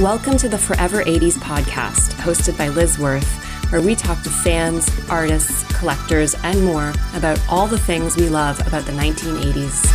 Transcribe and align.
Welcome 0.00 0.36
to 0.38 0.48
the 0.48 0.58
Forever 0.58 1.04
80s 1.04 1.34
podcast, 1.34 2.14
hosted 2.14 2.58
by 2.58 2.66
Liz 2.66 2.98
Worth, 2.98 3.32
where 3.70 3.80
we 3.80 3.94
talk 3.94 4.20
to 4.24 4.28
fans, 4.28 4.90
artists, 5.08 5.62
collectors, 5.78 6.34
and 6.42 6.64
more 6.64 6.92
about 7.14 7.40
all 7.48 7.68
the 7.68 7.78
things 7.78 8.16
we 8.16 8.28
love 8.28 8.58
about 8.66 8.86
the 8.86 8.92
1980s. 8.92 9.86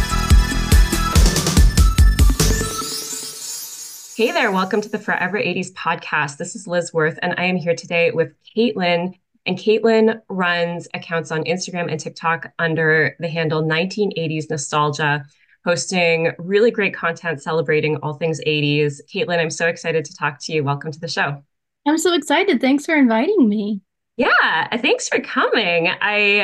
Hey 4.15 4.31
there, 4.31 4.53
welcome 4.53 4.79
to 4.79 4.87
the 4.87 4.99
Forever 4.99 5.37
80s 5.37 5.73
podcast. 5.73 6.37
This 6.37 6.55
is 6.55 6.65
Liz 6.65 6.93
Worth, 6.93 7.19
and 7.21 7.35
I 7.37 7.43
am 7.43 7.57
here 7.57 7.75
today 7.75 8.11
with 8.11 8.33
Katelyn. 8.55 9.19
And 9.45 9.57
Katelyn 9.57 10.21
runs 10.29 10.87
accounts 10.93 11.29
on 11.29 11.43
Instagram 11.43 11.91
and 11.91 11.99
TikTok 11.99 12.53
under 12.57 13.17
the 13.19 13.27
handle 13.27 13.61
1980s 13.61 14.49
Nostalgia 14.49 15.25
posting 15.63 16.31
really 16.37 16.71
great 16.71 16.95
content 16.95 17.41
celebrating 17.41 17.97
all 17.97 18.13
things 18.13 18.39
80s. 18.45 19.01
Katelyn, 19.13 19.39
I'm 19.39 19.49
so 19.49 19.67
excited 19.67 20.05
to 20.05 20.15
talk 20.15 20.39
to 20.41 20.53
you. 20.53 20.63
Welcome 20.63 20.91
to 20.91 20.99
the 20.99 21.07
show. 21.07 21.43
I'm 21.87 21.97
so 21.97 22.13
excited. 22.13 22.61
Thanks 22.61 22.85
for 22.85 22.95
inviting 22.95 23.47
me. 23.47 23.81
Yeah, 24.17 24.77
thanks 24.77 25.07
for 25.07 25.19
coming. 25.21 25.87
I, 25.87 26.41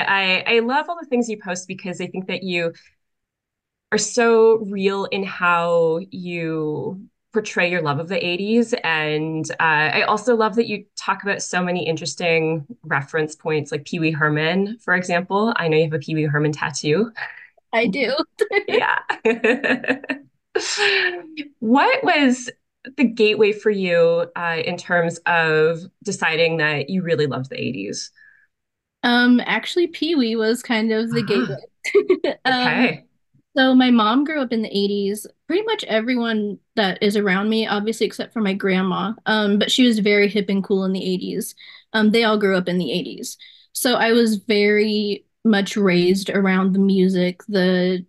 I 0.47 0.55
I 0.55 0.59
love 0.59 0.85
all 0.87 0.97
the 0.97 1.07
things 1.07 1.27
you 1.27 1.37
post 1.43 1.67
because 1.67 1.99
I 1.99 2.07
think 2.07 2.27
that 2.27 2.41
you 2.41 2.71
are 3.91 3.97
so 3.97 4.57
real 4.59 5.05
in 5.05 5.23
how 5.23 5.99
you 6.09 7.09
portray 7.35 7.69
your 7.69 7.81
love 7.81 7.99
of 7.99 8.07
the 8.07 8.15
80s. 8.15 8.73
And 8.85 9.45
uh, 9.59 9.91
I 9.99 10.03
also 10.03 10.37
love 10.37 10.55
that 10.55 10.67
you 10.67 10.85
talk 10.95 11.21
about 11.21 11.41
so 11.41 11.61
many 11.61 11.85
interesting 11.85 12.65
reference 12.83 13.35
points, 13.35 13.73
like 13.73 13.83
Pee 13.83 13.99
Wee 13.99 14.11
Herman, 14.11 14.77
for 14.79 14.95
example. 14.95 15.53
I 15.57 15.67
know 15.67 15.75
you 15.75 15.83
have 15.83 15.93
a 15.93 15.99
Pee 15.99 16.15
Wee 16.15 16.23
Herman 16.23 16.53
tattoo. 16.53 17.11
I 17.75 17.87
do. 17.87 18.15
yeah. 18.69 18.99
what 21.59 22.03
was 22.03 22.49
the 22.95 23.03
gateway 23.03 23.51
for 23.51 23.69
you 23.69 24.31
uh, 24.35 24.61
in 24.63 24.77
terms 24.77 25.17
of 25.25 25.81
deciding 26.01 26.57
that 26.57 26.89
you 26.89 27.01
really 27.01 27.27
loved 27.27 27.49
the 27.49 27.57
80s? 27.57 28.11
Um, 29.03 29.41
actually, 29.45 29.87
Pee 29.87 30.15
Wee 30.15 30.37
was 30.37 30.63
kind 30.63 30.93
of 30.93 31.11
the 31.11 31.21
gateway. 32.23 32.35
um, 32.45 32.67
okay. 32.67 33.05
So 33.57 33.75
my 33.75 33.91
mom 33.91 34.23
grew 34.23 34.41
up 34.41 34.53
in 34.53 34.61
the 34.61 34.69
80s. 34.69 35.25
Pretty 35.47 35.63
much 35.63 35.83
everyone 35.83 36.57
that 36.77 37.01
is 37.03 37.17
around 37.17 37.49
me, 37.49 37.67
obviously 37.67 38.05
except 38.05 38.31
for 38.33 38.41
my 38.41 38.53
grandma, 38.53 39.13
um, 39.25 39.59
but 39.59 39.71
she 39.71 39.85
was 39.85 39.99
very 39.99 40.29
hip 40.29 40.47
and 40.47 40.63
cool 40.63 40.85
in 40.85 40.93
the 40.93 41.01
80s. 41.01 41.55
Um, 41.91 42.11
they 42.11 42.23
all 42.23 42.37
grew 42.37 42.55
up 42.55 42.69
in 42.69 42.77
the 42.77 42.85
80s. 42.85 43.35
So 43.73 43.95
I 43.95 44.13
was 44.13 44.37
very 44.37 45.25
much 45.45 45.77
raised 45.77 46.29
around 46.29 46.73
the 46.73 46.79
music, 46.79 47.41
the 47.47 48.05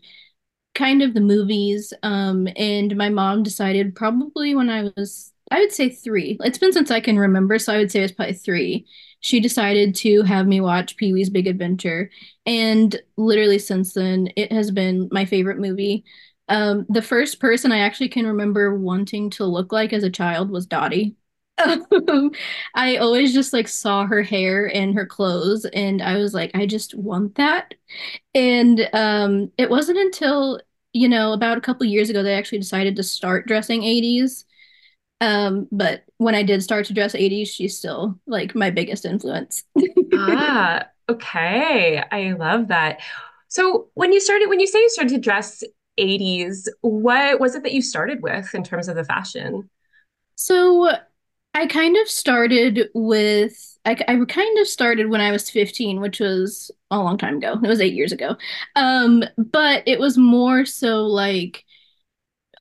kind 0.74 1.02
of 1.02 1.14
the 1.14 1.20
movies. 1.20 1.92
Um, 2.02 2.48
and 2.56 2.96
my 2.96 3.08
mom 3.08 3.42
decided 3.42 3.94
probably 3.94 4.54
when 4.54 4.70
I 4.70 4.90
was, 4.96 5.32
I 5.50 5.60
would 5.60 5.72
say 5.72 5.88
three. 5.90 6.38
It's 6.42 6.58
been 6.58 6.72
since 6.72 6.90
I 6.90 7.00
can 7.00 7.18
remember, 7.18 7.58
so 7.58 7.72
I 7.72 7.78
would 7.78 7.90
say 7.90 8.00
it 8.00 8.02
was 8.02 8.12
probably 8.12 8.34
three. 8.34 8.86
She 9.20 9.40
decided 9.40 9.94
to 9.96 10.22
have 10.22 10.46
me 10.46 10.60
watch 10.60 10.96
Pee 10.96 11.12
Wee's 11.12 11.30
Big 11.30 11.46
Adventure. 11.46 12.10
And 12.44 13.00
literally 13.16 13.58
since 13.58 13.94
then, 13.94 14.28
it 14.36 14.52
has 14.52 14.70
been 14.70 15.08
my 15.10 15.24
favorite 15.24 15.58
movie. 15.58 16.04
Um, 16.48 16.86
the 16.88 17.02
first 17.02 17.40
person 17.40 17.72
I 17.72 17.78
actually 17.80 18.08
can 18.08 18.26
remember 18.26 18.78
wanting 18.78 19.30
to 19.30 19.44
look 19.44 19.72
like 19.72 19.92
as 19.92 20.04
a 20.04 20.10
child 20.10 20.50
was 20.50 20.66
Dottie. 20.66 21.16
I 22.74 22.96
always 22.96 23.32
just 23.32 23.52
like 23.52 23.68
saw 23.68 24.06
her 24.06 24.22
hair 24.22 24.66
and 24.74 24.94
her 24.94 25.06
clothes 25.06 25.64
and 25.64 26.02
I 26.02 26.16
was 26.18 26.34
like 26.34 26.50
I 26.54 26.66
just 26.66 26.94
want 26.94 27.36
that. 27.36 27.74
And 28.34 28.88
um 28.92 29.52
it 29.56 29.70
wasn't 29.70 29.98
until, 29.98 30.60
you 30.92 31.08
know, 31.08 31.32
about 31.32 31.58
a 31.58 31.62
couple 31.62 31.86
years 31.86 32.10
ago 32.10 32.22
they 32.22 32.34
actually 32.34 32.58
decided 32.58 32.96
to 32.96 33.02
start 33.02 33.46
dressing 33.46 33.84
80s. 33.84 34.44
Um 35.20 35.68
but 35.72 36.04
when 36.18 36.34
I 36.34 36.42
did 36.42 36.62
start 36.62 36.86
to 36.86 36.94
dress 36.94 37.14
80s, 37.14 37.48
she's 37.48 37.78
still 37.78 38.18
like 38.26 38.54
my 38.54 38.70
biggest 38.70 39.04
influence. 39.06 39.64
ah, 40.12 40.86
okay. 41.08 42.02
I 42.10 42.32
love 42.32 42.68
that. 42.68 43.00
So 43.48 43.88
when 43.94 44.12
you 44.12 44.20
started 44.20 44.48
when 44.48 44.60
you 44.60 44.66
say 44.66 44.80
you 44.80 44.90
started 44.90 45.14
to 45.14 45.20
dress 45.20 45.62
80s, 45.96 46.68
what 46.82 47.40
was 47.40 47.54
it 47.54 47.62
that 47.62 47.72
you 47.72 47.80
started 47.82 48.22
with 48.22 48.54
in 48.54 48.62
terms 48.62 48.88
of 48.88 48.96
the 48.96 49.04
fashion? 49.04 49.70
So 50.34 50.90
I 51.56 51.66
kind 51.66 51.96
of 51.96 52.06
started 52.06 52.90
with 52.92 53.78
I, 53.86 53.92
I 54.08 54.24
kind 54.28 54.58
of 54.58 54.68
started 54.68 55.08
when 55.08 55.22
I 55.22 55.30
was 55.30 55.48
15, 55.48 56.00
which 56.02 56.20
was 56.20 56.70
a 56.90 56.98
long 56.98 57.16
time 57.16 57.38
ago. 57.38 57.58
It 57.62 57.66
was 57.66 57.80
eight 57.80 57.94
years 57.94 58.12
ago. 58.12 58.36
Um, 58.74 59.24
but 59.38 59.82
it 59.86 59.98
was 59.98 60.18
more 60.18 60.66
so 60.66 61.06
like 61.06 61.64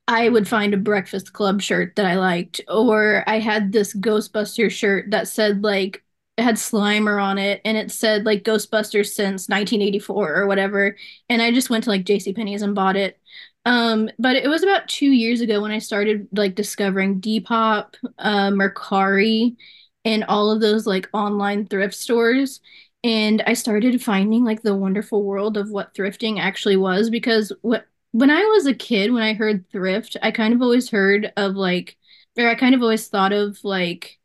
I 0.08 0.30
would 0.30 0.48
find 0.48 0.72
a 0.72 0.78
Breakfast 0.78 1.34
Club 1.34 1.60
shirt 1.60 1.96
that 1.96 2.06
I 2.06 2.14
liked, 2.14 2.62
or 2.68 3.22
I 3.26 3.38
had 3.38 3.70
this 3.72 3.94
Ghostbuster 3.94 4.70
shirt 4.70 5.10
that 5.10 5.28
said 5.28 5.62
like 5.62 6.02
it 6.38 6.42
had 6.44 6.54
Slimer 6.54 7.22
on 7.22 7.36
it 7.36 7.60
and 7.66 7.76
it 7.76 7.90
said 7.90 8.24
like 8.24 8.44
Ghostbusters 8.44 9.08
since 9.08 9.48
1984 9.50 10.36
or 10.36 10.46
whatever. 10.46 10.96
And 11.28 11.42
I 11.42 11.52
just 11.52 11.68
went 11.68 11.84
to 11.84 11.90
like 11.90 12.04
JC 12.04 12.32
Penney's 12.34 12.62
and 12.62 12.74
bought 12.74 12.96
it. 12.96 13.20
Um, 13.66 14.08
but 14.18 14.36
it 14.36 14.48
was 14.48 14.62
about 14.62 14.88
two 14.88 15.10
years 15.10 15.42
ago 15.42 15.60
when 15.60 15.72
I 15.72 15.80
started 15.80 16.28
like 16.32 16.54
discovering 16.54 17.20
Depop, 17.20 17.96
uh, 18.18 18.50
Mercari, 18.50 19.56
and 20.04 20.24
all 20.24 20.52
of 20.52 20.62
those 20.62 20.86
like 20.86 21.08
online 21.12 21.66
thrift 21.66 21.94
stores. 21.94 22.60
And 23.04 23.42
I 23.46 23.54
started 23.54 24.02
finding 24.02 24.44
like 24.44 24.62
the 24.62 24.74
wonderful 24.76 25.24
world 25.24 25.58
of 25.58 25.70
what 25.70 25.94
thrifting 25.94 26.40
actually 26.40 26.76
was 26.76 27.10
because 27.10 27.52
what 27.62 27.86
when 28.12 28.30
I 28.30 28.42
was 28.44 28.66
a 28.66 28.74
kid, 28.74 29.12
when 29.12 29.22
I 29.24 29.34
heard 29.34 29.68
thrift, 29.70 30.16
I 30.22 30.30
kind 30.30 30.54
of 30.54 30.62
always 30.62 30.90
heard 30.90 31.32
of 31.36 31.56
like, 31.56 31.98
or 32.38 32.48
I 32.48 32.54
kind 32.56 32.74
of 32.74 32.82
always 32.82 33.08
thought 33.08 33.32
of 33.34 33.58
like 33.64 34.18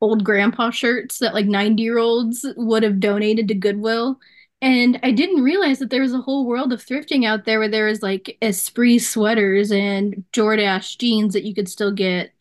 old 0.00 0.24
grandpa 0.24 0.70
shirts 0.70 1.18
that 1.20 1.34
like 1.34 1.46
90 1.46 1.82
year 1.82 1.98
olds 1.98 2.46
would 2.56 2.82
have 2.82 3.00
donated 3.00 3.48
to 3.48 3.54
Goodwill. 3.54 4.18
And 4.62 4.98
I 5.02 5.10
didn't 5.12 5.42
realize 5.44 5.78
that 5.80 5.90
there 5.90 6.00
was 6.02 6.14
a 6.14 6.20
whole 6.20 6.46
world 6.46 6.72
of 6.72 6.84
thrifting 6.84 7.24
out 7.26 7.44
there 7.44 7.58
where 7.58 7.68
there 7.68 7.86
was 7.86 8.02
like 8.02 8.38
Esprit 8.40 9.00
sweaters 9.00 9.70
and 9.70 10.24
Jordache 10.32 10.96
jeans 10.98 11.34
that 11.34 11.44
you 11.44 11.54
could 11.54 11.68
still 11.68 11.92
get. 11.92 12.32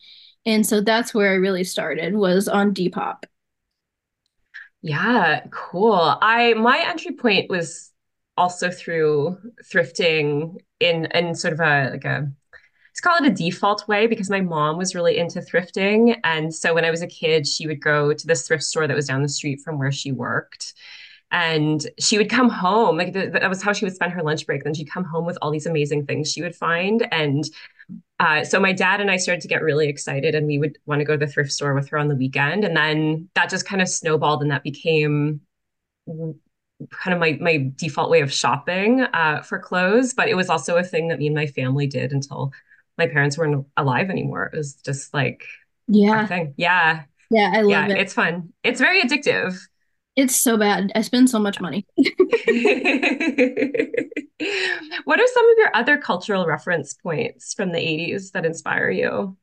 And 0.46 0.66
so 0.66 0.80
that's 0.82 1.14
where 1.14 1.32
I 1.32 1.36
really 1.36 1.64
started 1.64 2.16
was 2.16 2.48
on 2.48 2.74
Depop. 2.74 3.24
Yeah, 4.82 5.46
cool. 5.52 6.18
I 6.22 6.54
my 6.54 6.84
entry 6.88 7.16
point 7.16 7.50
was 7.50 7.92
also 8.38 8.70
through 8.70 9.38
thrifting 9.64 10.58
in 10.80 11.06
in 11.14 11.34
sort 11.36 11.54
of 11.54 11.60
a 11.60 11.90
like 11.92 12.06
a 12.06 12.32
let's 12.90 13.02
call 13.02 13.18
it 13.18 13.26
a 13.26 13.34
default 13.34 13.88
way 13.88 14.08
because 14.08 14.30
my 14.30 14.42
mom 14.42 14.78
was 14.78 14.96
really 14.96 15.18
into 15.18 15.40
thrifting. 15.42 16.18
And 16.24 16.54
so 16.54 16.74
when 16.74 16.86
I 16.86 16.92
was 16.92 17.02
a 17.02 17.08
kid, 17.08 17.48
she 17.48 17.68
would 17.68 17.82
go 17.82 18.14
to 18.14 18.28
this 18.28 18.48
thrift 18.48 18.64
store 18.64 18.88
that 18.88 18.96
was 18.96 19.08
down 19.08 19.24
the 19.24 19.30
street 19.30 19.62
from 19.62 19.80
where 19.80 19.92
she 19.92 20.12
worked 20.12 20.74
and 21.32 21.88
she 22.00 22.18
would 22.18 22.30
come 22.30 22.50
home 22.50 22.98
like 22.98 23.14
that 23.14 23.50
was 23.50 23.62
how 23.62 23.74
she 23.74 23.86
would 23.86 23.96
spend 23.96 24.14
her 24.14 24.24
lunch 24.24 24.46
break. 24.46 24.64
Then 24.64 24.74
she'd 24.74 24.90
come 24.90 25.04
home 25.04 25.26
with 25.26 25.38
all 25.42 25.52
these 25.52 25.66
amazing 25.66 26.06
things 26.06 26.32
she 26.32 26.42
would 26.42 26.56
find. 26.56 27.08
And 27.12 27.44
uh, 28.20 28.44
so 28.44 28.60
my 28.60 28.72
dad 28.72 29.02
and 29.02 29.12
i 29.12 29.18
started 29.18 29.42
to 29.42 29.48
get 29.48 29.62
really 29.62 29.88
excited 29.88 30.34
and 30.34 30.48
we 30.48 30.58
would 30.58 30.78
want 30.86 31.00
to 31.00 31.06
go 31.06 31.18
to 31.18 31.26
the 31.26 31.32
thrift 31.32 31.52
store 31.52 31.74
with 31.74 31.90
her 31.90 31.98
on 31.98 32.08
the 32.08 32.16
weekend. 32.16 32.64
And 32.64 32.78
then 32.78 33.30
that 33.36 33.50
just 33.50 33.66
kind 33.66 33.82
of 33.82 33.90
snowballed 33.90 34.42
and 34.42 34.52
that 34.52 34.64
became 34.64 35.42
kind 36.08 37.14
of 37.14 37.20
my 37.20 37.38
my 37.42 37.72
default 37.76 38.10
way 38.10 38.22
of 38.22 38.32
shopping 38.32 39.02
uh, 39.02 39.42
for 39.42 39.60
clothes. 39.60 40.14
But 40.14 40.30
it 40.30 40.36
was 40.36 40.50
also 40.50 40.78
a 40.78 40.84
thing 40.84 41.08
that 41.08 41.20
me 41.20 41.28
and 41.28 41.36
my 41.36 41.48
family 41.48 41.88
did 41.88 42.12
until 42.12 42.54
my 42.98 43.08
parents 43.08 43.38
weren't 43.38 43.66
alive 43.78 44.10
anymore. 44.10 44.50
It 44.54 44.58
was 44.58 44.76
just 44.76 45.14
like 45.14 45.46
yeah. 45.88 46.28
thing. 46.28 46.54
Yeah. 46.58 47.04
Yeah 47.32 47.52
i 47.56 47.62
love 47.62 47.72
yeah, 47.72 47.88
it. 47.88 47.98
it's 47.98 48.14
fun. 48.14 48.54
It's 48.64 48.80
very 48.80 49.02
addictive 49.02 49.60
it's 50.16 50.36
so 50.36 50.58
bad. 50.58 50.92
I 50.96 51.02
spend 51.02 51.30
so 51.30 51.40
much 51.40 51.60
money. 51.60 51.86
what 55.06 55.20
are 55.20 55.28
some 55.28 55.50
of 55.52 55.58
your 55.58 55.76
other 55.76 55.98
cultural 55.98 56.46
reference 56.46 56.94
points 56.94 57.54
from 57.54 57.72
the 57.72 57.80
80s 57.80 58.32
that 58.32 58.46
inspire 58.46 58.90
you? 58.90 59.38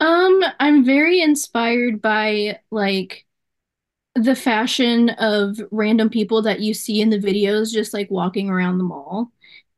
Um, 0.00 0.42
I'm 0.60 0.84
very 0.84 1.20
inspired 1.20 2.00
by 2.00 2.60
like 2.70 3.26
the 4.14 4.34
fashion 4.34 5.10
of 5.10 5.58
random 5.70 6.10
people 6.10 6.42
that 6.42 6.60
you 6.60 6.74
see 6.74 7.00
in 7.00 7.10
the 7.10 7.18
videos 7.18 7.72
just 7.72 7.94
like 7.94 8.10
walking 8.10 8.50
around 8.50 8.78
the 8.78 8.84
mall 8.84 9.32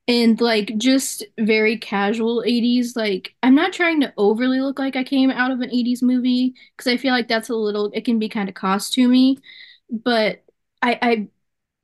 and 0.08 0.40
like 0.40 0.76
just 0.78 1.25
very 1.38 1.76
casual 1.78 2.43
80s 2.46 2.96
like 2.96 3.34
i'm 3.43 3.54
not 3.54 3.72
trying 3.72 4.00
to 4.00 4.12
overly 4.16 4.60
look 4.60 4.78
like 4.78 4.96
i 4.96 5.04
came 5.04 5.31
out 5.31 5.50
of 5.50 5.60
an 5.60 5.70
80s 5.70 6.02
movie 6.02 6.54
because 6.76 6.90
i 6.90 6.96
feel 6.96 7.12
like 7.12 7.28
that's 7.28 7.50
a 7.50 7.54
little 7.54 7.90
it 7.94 8.04
can 8.04 8.19
be 8.19 8.28
kind 8.28 8.49
of 8.49 8.54
costumey 8.54 9.37
but 9.90 10.44
I, 10.82 10.98
I 11.02 11.28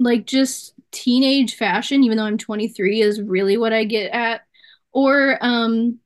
like 0.00 0.26
just 0.26 0.74
teenage 0.92 1.56
fashion, 1.56 2.04
even 2.04 2.18
though 2.18 2.24
I'm 2.24 2.38
23, 2.38 3.02
is 3.02 3.20
really 3.22 3.56
what 3.56 3.72
I 3.72 3.84
get 3.84 4.12
at. 4.12 4.42
Or 4.92 5.38
um, 5.42 5.98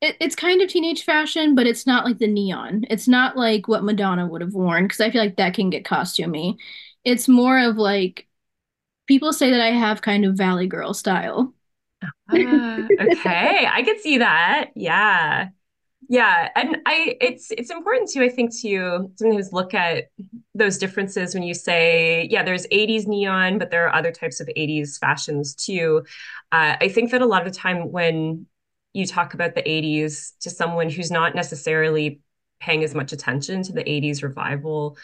it, 0.00 0.16
it's 0.20 0.36
kind 0.36 0.62
of 0.62 0.70
teenage 0.70 1.04
fashion, 1.04 1.54
but 1.54 1.66
it's 1.66 1.86
not 1.86 2.04
like 2.04 2.18
the 2.18 2.26
neon. 2.28 2.84
It's 2.90 3.08
not 3.08 3.36
like 3.36 3.68
what 3.68 3.84
Madonna 3.84 4.26
would 4.26 4.42
have 4.42 4.54
worn 4.54 4.84
because 4.84 5.00
I 5.00 5.10
feel 5.10 5.22
like 5.22 5.36
that 5.36 5.54
can 5.54 5.70
get 5.70 5.84
costumey. 5.84 6.56
It's 7.04 7.28
more 7.28 7.58
of 7.58 7.76
like 7.76 8.28
people 9.06 9.32
say 9.32 9.50
that 9.50 9.60
I 9.60 9.70
have 9.72 10.02
kind 10.02 10.24
of 10.24 10.36
Valley 10.36 10.66
Girl 10.66 10.94
style. 10.94 11.54
Uh, 12.30 12.90
okay, 13.00 13.66
I 13.70 13.82
could 13.84 14.00
see 14.00 14.18
that. 14.18 14.70
Yeah. 14.76 15.50
Yeah, 16.12 16.48
and 16.56 16.78
I 16.86 17.16
it's 17.20 17.52
it's 17.52 17.70
important 17.70 18.08
to 18.10 18.24
I 18.24 18.28
think 18.28 18.50
to 18.62 19.12
sometimes 19.14 19.52
look 19.52 19.74
at 19.74 20.06
those 20.56 20.76
differences 20.76 21.34
when 21.34 21.44
you 21.44 21.54
say, 21.54 22.26
yeah, 22.32 22.42
there's 22.42 22.66
80s 22.72 23.06
neon, 23.06 23.58
but 23.58 23.70
there 23.70 23.86
are 23.86 23.94
other 23.94 24.10
types 24.10 24.40
of 24.40 24.50
80s 24.56 24.98
fashions 24.98 25.54
too. 25.54 26.02
Uh, 26.50 26.74
I 26.80 26.88
think 26.88 27.12
that 27.12 27.22
a 27.22 27.26
lot 27.26 27.46
of 27.46 27.52
the 27.52 27.56
time 27.58 27.92
when 27.92 28.46
you 28.92 29.06
talk 29.06 29.34
about 29.34 29.54
the 29.54 29.68
80s 29.70 30.34
to 30.40 30.50
someone 30.50 30.90
who's 30.90 31.12
not 31.12 31.36
necessarily 31.36 32.20
paying 32.58 32.82
as 32.82 32.92
much 32.92 33.12
attention 33.12 33.62
to 33.62 33.72
the 33.72 33.88
80s 33.88 34.24
revival, 34.24 34.98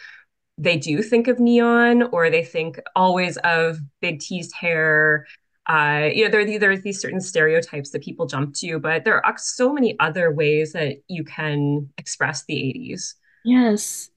they 0.57 0.77
do 0.77 1.01
think 1.03 1.27
of 1.29 1.39
neon 1.39 2.03
or 2.11 2.29
they 2.29 2.43
think 2.43 2.79
always 2.95 3.37
of 3.37 3.79
big 4.01 4.19
teased 4.19 4.53
hair 4.55 5.25
uh, 5.67 6.09
you 6.13 6.23
know, 6.23 6.29
there 6.31 6.41
are, 6.41 6.59
there 6.59 6.71
are 6.71 6.77
these 6.77 7.01
certain 7.01 7.19
stereotypes 7.19 7.89
that 7.91 8.01
people 8.03 8.25
jump 8.25 8.55
to, 8.55 8.79
but 8.79 9.03
there 9.03 9.25
are 9.25 9.35
so 9.37 9.73
many 9.73 9.99
other 9.99 10.31
ways 10.31 10.73
that 10.73 10.97
you 11.07 11.23
can 11.23 11.89
express 11.97 12.45
the 12.45 12.55
80s. 12.55 13.15
Yes. 13.43 14.09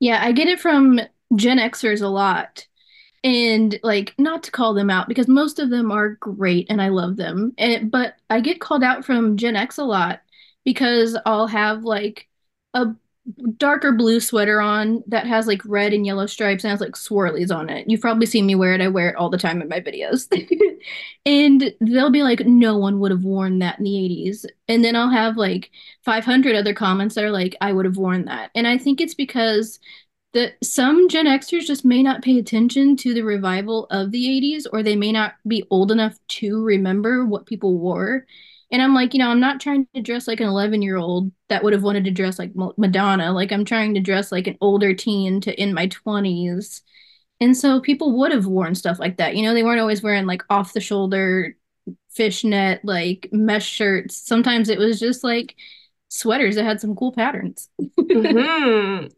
Yeah, 0.00 0.22
I 0.22 0.32
get 0.32 0.48
it 0.48 0.60
from 0.60 1.00
Gen 1.36 1.58
Xers 1.58 2.02
a 2.02 2.08
lot. 2.08 2.66
And 3.24 3.80
like 3.82 4.14
not 4.18 4.42
to 4.44 4.50
call 4.50 4.74
them 4.74 4.90
out 4.90 5.08
because 5.08 5.28
most 5.28 5.58
of 5.58 5.70
them 5.70 5.90
are 5.90 6.10
great 6.10 6.66
and 6.70 6.80
I 6.82 6.88
love 6.88 7.16
them. 7.16 7.54
And 7.58 7.90
but 7.90 8.16
I 8.30 8.40
get 8.40 8.60
called 8.60 8.84
out 8.84 9.04
from 9.04 9.38
Gen 9.38 9.56
X 9.56 9.78
a 9.78 9.84
lot 9.84 10.20
because 10.64 11.16
I'll 11.26 11.46
have 11.46 11.84
like 11.84 12.28
a 12.74 12.94
darker 13.56 13.92
blue 13.92 14.20
sweater 14.20 14.60
on 14.60 15.02
that 15.06 15.26
has 15.26 15.46
like 15.46 15.62
red 15.64 15.92
and 15.94 16.04
yellow 16.04 16.26
stripes 16.26 16.62
and 16.62 16.70
has 16.70 16.80
like 16.80 16.92
swirlies 16.92 17.54
on 17.54 17.70
it. 17.70 17.88
You've 17.88 18.00
probably 18.02 18.26
seen 18.26 18.46
me 18.46 18.54
wear 18.54 18.74
it. 18.74 18.82
I 18.82 18.88
wear 18.88 19.08
it 19.08 19.16
all 19.16 19.30
the 19.30 19.38
time 19.38 19.62
in 19.62 19.68
my 19.68 19.80
videos. 19.80 20.28
and 21.26 21.74
they'll 21.80 22.10
be 22.10 22.22
like, 22.22 22.40
no 22.40 22.76
one 22.76 23.00
would 23.00 23.10
have 23.10 23.24
worn 23.24 23.60
that 23.60 23.78
in 23.78 23.84
the 23.84 23.90
80s. 23.90 24.44
And 24.68 24.84
then 24.84 24.94
I'll 24.94 25.10
have 25.10 25.36
like 25.36 25.70
500 26.04 26.54
other 26.54 26.74
comments 26.74 27.14
that 27.14 27.24
are 27.24 27.30
like, 27.30 27.56
I 27.60 27.72
would 27.72 27.86
have 27.86 27.96
worn 27.96 28.26
that. 28.26 28.50
And 28.54 28.66
I 28.66 28.76
think 28.76 29.00
it's 29.00 29.14
because 29.14 29.78
that 30.34 30.54
some 30.62 31.08
Gen 31.08 31.26
Xers 31.26 31.64
just 31.66 31.84
may 31.84 32.02
not 32.02 32.22
pay 32.22 32.38
attention 32.38 32.96
to 32.98 33.14
the 33.14 33.22
revival 33.22 33.86
of 33.90 34.10
the 34.10 34.26
80s 34.26 34.66
or 34.70 34.82
they 34.82 34.96
may 34.96 35.12
not 35.12 35.34
be 35.46 35.64
old 35.70 35.90
enough 35.92 36.18
to 36.28 36.62
remember 36.62 37.24
what 37.24 37.46
people 37.46 37.78
wore. 37.78 38.26
And 38.70 38.82
I'm 38.82 38.94
like, 38.94 39.12
you 39.12 39.18
know, 39.18 39.28
I'm 39.28 39.40
not 39.40 39.60
trying 39.60 39.86
to 39.94 40.02
dress 40.02 40.26
like 40.26 40.40
an 40.40 40.48
11 40.48 40.82
year 40.82 40.96
old 40.96 41.30
that 41.48 41.62
would 41.62 41.72
have 41.72 41.82
wanted 41.82 42.04
to 42.04 42.10
dress 42.10 42.38
like 42.38 42.52
Madonna. 42.76 43.32
Like, 43.32 43.52
I'm 43.52 43.64
trying 43.64 43.94
to 43.94 44.00
dress 44.00 44.32
like 44.32 44.46
an 44.46 44.56
older 44.60 44.94
teen 44.94 45.40
to 45.42 45.60
in 45.60 45.74
my 45.74 45.88
20s. 45.88 46.82
And 47.40 47.56
so 47.56 47.80
people 47.80 48.16
would 48.18 48.32
have 48.32 48.46
worn 48.46 48.74
stuff 48.74 48.98
like 48.98 49.18
that. 49.18 49.36
You 49.36 49.42
know, 49.42 49.54
they 49.54 49.62
weren't 49.62 49.80
always 49.80 50.02
wearing 50.02 50.26
like 50.26 50.42
off 50.50 50.72
the 50.72 50.80
shoulder 50.80 51.56
fishnet, 52.10 52.80
like 52.84 53.28
mesh 53.32 53.66
shirts. 53.66 54.16
Sometimes 54.16 54.68
it 54.68 54.78
was 54.78 54.98
just 54.98 55.24
like 55.24 55.54
sweaters 56.08 56.54
that 56.54 56.64
had 56.64 56.80
some 56.80 56.94
cool 56.94 57.12
patterns. 57.12 57.68
mm-hmm. 57.80 59.06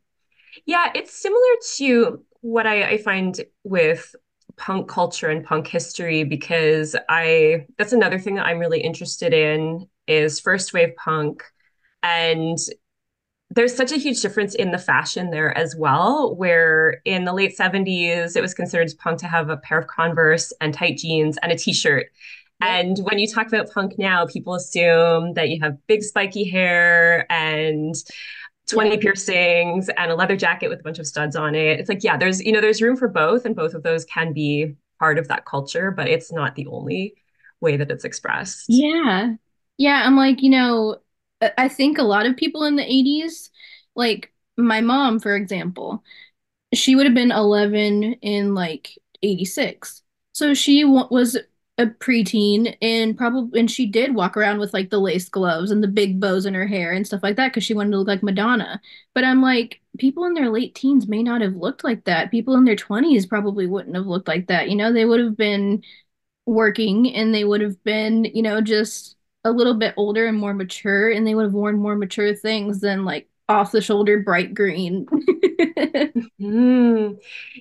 Yeah, 0.64 0.90
it's 0.94 1.12
similar 1.12 1.42
to 1.76 2.24
what 2.40 2.66
I, 2.66 2.90
I 2.90 2.98
find 2.98 3.38
with 3.62 4.16
punk 4.56 4.88
culture 4.88 5.28
and 5.28 5.44
punk 5.44 5.66
history 5.66 6.24
because 6.24 6.96
I 7.08 7.66
that's 7.78 7.92
another 7.92 8.18
thing 8.18 8.36
that 8.36 8.46
I'm 8.46 8.58
really 8.58 8.80
interested 8.80 9.32
in 9.32 9.88
is 10.06 10.40
first 10.40 10.72
wave 10.72 10.94
punk. 10.96 11.42
And 12.02 12.58
there's 13.50 13.76
such 13.76 13.92
a 13.92 13.96
huge 13.96 14.20
difference 14.22 14.54
in 14.54 14.72
the 14.72 14.78
fashion 14.78 15.30
there 15.30 15.56
as 15.56 15.76
well 15.76 16.34
where 16.34 17.00
in 17.04 17.24
the 17.24 17.32
late 17.32 17.56
70s 17.56 18.36
it 18.36 18.42
was 18.42 18.54
considered 18.54 18.90
punk 18.98 19.20
to 19.20 19.26
have 19.26 19.48
a 19.50 19.56
pair 19.56 19.78
of 19.78 19.86
converse 19.86 20.52
and 20.60 20.74
tight 20.74 20.98
jeans 20.98 21.38
and 21.42 21.52
a 21.52 21.56
t-shirt. 21.56 22.06
And 22.60 22.98
when 23.00 23.18
you 23.18 23.28
talk 23.28 23.46
about 23.46 23.70
punk 23.70 23.98
now 23.98 24.26
people 24.26 24.54
assume 24.54 25.34
that 25.34 25.48
you 25.50 25.60
have 25.62 25.86
big 25.86 26.02
spiky 26.02 26.48
hair 26.48 27.30
and 27.30 27.94
20 28.68 28.98
piercings 28.98 29.88
and 29.90 30.10
a 30.10 30.14
leather 30.14 30.36
jacket 30.36 30.68
with 30.68 30.80
a 30.80 30.82
bunch 30.82 30.98
of 30.98 31.06
studs 31.06 31.36
on 31.36 31.54
it. 31.54 31.78
It's 31.78 31.88
like, 31.88 32.02
yeah, 32.02 32.16
there's, 32.16 32.42
you 32.42 32.52
know, 32.52 32.60
there's 32.60 32.82
room 32.82 32.96
for 32.96 33.08
both, 33.08 33.44
and 33.44 33.54
both 33.54 33.74
of 33.74 33.82
those 33.82 34.04
can 34.04 34.32
be 34.32 34.74
part 34.98 35.18
of 35.18 35.28
that 35.28 35.44
culture, 35.44 35.90
but 35.90 36.08
it's 36.08 36.32
not 36.32 36.54
the 36.54 36.66
only 36.66 37.14
way 37.60 37.76
that 37.76 37.90
it's 37.90 38.04
expressed. 38.04 38.66
Yeah. 38.68 39.34
Yeah. 39.78 40.02
I'm 40.04 40.16
like, 40.16 40.42
you 40.42 40.50
know, 40.50 40.96
I 41.58 41.68
think 41.68 41.98
a 41.98 42.02
lot 42.02 42.26
of 42.26 42.36
people 42.36 42.64
in 42.64 42.76
the 42.76 42.82
80s, 42.82 43.50
like 43.94 44.32
my 44.56 44.80
mom, 44.80 45.20
for 45.20 45.36
example, 45.36 46.02
she 46.74 46.96
would 46.96 47.06
have 47.06 47.14
been 47.14 47.30
11 47.30 48.14
in 48.14 48.54
like 48.54 48.98
86. 49.22 50.02
So 50.32 50.54
she 50.54 50.84
was 50.84 51.38
a 51.78 51.86
preteen 51.86 52.74
and 52.80 53.18
probably 53.18 53.60
and 53.60 53.70
she 53.70 53.86
did 53.86 54.14
walk 54.14 54.36
around 54.36 54.58
with 54.58 54.72
like 54.72 54.88
the 54.88 54.98
lace 54.98 55.28
gloves 55.28 55.70
and 55.70 55.82
the 55.82 55.88
big 55.88 56.18
bows 56.18 56.46
in 56.46 56.54
her 56.54 56.66
hair 56.66 56.92
and 56.92 57.06
stuff 57.06 57.22
like 57.22 57.36
that 57.36 57.48
because 57.48 57.64
she 57.64 57.74
wanted 57.74 57.90
to 57.90 57.98
look 57.98 58.08
like 58.08 58.22
Madonna. 58.22 58.80
But 59.14 59.24
I'm 59.24 59.42
like, 59.42 59.80
people 59.98 60.24
in 60.24 60.32
their 60.34 60.48
late 60.50 60.74
teens 60.74 61.06
may 61.06 61.22
not 61.22 61.42
have 61.42 61.54
looked 61.56 61.84
like 61.84 62.04
that. 62.04 62.30
People 62.30 62.54
in 62.54 62.64
their 62.64 62.76
20s 62.76 63.26
probably 63.26 63.66
wouldn't 63.66 63.94
have 63.94 64.06
looked 64.06 64.28
like 64.28 64.46
that. 64.48 64.70
You 64.70 64.76
know, 64.76 64.90
they 64.92 65.04
would 65.04 65.20
have 65.20 65.36
been 65.36 65.82
working 66.46 67.14
and 67.14 67.34
they 67.34 67.44
would 67.44 67.60
have 67.60 67.82
been, 67.84 68.24
you 68.24 68.42
know, 68.42 68.60
just 68.60 69.16
a 69.44 69.50
little 69.52 69.74
bit 69.74 69.94
older 69.96 70.26
and 70.26 70.38
more 70.38 70.54
mature 70.54 71.10
and 71.10 71.26
they 71.26 71.34
would 71.34 71.44
have 71.44 71.52
worn 71.54 71.78
more 71.78 71.96
mature 71.96 72.34
things 72.34 72.80
than 72.80 73.04
like 73.04 73.28
off 73.48 73.72
the 73.72 73.80
shoulder 73.80 74.20
bright 74.20 74.54
green. 74.54 75.06
mm. 76.40 77.16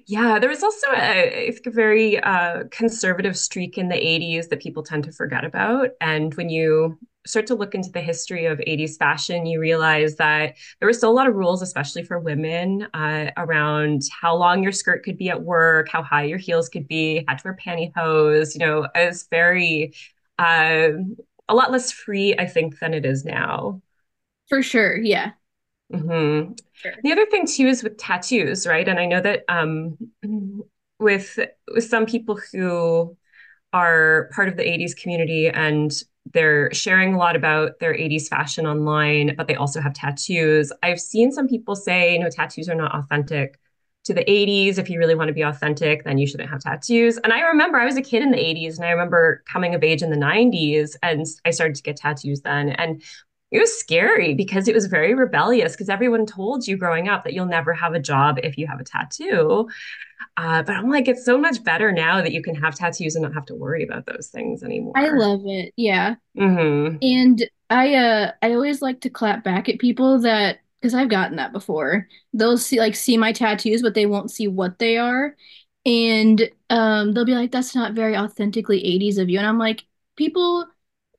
Yeah, 0.08 0.40
there 0.40 0.50
was 0.50 0.64
also 0.64 0.88
a, 0.96 1.52
a 1.66 1.70
very 1.70 2.20
uh, 2.20 2.64
conservative 2.72 3.38
streak 3.38 3.78
in 3.78 3.90
the 3.90 3.96
80s 3.96 4.48
that 4.50 4.62
people 4.62 4.84
tend 4.84 5.04
to 5.06 5.12
forget 5.12 5.46
about. 5.46 5.90
And 6.02 6.34
when 6.36 6.50
you 6.50 6.98
start 7.28 7.48
to 7.48 7.56
look 7.56 7.74
into 7.74 7.90
the 7.92 8.02
history 8.02 8.46
of 8.46 8.60
80s 8.66 8.98
fashion, 8.98 9.46
you 9.46 9.60
realize 9.60 10.16
that 10.16 10.56
there 10.80 10.88
were 10.88 10.94
still 10.94 11.12
a 11.12 11.14
lot 11.14 11.28
of 11.28 11.36
rules, 11.36 11.62
especially 11.62 12.04
for 12.04 12.20
women, 12.20 12.88
uh, 12.94 13.32
around 13.38 14.02
how 14.22 14.36
long 14.36 14.64
your 14.64 14.72
skirt 14.72 15.04
could 15.04 15.18
be 15.18 15.30
at 15.30 15.42
work, 15.42 15.90
how 15.90 16.04
high 16.04 16.24
your 16.24 16.38
heels 16.38 16.70
could 16.70 16.88
be, 16.88 17.24
had 17.28 17.40
to 17.40 17.44
wear 17.46 17.58
pantyhose. 17.64 18.54
You 18.54 18.60
know, 18.60 18.88
it 18.96 19.08
was 19.08 19.28
very, 19.30 19.94
uh, 20.40 20.90
a 21.48 21.56
lot 21.56 21.72
less 21.72 21.92
free, 21.92 22.36
I 22.38 22.46
think, 22.48 22.80
than 22.80 22.94
it 22.94 23.06
is 23.06 23.24
now. 23.24 23.82
For 24.50 24.62
sure. 24.62 24.98
Yeah. 24.98 25.32
Mm-hmm. 25.94 26.54
Sure. 26.74 26.94
The 27.04 27.12
other 27.12 27.26
thing 27.28 27.46
too 27.48 27.68
is 27.68 27.84
with 27.84 27.98
tattoos, 27.98 28.66
right? 28.66 28.88
And 28.88 29.00
I 29.00 29.06
know 29.06 29.22
that 29.22 29.44
um, 29.48 29.98
with 31.00 31.40
with 31.74 31.84
some 31.84 32.06
people 32.06 32.40
who 32.52 33.16
are 33.74 34.30
part 34.34 34.48
of 34.48 34.58
the 34.58 34.68
80s 34.68 34.96
community 34.96 35.50
and 35.50 35.92
they're 36.34 36.74
sharing 36.74 37.14
a 37.14 37.18
lot 37.18 37.36
about 37.36 37.80
their 37.80 37.94
80s 37.94 38.28
fashion 38.28 38.66
online, 38.66 39.36
but 39.36 39.48
they 39.48 39.56
also 39.56 39.82
have 39.82 39.94
tattoos. 39.94 40.72
I've 40.82 41.00
seen 41.00 41.32
some 41.32 41.48
people 41.48 41.76
say, 41.76 42.18
no, 42.18 42.30
tattoos 42.30 42.68
are 42.68 42.76
not 42.76 42.96
authentic 42.96 43.60
to 44.06 44.14
the 44.14 44.30
80s. 44.30 44.78
If 44.78 44.90
you 44.90 44.98
really 44.98 45.16
want 45.16 45.28
to 45.28 45.34
be 45.34 45.44
authentic, 45.44 46.04
then 46.04 46.18
you 46.18 46.26
shouldn't 46.26 46.50
have 46.50 46.62
tattoos. 46.62 47.18
And 47.18 47.34
I 47.34 47.42
remember 47.42 47.80
I 47.80 47.86
was 47.86 47.98
a 47.98 48.02
kid 48.02 48.24
in 48.24 48.32
the 48.32 48.40
80s 48.44 48.78
and 48.78 48.88
I 48.88 48.92
remember 48.92 49.44
coming 49.52 49.76
of 49.76 49.84
age 49.84 50.02
in 50.02 50.10
the 50.10 50.18
90s 50.18 50.98
and 51.04 51.26
I 51.46 51.52
started 51.52 51.76
to 51.76 51.84
get 51.84 51.98
tattoos 51.98 52.42
then. 52.42 52.70
And 52.70 53.04
it 53.56 53.60
was 53.60 53.80
scary 53.80 54.34
because 54.34 54.68
it 54.68 54.76
was 54.76 54.88
very 54.88 55.14
rebellious 55.14 55.72
because 55.74 55.88
everyone 55.88 56.26
told 56.26 56.68
you 56.68 56.76
growing 56.76 57.08
up 57.08 57.24
that 57.24 57.34
you'll 57.34 57.46
never 57.46 57.74
have 57.74 57.94
a 57.94 58.00
job 58.00 58.38
if 58.44 58.58
you 58.58 58.68
have 58.68 58.82
a 58.82 58.84
tattoo. 58.84 59.70
Uh, 60.36 60.62
but 60.64 60.76
I'm 60.76 60.90
like, 60.90 61.08
it's 61.08 61.24
so 61.24 61.38
much 61.38 61.64
better 61.64 61.92
now 61.94 62.22
that 62.22 62.34
you 62.34 62.42
can 62.42 62.56
have 62.56 62.76
tattoos 62.76 63.16
and 63.16 63.24
not 63.24 63.34
have 63.34 63.46
to 63.46 63.56
worry 63.56 63.84
about 63.84 64.06
those 64.06 64.28
things 64.28 64.62
anymore. 64.62 64.94
I 64.98 65.08
love 65.10 65.42
it. 65.46 65.74
Yeah. 65.78 66.16
Mm-hmm. 66.38 66.98
And 67.02 67.50
I 67.70 67.96
uh 67.96 68.32
I 68.42 68.54
always 68.54 68.82
like 68.82 69.02
to 69.02 69.10
clap 69.10 69.44
back 69.44 69.70
at 69.70 69.80
people 69.80 70.20
that 70.22 70.60
because 70.82 70.94
I've 70.94 71.10
gotten 71.10 71.38
that 71.38 71.54
before. 71.54 72.08
They'll 72.34 72.58
see 72.58 72.80
like 72.80 72.96
see 72.96 73.18
my 73.18 73.32
tattoos, 73.32 73.82
but 73.82 73.94
they 73.94 74.06
won't 74.06 74.32
see 74.32 74.48
what 74.50 74.80
they 74.80 74.98
are. 74.98 75.36
And 75.86 76.50
um 76.70 77.14
they'll 77.14 77.26
be 77.26 77.36
like, 77.36 77.52
that's 77.52 77.74
not 77.74 77.94
very 77.94 78.18
authentically 78.18 78.82
80s 78.82 79.18
of 79.18 79.30
you. 79.30 79.38
And 79.38 79.48
I'm 79.48 79.60
like, 79.60 79.86
people 80.18 80.68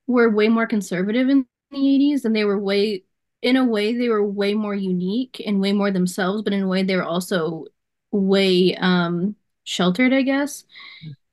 were 0.05 0.29
way 0.29 0.47
more 0.47 0.67
conservative 0.67 1.29
in 1.29 1.45
the 1.71 1.77
80s 1.77 2.25
and 2.25 2.35
they 2.35 2.45
were 2.45 2.59
way 2.59 3.03
in 3.41 3.55
a 3.55 3.65
way 3.65 3.95
they 3.95 4.09
were 4.09 4.25
way 4.25 4.53
more 4.53 4.75
unique 4.75 5.41
and 5.45 5.61
way 5.61 5.73
more 5.73 5.91
themselves 5.91 6.41
but 6.41 6.53
in 6.53 6.63
a 6.63 6.67
way 6.67 6.83
they 6.83 6.95
were 6.95 7.03
also 7.03 7.65
way 8.11 8.75
um 8.77 9.35
sheltered 9.63 10.13
i 10.13 10.21
guess. 10.21 10.63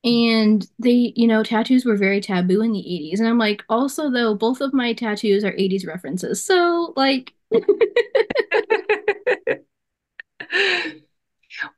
And 0.04 0.66
they 0.78 1.14
you 1.16 1.26
know 1.26 1.42
tattoos 1.42 1.84
were 1.86 1.96
very 1.96 2.20
taboo 2.20 2.62
in 2.62 2.72
the 2.72 2.80
80s 2.80 3.20
and 3.20 3.28
i'm 3.28 3.38
like 3.38 3.64
also 3.68 4.10
though 4.10 4.34
both 4.34 4.60
of 4.60 4.74
my 4.74 4.92
tattoos 4.94 5.44
are 5.44 5.54
80s 5.56 5.86
references. 5.86 6.44
So 6.44 6.92
like 6.96 7.34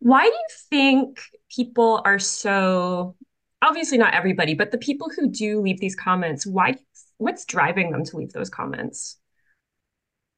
why 0.01 0.23
do 0.25 0.29
you 0.31 0.47
think 0.71 1.21
people 1.55 2.03
are 2.05 2.19
so 2.19 3.15
obviously 3.63 3.99
not 3.99 4.15
everybody 4.15 4.55
but 4.55 4.71
the 4.71 4.79
people 4.79 5.11
who 5.15 5.29
do 5.29 5.61
leave 5.61 5.81
these 5.81 5.97
comments 5.97 6.47
why 6.47 6.73
do 6.73 6.79
what's 7.19 7.45
driving 7.45 7.91
them 7.91 8.05
to 8.05 8.17
leave 8.17 8.33
those 8.33 8.51
comments? 8.51 9.19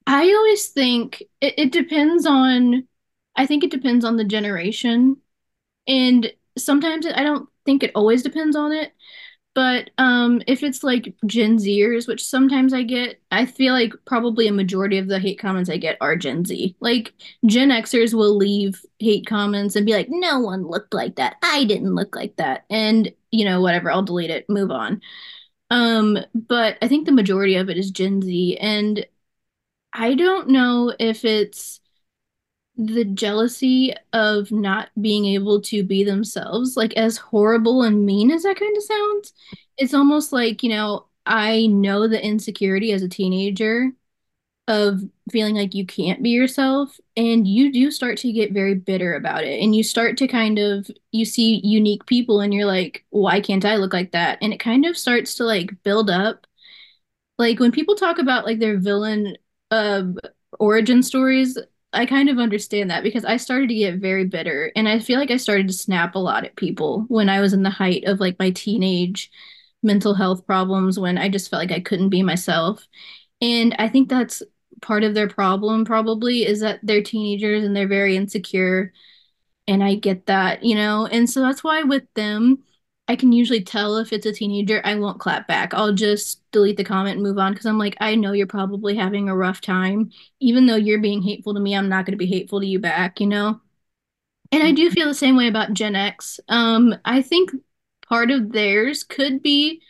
I 0.07 0.33
always 0.33 0.67
think 0.69 1.23
it, 1.41 1.53
it 1.57 1.71
depends 1.71 2.25
on 2.25 2.87
I 3.35 3.45
think 3.45 3.63
it 3.63 3.71
depends 3.71 4.03
on 4.03 4.17
the 4.17 4.23
generation. 4.23 5.17
And 5.87 6.31
sometimes 6.57 7.07
I 7.07 7.23
don't 7.23 7.49
think 7.65 7.83
it 7.83 7.91
always 7.95 8.23
depends 8.23 8.55
on 8.55 8.71
it, 8.73 8.93
But 9.55 9.91
um, 9.99 10.41
if 10.47 10.63
it's 10.63 10.83
like 10.83 11.15
Gen 11.27 11.57
Zers, 11.57 12.07
which 12.07 12.23
sometimes 12.25 12.73
I 12.73 12.83
get, 12.83 13.21
I 13.31 13.45
feel 13.47 13.73
like 13.73 13.93
probably 14.05 14.47
a 14.47 14.53
majority 14.53 14.97
of 14.99 15.07
the 15.09 15.19
hate 15.19 15.39
comments 15.39 15.69
I 15.69 15.77
get 15.77 15.97
are 16.01 16.15
Gen 16.17 16.45
Z. 16.45 16.75
Like 16.81 17.13
Gen 17.47 17.71
Xers 17.71 18.13
will 18.13 18.37
leave 18.37 18.83
hate 18.99 19.27
comments 19.27 19.75
and 19.77 19.85
be 19.85 19.93
like, 19.93 20.07
no 20.09 20.39
one 20.41 20.67
looked 20.67 20.93
like 20.95 21.17
that. 21.17 21.37
I 21.43 21.65
didn't 21.65 21.95
look 21.95 22.15
like 22.15 22.37
that. 22.37 22.65
And, 22.69 23.13
you 23.31 23.45
know, 23.45 23.61
whatever, 23.61 23.91
I'll 23.91 24.03
delete 24.03 24.31
it, 24.31 24.49
move 24.49 24.71
on. 24.71 25.01
Um, 25.69 26.17
but 26.33 26.77
I 26.81 26.87
think 26.87 27.05
the 27.05 27.11
majority 27.11 27.55
of 27.55 27.69
it 27.69 27.77
is 27.77 27.91
Gen 27.91 28.21
Z. 28.21 28.57
And 28.57 29.05
I 29.93 30.15
don't 30.15 30.49
know 30.49 30.95
if 30.99 31.25
it's 31.25 31.81
the 32.77 33.05
jealousy 33.05 33.93
of 34.13 34.51
not 34.51 34.89
being 35.01 35.25
able 35.25 35.61
to 35.61 35.83
be 35.83 36.03
themselves, 36.03 36.77
like 36.77 36.93
as 36.95 37.17
horrible 37.17 37.83
and 37.83 38.05
mean 38.05 38.31
as 38.31 38.43
that 38.43 38.57
kind 38.57 38.77
of 38.77 38.83
sounds, 38.83 39.33
it's 39.77 39.93
almost 39.93 40.31
like, 40.31 40.63
you 40.63 40.69
know, 40.69 41.07
I 41.25 41.67
know 41.67 42.07
the 42.07 42.23
insecurity 42.23 42.93
as 42.93 43.03
a 43.03 43.09
teenager 43.09 43.91
of 44.69 45.01
feeling 45.31 45.55
like 45.55 45.73
you 45.75 45.85
can't 45.85 46.23
be 46.23 46.29
yourself 46.29 46.99
and 47.17 47.47
you 47.47 47.71
do 47.71 47.91
start 47.91 48.17
to 48.17 48.31
get 48.31 48.53
very 48.53 48.75
bitter 48.75 49.15
about 49.15 49.43
it 49.43 49.61
and 49.61 49.75
you 49.75 49.83
start 49.83 50.17
to 50.17 50.27
kind 50.27 50.59
of 50.59 50.89
you 51.11 51.25
see 51.25 51.59
unique 51.63 52.05
people 52.05 52.39
and 52.41 52.53
you're 52.53 52.65
like 52.65 53.03
why 53.09 53.41
can't 53.41 53.65
i 53.65 53.75
look 53.75 53.93
like 53.93 54.11
that 54.11 54.37
and 54.41 54.53
it 54.53 54.59
kind 54.59 54.85
of 54.85 54.97
starts 54.97 55.35
to 55.35 55.43
like 55.43 55.71
build 55.83 56.09
up 56.09 56.45
like 57.37 57.59
when 57.59 57.71
people 57.71 57.95
talk 57.95 58.19
about 58.19 58.45
like 58.45 58.59
their 58.59 58.77
villain 58.79 59.35
uh 59.71 60.03
origin 60.59 61.03
stories 61.03 61.57
I 61.91 62.05
kind 62.05 62.29
of 62.29 62.37
understand 62.37 62.91
that 62.91 63.01
because 63.01 63.25
I 63.25 63.37
started 63.37 63.69
to 63.69 63.75
get 63.75 63.95
very 63.99 64.25
bitter 64.25 64.71
and 64.75 64.87
I 64.87 64.99
feel 64.99 65.17
like 65.19 65.31
I 65.31 65.37
started 65.37 65.67
to 65.69 65.73
snap 65.73 66.13
a 66.13 66.19
lot 66.19 66.45
at 66.45 66.55
people 66.55 67.05
when 67.07 67.29
I 67.29 67.39
was 67.39 67.51
in 67.53 67.63
the 67.63 67.71
height 67.71 68.03
of 68.05 68.19
like 68.19 68.37
my 68.37 68.51
teenage 68.51 69.31
mental 69.81 70.13
health 70.13 70.45
problems 70.45 70.99
when 70.99 71.17
I 71.17 71.29
just 71.29 71.49
felt 71.49 71.61
like 71.61 71.71
I 71.71 71.79
couldn't 71.79 72.09
be 72.09 72.21
myself. 72.21 72.87
And 73.41 73.75
I 73.79 73.87
think 73.89 74.09
that's 74.09 74.43
part 74.81 75.03
of 75.03 75.13
their 75.13 75.27
problem 75.27 75.85
probably 75.85 76.45
is 76.45 76.59
that 76.61 76.79
they're 76.83 77.03
teenagers 77.03 77.63
and 77.63 77.75
they're 77.75 77.87
very 77.87 78.15
insecure 78.15 78.93
and 79.67 79.83
I 79.83 79.95
get 79.95 80.25
that, 80.25 80.63
you 80.63 80.75
know. 80.75 81.05
And 81.05 81.29
so 81.29 81.41
that's 81.41 81.63
why 81.63 81.83
with 81.83 82.03
them 82.15 82.63
I 83.07 83.15
can 83.15 83.31
usually 83.31 83.63
tell 83.63 83.97
if 83.97 84.13
it's 84.13 84.25
a 84.25 84.31
teenager. 84.31 84.81
I 84.83 84.95
won't 84.95 85.19
clap 85.19 85.47
back. 85.47 85.73
I'll 85.73 85.93
just 85.93 86.41
delete 86.51 86.77
the 86.77 86.83
comment 86.83 87.15
and 87.15 87.23
move 87.23 87.39
on 87.39 87.53
because 87.53 87.65
I'm 87.65 87.79
like, 87.79 87.97
I 87.99 88.15
know 88.15 88.33
you're 88.33 88.45
probably 88.45 88.95
having 88.95 89.29
a 89.29 89.35
rough 89.35 89.61
time. 89.61 90.11
Even 90.39 90.67
though 90.67 90.75
you're 90.75 91.01
being 91.01 91.23
hateful 91.23 91.55
to 91.55 91.59
me, 91.59 91.75
I'm 91.75 91.89
not 91.89 92.05
going 92.05 92.13
to 92.13 92.17
be 92.17 92.27
hateful 92.27 92.59
to 92.59 92.67
you 92.67 92.77
back, 92.79 93.19
you 93.19 93.25
know? 93.27 93.61
And 94.51 94.63
I 94.63 94.71
do 94.71 94.91
feel 94.91 95.07
the 95.07 95.13
same 95.15 95.35
way 95.35 95.47
about 95.47 95.73
Gen 95.73 95.95
X. 95.95 96.39
Um, 96.49 96.95
I 97.03 97.21
think 97.23 97.51
part 98.07 98.29
of 98.31 98.51
theirs 98.51 99.03
could 99.03 99.41
be 99.41 99.81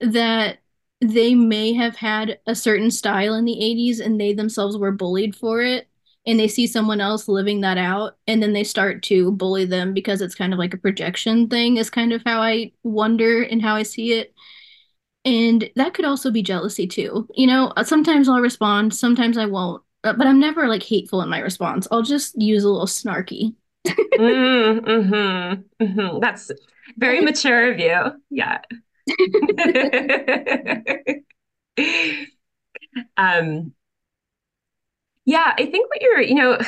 that 0.00 0.58
they 1.00 1.34
may 1.34 1.72
have 1.74 1.96
had 1.96 2.38
a 2.46 2.54
certain 2.54 2.90
style 2.90 3.34
in 3.34 3.44
the 3.44 3.62
80s 3.62 4.00
and 4.00 4.20
they 4.20 4.32
themselves 4.32 4.76
were 4.76 4.92
bullied 4.92 5.36
for 5.36 5.60
it 5.62 5.88
and 6.26 6.40
they 6.40 6.48
see 6.48 6.66
someone 6.66 7.00
else 7.00 7.28
living 7.28 7.60
that 7.60 7.78
out 7.78 8.16
and 8.26 8.42
then 8.42 8.52
they 8.52 8.64
start 8.64 9.02
to 9.04 9.30
bully 9.32 9.64
them 9.64 9.94
because 9.94 10.20
it's 10.20 10.34
kind 10.34 10.52
of 10.52 10.58
like 10.58 10.74
a 10.74 10.78
projection 10.78 11.48
thing 11.48 11.76
is 11.76 11.90
kind 11.90 12.12
of 12.12 12.22
how 12.26 12.40
I 12.40 12.72
wonder 12.82 13.42
and 13.42 13.62
how 13.62 13.76
I 13.76 13.82
see 13.82 14.14
it. 14.14 14.34
And 15.24 15.70
that 15.76 15.94
could 15.94 16.04
also 16.04 16.30
be 16.30 16.42
jealousy 16.42 16.86
too. 16.86 17.28
You 17.34 17.46
know, 17.48 17.72
sometimes 17.84 18.28
I'll 18.28 18.40
respond, 18.40 18.94
sometimes 18.94 19.38
I 19.38 19.46
won't, 19.46 19.82
uh, 20.04 20.12
but 20.14 20.26
I'm 20.26 20.40
never 20.40 20.68
like 20.68 20.82
hateful 20.84 21.22
in 21.22 21.28
my 21.28 21.40
response. 21.40 21.88
I'll 21.90 22.02
just 22.02 22.40
use 22.40 22.64
a 22.64 22.68
little 22.70 22.86
snarky. 22.86 23.54
mm, 23.86 24.80
mm-hmm, 24.80 25.62
mm-hmm. 25.84 26.20
That's 26.20 26.50
very 26.96 27.20
mature 27.20 27.72
of 27.72 27.78
you. 27.80 28.12
Yeah. 28.30 28.60
um, 33.16 33.72
yeah, 35.24 35.54
I 35.58 35.66
think 35.66 35.88
what 35.88 36.00
you're, 36.00 36.20
you 36.20 36.34
know, 36.34 36.58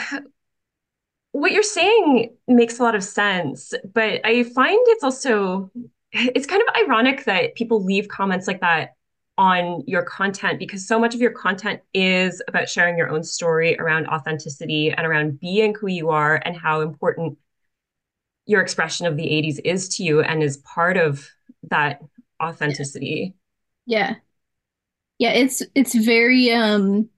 what 1.32 1.52
you're 1.52 1.62
saying 1.62 2.34
makes 2.46 2.78
a 2.78 2.82
lot 2.82 2.94
of 2.94 3.04
sense, 3.04 3.72
but 3.94 4.20
I 4.24 4.42
find 4.42 4.78
it's 4.88 5.04
also 5.04 5.70
it's 6.12 6.46
kind 6.46 6.62
of 6.66 6.74
ironic 6.82 7.24
that 7.24 7.54
people 7.54 7.84
leave 7.84 8.08
comments 8.08 8.46
like 8.46 8.60
that 8.60 8.94
on 9.36 9.84
your 9.86 10.02
content 10.02 10.58
because 10.58 10.86
so 10.86 10.98
much 10.98 11.14
of 11.14 11.20
your 11.20 11.30
content 11.30 11.80
is 11.94 12.42
about 12.48 12.68
sharing 12.68 12.98
your 12.98 13.10
own 13.10 13.22
story 13.22 13.78
around 13.78 14.06
authenticity 14.08 14.90
and 14.90 15.06
around 15.06 15.38
being 15.38 15.74
who 15.74 15.86
you 15.86 16.10
are 16.10 16.36
and 16.44 16.56
how 16.56 16.80
important 16.80 17.38
your 18.46 18.60
expression 18.60 19.06
of 19.06 19.16
the 19.16 19.30
80s 19.30 19.60
is 19.64 19.88
to 19.96 20.02
you 20.02 20.22
and 20.22 20.42
is 20.42 20.56
part 20.58 20.96
of 20.96 21.28
that 21.70 22.00
authenticity. 22.42 23.34
Yeah. 23.86 24.16
Yeah, 25.18 25.30
it's 25.32 25.62
it's 25.74 25.94
very 25.94 26.52
um 26.52 27.08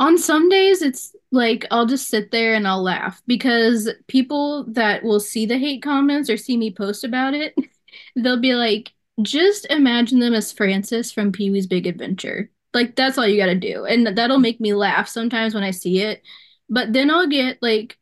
on 0.00 0.16
some 0.18 0.48
days 0.48 0.82
it's 0.82 1.14
like 1.32 1.66
I'll 1.70 1.86
just 1.86 2.08
sit 2.08 2.30
there 2.30 2.54
and 2.54 2.66
I'll 2.66 2.82
laugh 2.82 3.20
because 3.26 3.90
people 4.06 4.64
that 4.72 5.02
will 5.02 5.20
see 5.20 5.44
the 5.46 5.58
hate 5.58 5.82
comments 5.82 6.30
or 6.30 6.36
see 6.36 6.56
me 6.56 6.72
post 6.72 7.04
about 7.04 7.34
it, 7.34 7.54
they'll 8.16 8.40
be 8.40 8.54
like, 8.54 8.92
just 9.22 9.66
imagine 9.70 10.20
them 10.20 10.34
as 10.34 10.52
Francis 10.52 11.12
from 11.12 11.32
Pee 11.32 11.50
Wee's 11.50 11.66
Big 11.66 11.86
Adventure. 11.86 12.50
Like 12.72 12.96
that's 12.96 13.18
all 13.18 13.26
you 13.26 13.36
got 13.36 13.46
to 13.46 13.54
do. 13.56 13.84
And 13.84 14.06
that'll 14.16 14.38
make 14.38 14.60
me 14.60 14.72
laugh 14.74 15.08
sometimes 15.08 15.54
when 15.54 15.64
I 15.64 15.70
see 15.72 16.00
it. 16.00 16.22
But 16.70 16.92
then 16.92 17.10
I'll 17.10 17.26
get 17.26 17.58
like 17.62 17.98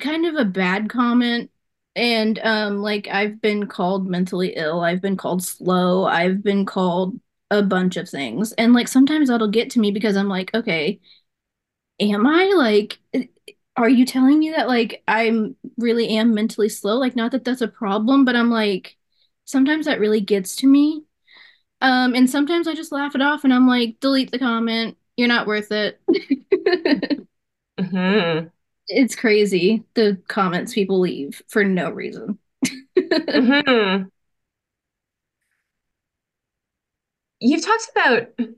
kind 0.00 0.26
of 0.26 0.36
a 0.36 0.44
bad 0.44 0.90
comment 0.90 1.50
and 1.96 2.38
um 2.40 2.78
like 2.82 3.08
I've 3.08 3.40
been 3.40 3.66
called 3.66 4.08
mentally 4.08 4.54
ill, 4.56 4.80
I've 4.80 5.02
been 5.02 5.16
called 5.16 5.42
slow, 5.42 6.04
I've 6.04 6.42
been 6.42 6.66
called 6.66 7.20
a 7.50 7.62
bunch 7.62 7.96
of 7.96 8.08
things. 8.08 8.52
And 8.52 8.72
like 8.74 8.88
sometimes 8.88 9.28
that'll 9.28 9.48
get 9.48 9.70
to 9.70 9.80
me 9.80 9.90
because 9.90 10.16
I'm 10.16 10.28
like, 10.28 10.54
okay, 10.54 11.00
am 12.00 12.26
I 12.26 12.46
like 12.56 12.98
are 13.76 13.88
you 13.88 14.04
telling 14.04 14.38
me 14.38 14.50
that 14.50 14.68
like 14.68 15.02
I'm 15.08 15.56
really 15.78 16.08
am 16.16 16.34
mentally 16.34 16.68
slow? 16.68 16.96
Like 16.98 17.16
not 17.16 17.32
that 17.32 17.44
that's 17.44 17.60
a 17.62 17.68
problem, 17.68 18.24
but 18.24 18.36
I'm 18.36 18.50
like 18.50 18.96
sometimes 19.44 19.86
that 19.86 20.00
really 20.00 20.20
gets 20.20 20.56
to 20.56 20.66
me. 20.66 21.04
Um 21.80 22.14
and 22.14 22.28
sometimes 22.30 22.68
I 22.68 22.74
just 22.74 22.92
laugh 22.92 23.14
it 23.14 23.22
off 23.22 23.44
and 23.44 23.54
I'm 23.54 23.68
like 23.68 24.00
delete 24.00 24.30
the 24.32 24.38
comment. 24.38 24.96
You're 25.16 25.28
not 25.28 25.46
worth 25.46 25.72
it. 25.72 26.00
mm-hmm. 27.78 28.48
It's 28.88 29.14
crazy 29.14 29.84
the 29.94 30.20
comments 30.28 30.74
people 30.74 31.00
leave 31.00 31.42
for 31.48 31.64
no 31.64 31.90
reason. 31.90 32.38
mm-hmm. 32.98 34.04
You've 37.40 37.64
talked 37.64 37.90
about 37.96 38.50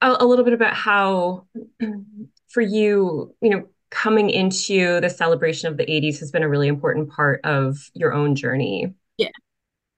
a, 0.00 0.16
a 0.20 0.26
little 0.26 0.44
bit 0.44 0.54
about 0.54 0.74
how 0.74 1.46
for 2.48 2.60
you, 2.60 3.34
you 3.40 3.50
know, 3.50 3.66
coming 3.90 4.30
into 4.30 5.00
the 5.00 5.10
celebration 5.10 5.68
of 5.68 5.76
the 5.76 5.84
80s 5.84 6.18
has 6.20 6.30
been 6.30 6.42
a 6.42 6.48
really 6.48 6.68
important 6.68 7.10
part 7.10 7.40
of 7.44 7.90
your 7.94 8.14
own 8.14 8.34
journey. 8.34 8.94
Yeah. 9.18 9.28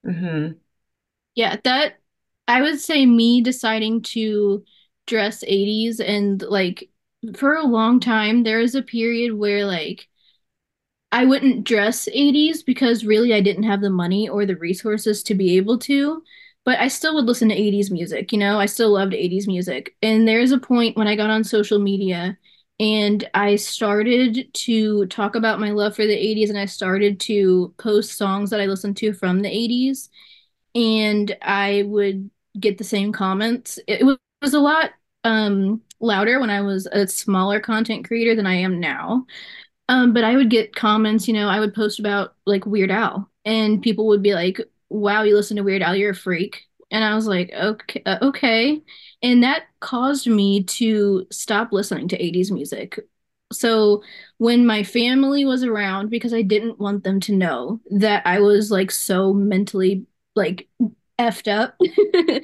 Mm-hmm. 0.06 0.52
Yeah, 1.34 1.56
that 1.64 1.94
I 2.46 2.62
would 2.62 2.80
say 2.80 3.06
me 3.06 3.40
deciding 3.40 4.02
to 4.02 4.64
dress 5.06 5.42
80s 5.46 6.00
and 6.00 6.42
like 6.42 6.90
for 7.37 7.54
a 7.54 7.64
long 7.66 8.00
time 8.00 8.43
there 8.43 8.59
was 8.59 8.75
a 8.75 8.83
period 8.83 9.35
where 9.35 9.66
like 9.66 10.09
I 11.12 11.25
wouldn't 11.25 11.64
dress 11.64 12.09
80s 12.12 12.62
because 12.62 13.04
really 13.04 13.33
I 13.35 13.40
didn't 13.40 13.62
have 13.64 13.81
the 13.81 13.90
money 13.90 14.28
or 14.28 14.45
the 14.47 14.57
resources 14.57 15.23
to 15.25 15.35
be 15.35 15.57
able 15.57 15.78
to 15.81 16.23
but 16.64 16.78
I 16.78 16.88
still 16.88 17.14
would 17.14 17.26
listen 17.26 17.50
to 17.50 17.54
80s 17.54 17.90
music, 17.90 18.33
you 18.33 18.38
know, 18.38 18.59
I 18.59 18.64
still 18.64 18.90
loved 18.90 19.12
80s 19.12 19.47
music. 19.47 19.95
And 20.02 20.26
there's 20.26 20.50
a 20.50 20.57
point 20.59 20.97
when 20.97 21.07
I 21.07 21.14
got 21.14 21.28
on 21.28 21.45
social 21.45 21.78
media 21.78 22.38
and 22.81 23.28
I 23.35 23.57
started 23.57 24.49
to 24.54 25.04
talk 25.09 25.37
about 25.37 25.61
my 25.61 25.73
love 25.73 25.95
for 25.95 26.07
the 26.07 26.14
80s 26.16 26.49
and 26.49 26.59
I 26.59 26.64
started 26.64 27.21
to 27.21 27.75
post 27.76 28.16
songs 28.16 28.49
that 28.49 28.62
I 28.62 28.66
listened 28.66 28.97
to 28.99 29.12
from 29.12 29.40
the 29.40 29.50
80s 29.50 30.09
and 30.75 31.37
I 31.43 31.83
would 31.87 32.31
get 32.59 32.78
the 32.78 32.85
same 32.85 33.12
comments. 33.12 33.78
It 33.87 34.04
was 34.40 34.54
a 34.54 34.61
lot 34.61 34.90
um, 35.23 35.83
louder 36.04 36.40
when 36.40 36.50
I 36.50 36.61
was 36.61 36.87
a 36.87 37.06
smaller 37.06 37.61
content 37.61 38.06
creator 38.06 38.34
than 38.34 38.46
I 38.46 38.54
am 38.56 38.80
now. 38.80 39.26
Um, 39.88 40.12
but 40.12 40.25
I 40.25 40.37
would 40.37 40.50
get 40.50 40.75
comments, 40.75 41.28
you 41.28 41.34
know, 41.34 41.49
I 41.49 41.61
would 41.61 41.75
post 41.75 41.99
about 41.99 42.34
like 42.46 42.66
Weird 42.66 42.90
Al 42.90 43.30
and 43.44 43.82
people 43.82 44.06
would 44.08 44.23
be 44.23 44.34
like, 44.34 44.61
wow, 44.88 45.23
you 45.23 45.34
listen 45.34 45.56
to 45.56 45.62
Weird 45.62 45.82
Al, 45.82 45.96
you're 45.96 46.12
a 46.12 46.14
freak. 46.14 46.62
And 46.90 47.04
I 47.04 47.14
was 47.14 47.26
like, 47.26 47.52
okay, 47.52 48.02
uh, 48.06 48.18
okay. 48.23 48.80
And 49.23 49.42
that 49.42 49.64
caused 49.80 50.26
me 50.26 50.64
to 50.64 51.26
stop 51.30 51.73
listening 51.73 52.08
to 52.08 52.23
80s 52.23 52.50
music. 52.50 52.99
So 53.52 54.02
when 54.38 54.66
my 54.66 54.82
family 54.82 55.44
was 55.44 55.64
around, 55.64 56.11
because 56.11 56.32
I 56.34 56.42
didn't 56.42 56.78
want 56.78 57.04
them 57.04 57.20
to 57.20 57.32
know 57.32 57.80
that 57.90 58.26
I 58.26 58.40
was 58.40 58.70
like 58.70 58.90
so 58.90 59.32
mentally 59.32 60.06
like 60.34 60.68
effed 61.18 61.49
up, 61.52 61.76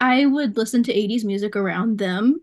I 0.00 0.26
would 0.26 0.56
listen 0.56 0.82
to 0.84 0.92
80s 0.92 1.24
music 1.24 1.56
around 1.56 1.98
them 1.98 2.40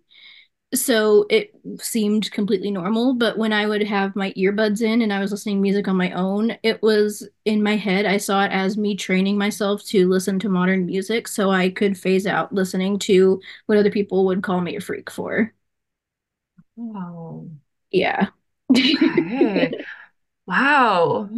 so 0.75 1.25
it 1.29 1.51
seemed 1.79 2.31
completely 2.31 2.71
normal. 2.71 3.13
But 3.13 3.37
when 3.37 3.53
I 3.53 3.65
would 3.67 3.83
have 3.83 4.15
my 4.15 4.31
earbuds 4.33 4.81
in 4.81 5.01
and 5.01 5.11
I 5.13 5.19
was 5.19 5.31
listening 5.31 5.61
music 5.61 5.87
on 5.87 5.97
my 5.97 6.11
own, 6.11 6.57
it 6.63 6.81
was 6.83 7.27
in 7.45 7.63
my 7.63 7.75
head. 7.75 8.05
I 8.05 8.17
saw 8.17 8.43
it 8.45 8.51
as 8.51 8.77
me 8.77 8.95
training 8.95 9.37
myself 9.37 9.83
to 9.85 10.07
listen 10.09 10.39
to 10.39 10.49
modern 10.49 10.85
music 10.85 11.27
so 11.27 11.51
I 11.51 11.69
could 11.69 11.97
phase 11.97 12.27
out 12.27 12.53
listening 12.53 12.99
to 12.99 13.41
what 13.67 13.77
other 13.77 13.91
people 13.91 14.25
would 14.25 14.43
call 14.43 14.61
me 14.61 14.75
a 14.75 14.81
freak 14.81 15.09
for. 15.09 15.53
Wow. 16.75 17.49
Yeah. 17.91 18.27
Okay. 18.71 19.75
Wow. 20.47 21.29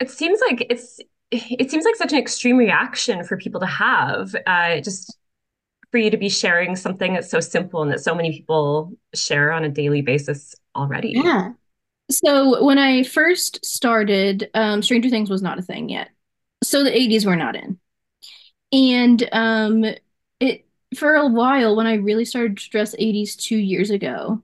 It 0.00 0.10
seems 0.10 0.40
like 0.40 0.66
it's 0.70 1.00
it 1.32 1.70
seems 1.70 1.84
like 1.84 1.96
such 1.96 2.12
an 2.12 2.18
extreme 2.18 2.56
reaction 2.58 3.24
for 3.24 3.36
people 3.38 3.60
to 3.60 3.66
have. 3.66 4.34
Uh, 4.46 4.80
just 4.80 5.18
for 5.94 5.98
you 5.98 6.10
to 6.10 6.16
be 6.16 6.28
sharing 6.28 6.74
something 6.74 7.14
that's 7.14 7.30
so 7.30 7.38
simple 7.38 7.80
and 7.80 7.92
that 7.92 8.00
so 8.00 8.16
many 8.16 8.32
people 8.32 8.92
share 9.14 9.52
on 9.52 9.62
a 9.62 9.68
daily 9.68 10.02
basis 10.02 10.52
already. 10.74 11.12
Yeah. 11.14 11.52
So 12.10 12.64
when 12.64 12.78
I 12.78 13.04
first 13.04 13.64
started, 13.64 14.50
um, 14.54 14.82
Stranger 14.82 15.08
Things 15.08 15.30
was 15.30 15.40
not 15.40 15.60
a 15.60 15.62
thing 15.62 15.88
yet. 15.88 16.08
So 16.64 16.82
the 16.82 16.90
80s 16.90 17.24
were 17.24 17.36
not 17.36 17.54
in. 17.54 17.78
And 18.72 19.28
um, 19.30 19.84
it 20.40 20.66
for 20.98 21.14
a 21.14 21.28
while 21.28 21.76
when 21.76 21.86
I 21.86 21.94
really 21.94 22.24
started 22.24 22.56
to 22.56 22.70
dress 22.70 22.96
80s 22.96 23.36
two 23.36 23.56
years 23.56 23.90
ago, 23.90 24.42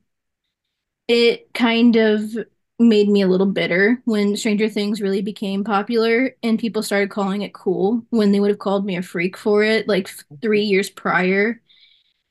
it 1.09 1.53
kind 1.53 1.97
of 1.97 2.31
made 2.81 3.09
me 3.09 3.23
a 3.23 3.29
little 3.29 3.47
bitter 3.47 4.03
when 4.07 4.37
Stranger 4.37 4.69
Things 4.69 5.03
really 5.03 5.23
became 5.23 5.65
popular 5.65 6.37
and 6.43 6.59
people 6.59 6.83
started 6.83 7.11
calling 7.11 7.43
it 7.43 7.55
cool 7.55 8.05
when 8.11 8.33
they 8.33 8.41
would 8.41 8.51
have 8.51 8.59
called 8.59 8.87
me 8.87 8.97
a 8.97 9.03
freak 9.03 9.37
for 9.37 9.63
it 9.63 9.89
like 9.89 10.09
three 10.43 10.63
years 10.65 10.91
prior. 10.91 11.63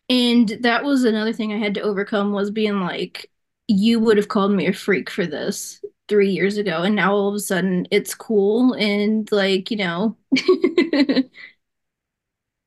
And 0.10 0.50
that 0.62 0.84
was 0.84 1.04
another 1.04 1.34
thing 1.34 1.54
I 1.54 1.58
had 1.58 1.76
to 1.76 1.82
overcome 1.82 2.34
was 2.34 2.52
being 2.52 2.80
like, 2.82 3.32
you 3.68 4.00
would 4.00 4.18
have 4.18 4.28
called 4.30 4.52
me 4.52 4.68
a 4.68 4.74
freak 4.74 5.10
for 5.10 5.26
this 5.28 5.84
three 6.08 6.32
years 6.32 6.58
ago, 6.58 6.84
and 6.84 6.96
now 6.96 7.14
all 7.14 7.30
of 7.30 7.36
a 7.36 7.40
sudden 7.40 7.88
it's 7.92 8.16
cool 8.16 8.74
and 8.74 9.32
like, 9.32 9.72
you 9.72 9.78
know, 9.78 10.18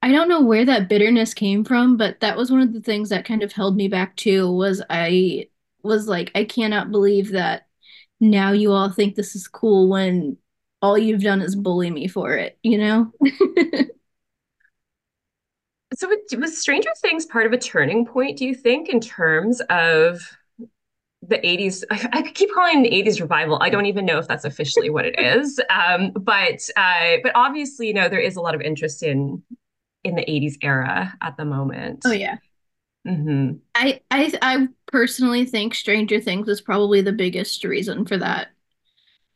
I 0.02 0.10
don't 0.10 0.28
know 0.28 0.40
where 0.42 0.64
that 0.64 0.88
bitterness 0.88 1.32
came 1.34 1.64
from, 1.64 1.96
but 1.96 2.20
that 2.20 2.36
was 2.36 2.50
one 2.50 2.60
of 2.60 2.72
the 2.72 2.80
things 2.80 3.08
that 3.10 3.24
kind 3.24 3.42
of 3.42 3.52
held 3.52 3.76
me 3.76 3.88
back 3.88 4.16
too, 4.16 4.50
was 4.50 4.82
I 4.90 5.48
was 5.82 6.08
like, 6.08 6.30
I 6.34 6.44
cannot 6.44 6.90
believe 6.90 7.30
that 7.32 7.66
now 8.22 8.52
you 8.52 8.72
all 8.72 8.88
think 8.88 9.14
this 9.14 9.36
is 9.36 9.48
cool 9.48 9.88
when 9.88 10.38
all 10.80 10.96
you've 10.96 11.22
done 11.22 11.42
is 11.42 11.54
bully 11.54 11.90
me 11.90 12.08
for 12.08 12.34
it, 12.36 12.58
you 12.62 12.78
know? 12.78 13.12
So 15.94 16.08
was 16.38 16.58
Stranger 16.58 16.90
Things 17.00 17.26
part 17.26 17.46
of 17.46 17.52
a 17.52 17.58
turning 17.58 18.06
point, 18.06 18.38
do 18.38 18.46
you 18.46 18.54
think, 18.54 18.88
in 18.88 18.98
terms 18.98 19.60
of 19.68 20.20
the 21.20 21.36
80s? 21.36 21.84
I, 21.90 22.22
keep 22.22 22.52
calling 22.54 22.84
it 22.84 22.90
the 22.90 23.10
80s 23.10 23.20
revival. 23.20 23.58
I 23.60 23.68
don't 23.68 23.86
even 23.86 24.06
know 24.06 24.18
if 24.18 24.26
that's 24.26 24.44
officially 24.44 24.90
what 24.90 25.04
it 25.04 25.14
is. 25.18 25.60
Um, 25.70 26.12
but 26.12 26.68
uh, 26.76 27.18
but 27.22 27.32
obviously, 27.34 27.88
you 27.88 27.94
know, 27.94 28.08
there 28.08 28.20
is 28.20 28.36
a 28.36 28.40
lot 28.40 28.54
of 28.54 28.60
interest 28.60 29.02
in 29.02 29.42
in 30.02 30.14
the 30.14 30.22
80s 30.22 30.56
era 30.62 31.14
at 31.20 31.36
the 31.36 31.44
moment. 31.44 32.02
Oh 32.04 32.12
yeah. 32.12 32.38
Hmm 33.04 33.52
I 33.74 34.00
I 34.10 34.32
I 34.42 34.68
personally 34.86 35.44
think 35.46 35.74
Stranger 35.74 36.20
Things 36.20 36.48
is 36.48 36.60
probably 36.60 37.00
the 37.00 37.12
biggest 37.12 37.64
reason 37.64 38.04
for 38.06 38.16
that. 38.18 38.48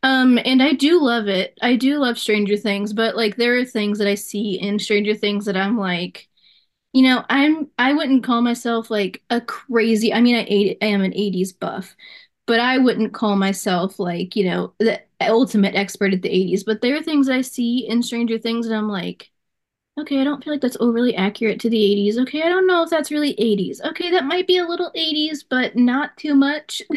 Um, 0.03 0.39
and 0.45 0.63
I 0.63 0.73
do 0.75 1.03
love 1.03 1.29
it. 1.29 1.59
I 1.63 1.77
do 1.77 1.99
love 1.99 2.19
Stranger 2.19 2.57
Things, 2.57 2.93
but 2.93 3.17
like 3.17 3.37
there 3.37 3.59
are 3.59 3.65
things 3.65 3.99
that 3.99 4.09
I 4.09 4.17
see 4.17 4.61
in 4.61 4.79
Stranger 4.79 5.15
Things 5.15 5.47
that 5.47 5.57
I'm 5.57 5.79
like, 5.79 6.29
you 6.95 7.03
know, 7.03 7.25
I'm 7.31 7.71
I 7.79 7.93
wouldn't 7.95 8.25
call 8.25 8.43
myself 8.43 8.91
like 8.91 9.23
a 9.31 9.41
crazy. 9.41 10.13
I 10.15 10.21
mean, 10.23 10.37
I, 10.37 10.77
I 10.85 10.89
am 10.89 11.03
an 11.03 11.15
80s 11.15 11.53
buff, 11.55 11.97
but 12.47 12.61
I 12.61 12.79
wouldn't 12.79 13.15
call 13.15 13.37
myself 13.37 13.99
like, 14.01 14.37
you 14.37 14.47
know, 14.47 14.75
the 14.81 15.03
ultimate 15.23 15.75
expert 15.77 16.15
at 16.15 16.23
the 16.23 16.31
80s. 16.31 16.65
But 16.65 16.83
there 16.83 16.97
are 16.99 17.03
things 17.03 17.29
I 17.31 17.43
see 17.43 17.87
in 17.89 18.03
Stranger 18.03 18.39
Things 18.39 18.67
and 18.67 18.77
I'm 18.77 18.89
like, 18.91 19.31
Okay, 19.99 20.21
I 20.21 20.25
don't 20.25 20.45
feel 20.45 20.53
like 20.53 20.61
that's 20.61 20.77
overly 20.79 21.15
accurate 21.17 21.59
to 21.61 21.71
the 21.71 21.83
80s. 21.83 22.19
Okay, 22.19 22.43
I 22.43 22.51
don't 22.51 22.67
know 22.67 22.83
if 22.83 22.91
that's 22.91 23.11
really 23.11 23.33
80s. 23.41 23.81
Okay, 23.81 24.11
that 24.11 24.25
might 24.27 24.47
be 24.47 24.59
a 24.59 24.67
little 24.67 24.91
80s, 24.95 25.43
but 25.43 25.75
not 25.75 26.17
too 26.19 26.35
much. 26.35 26.83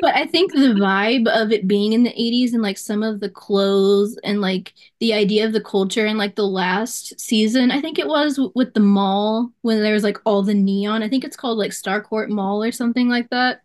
But 0.00 0.14
I 0.16 0.26
think 0.26 0.52
the 0.52 0.74
vibe 0.74 1.26
of 1.28 1.50
it 1.50 1.66
being 1.66 1.94
in 1.94 2.02
the 2.02 2.10
80s 2.10 2.52
and 2.52 2.62
like 2.62 2.76
some 2.76 3.02
of 3.02 3.20
the 3.20 3.30
clothes 3.30 4.18
and 4.22 4.40
like 4.42 4.74
the 5.00 5.14
idea 5.14 5.46
of 5.46 5.54
the 5.54 5.62
culture 5.62 6.04
and 6.04 6.18
like 6.18 6.34
the 6.36 6.46
last 6.46 7.18
season, 7.18 7.70
I 7.70 7.80
think 7.80 7.98
it 7.98 8.06
was 8.06 8.38
with 8.54 8.74
the 8.74 8.80
mall 8.80 9.50
when 9.62 9.82
there 9.82 9.94
was 9.94 10.02
like 10.04 10.18
all 10.26 10.42
the 10.42 10.52
neon. 10.54 11.02
I 11.02 11.08
think 11.08 11.24
it's 11.24 11.36
called 11.38 11.56
like 11.58 11.70
Starcourt 11.70 12.28
Mall 12.28 12.62
or 12.62 12.70
something 12.72 13.08
like 13.08 13.30
that. 13.30 13.62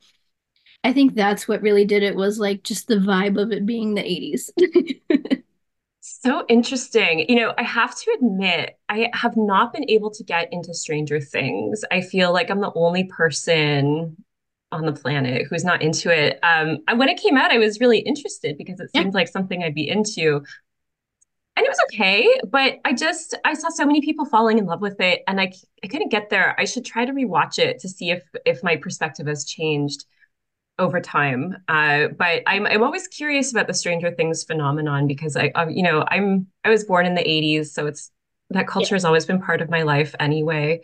I 0.83 0.93
think 0.93 1.15
that's 1.15 1.47
what 1.47 1.61
really 1.63 1.85
did 1.85 2.03
it 2.03 2.15
was 2.15 2.39
like 2.39 2.63
just 2.63 2.87
the 2.87 2.95
vibe 2.97 3.41
of 3.41 3.51
it 3.51 3.65
being 3.65 3.95
the 3.95 4.05
80s. 4.05 4.51
So 6.21 6.45
interesting. 6.49 7.25
You 7.29 7.35
know, 7.35 7.53
I 7.57 7.63
have 7.63 7.95
to 7.97 8.11
admit, 8.19 8.77
I 8.89 9.09
have 9.13 9.37
not 9.37 9.71
been 9.71 9.89
able 9.89 10.11
to 10.11 10.23
get 10.23 10.49
into 10.51 10.73
Stranger 10.73 11.21
Things. 11.21 11.83
I 11.91 12.01
feel 12.01 12.33
like 12.33 12.49
I'm 12.49 12.59
the 12.59 12.73
only 12.75 13.05
person 13.05 14.17
on 14.71 14.85
the 14.85 14.91
planet 14.91 15.47
who's 15.49 15.63
not 15.63 15.81
into 15.81 16.11
it. 16.11 16.37
Um, 16.43 16.79
and 16.87 16.99
when 16.99 17.09
it 17.09 17.21
came 17.21 17.37
out, 17.37 17.51
I 17.51 17.57
was 17.57 17.79
really 17.79 17.99
interested 17.99 18.57
because 18.57 18.79
it 18.81 18.91
Yeah. 18.93 19.03
seemed 19.03 19.13
like 19.13 19.29
something 19.29 19.63
I'd 19.63 19.73
be 19.73 19.87
into. 19.87 20.43
And 21.55 21.65
it 21.65 21.69
was 21.69 21.79
okay, 21.93 22.39
but 22.49 22.79
I 22.85 22.93
just 22.93 23.35
I 23.43 23.53
saw 23.53 23.67
so 23.69 23.85
many 23.85 23.99
people 24.01 24.25
falling 24.25 24.59
in 24.59 24.65
love 24.65 24.79
with 24.81 25.01
it, 25.01 25.23
and 25.27 25.41
I 25.41 25.51
I 25.83 25.87
couldn't 25.87 26.09
get 26.09 26.29
there. 26.29 26.57
I 26.59 26.63
should 26.65 26.85
try 26.85 27.03
to 27.05 27.11
rewatch 27.11 27.59
it 27.59 27.79
to 27.79 27.89
see 27.89 28.11
if 28.11 28.23
if 28.45 28.63
my 28.63 28.77
perspective 28.77 29.27
has 29.27 29.43
changed 29.43 30.05
over 30.79 31.01
time. 31.01 31.55
Uh, 31.67 32.07
but 32.09 32.43
I'm 32.47 32.65
I'm 32.67 32.83
always 32.83 33.07
curious 33.07 33.51
about 33.51 33.67
the 33.67 33.73
Stranger 33.73 34.11
Things 34.11 34.43
phenomenon 34.43 35.07
because 35.07 35.37
I, 35.37 35.51
I 35.55 35.67
you 35.69 35.83
know 35.83 36.05
I'm 36.09 36.47
I 36.63 36.69
was 36.69 36.83
born 36.85 37.05
in 37.05 37.15
the 37.15 37.29
80s, 37.29 37.73
so 37.73 37.87
it's 37.87 38.11
that 38.51 38.67
Yeah. 38.77 38.87
culture 38.87 38.95
has 38.95 39.05
always 39.05 39.25
been 39.25 39.41
part 39.41 39.61
of 39.61 39.69
my 39.69 39.83
life 39.83 40.15
anyway, 40.19 40.81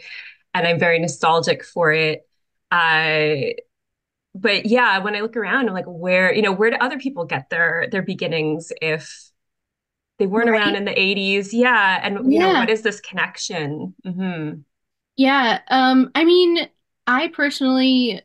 and 0.54 0.68
I'm 0.68 0.80
very 0.80 1.00
nostalgic 1.00 1.64
for 1.66 1.92
it. 1.94 2.28
Uh, 2.72 3.54
but 4.36 4.66
yeah, 4.66 5.00
when 5.00 5.16
I 5.16 5.22
look 5.22 5.38
around, 5.38 5.68
I'm 5.70 5.74
like, 5.74 5.86
where 5.88 6.34
you 6.34 6.42
know 6.42 6.52
where 6.52 6.72
do 6.72 6.78
other 6.82 7.00
people 7.00 7.26
get 7.26 7.50
their 7.50 7.88
their 7.92 8.02
beginnings 8.04 8.72
if 8.82 9.32
they 10.20 10.28
weren't 10.28 10.50
around 10.50 10.76
in 10.76 10.86
the 10.86 11.00
80s? 11.00 11.54
Yeah, 11.54 12.00
and 12.04 12.32
you 12.34 12.40
know 12.40 12.52
what 12.52 12.70
is 12.70 12.82
this 12.82 13.00
connection? 13.02 13.96
hmm 14.06 14.52
Yeah. 15.18 15.62
Um, 15.70 16.12
I 16.16 16.26
mean, 16.26 16.70
I 17.08 17.30
personally 17.30 18.22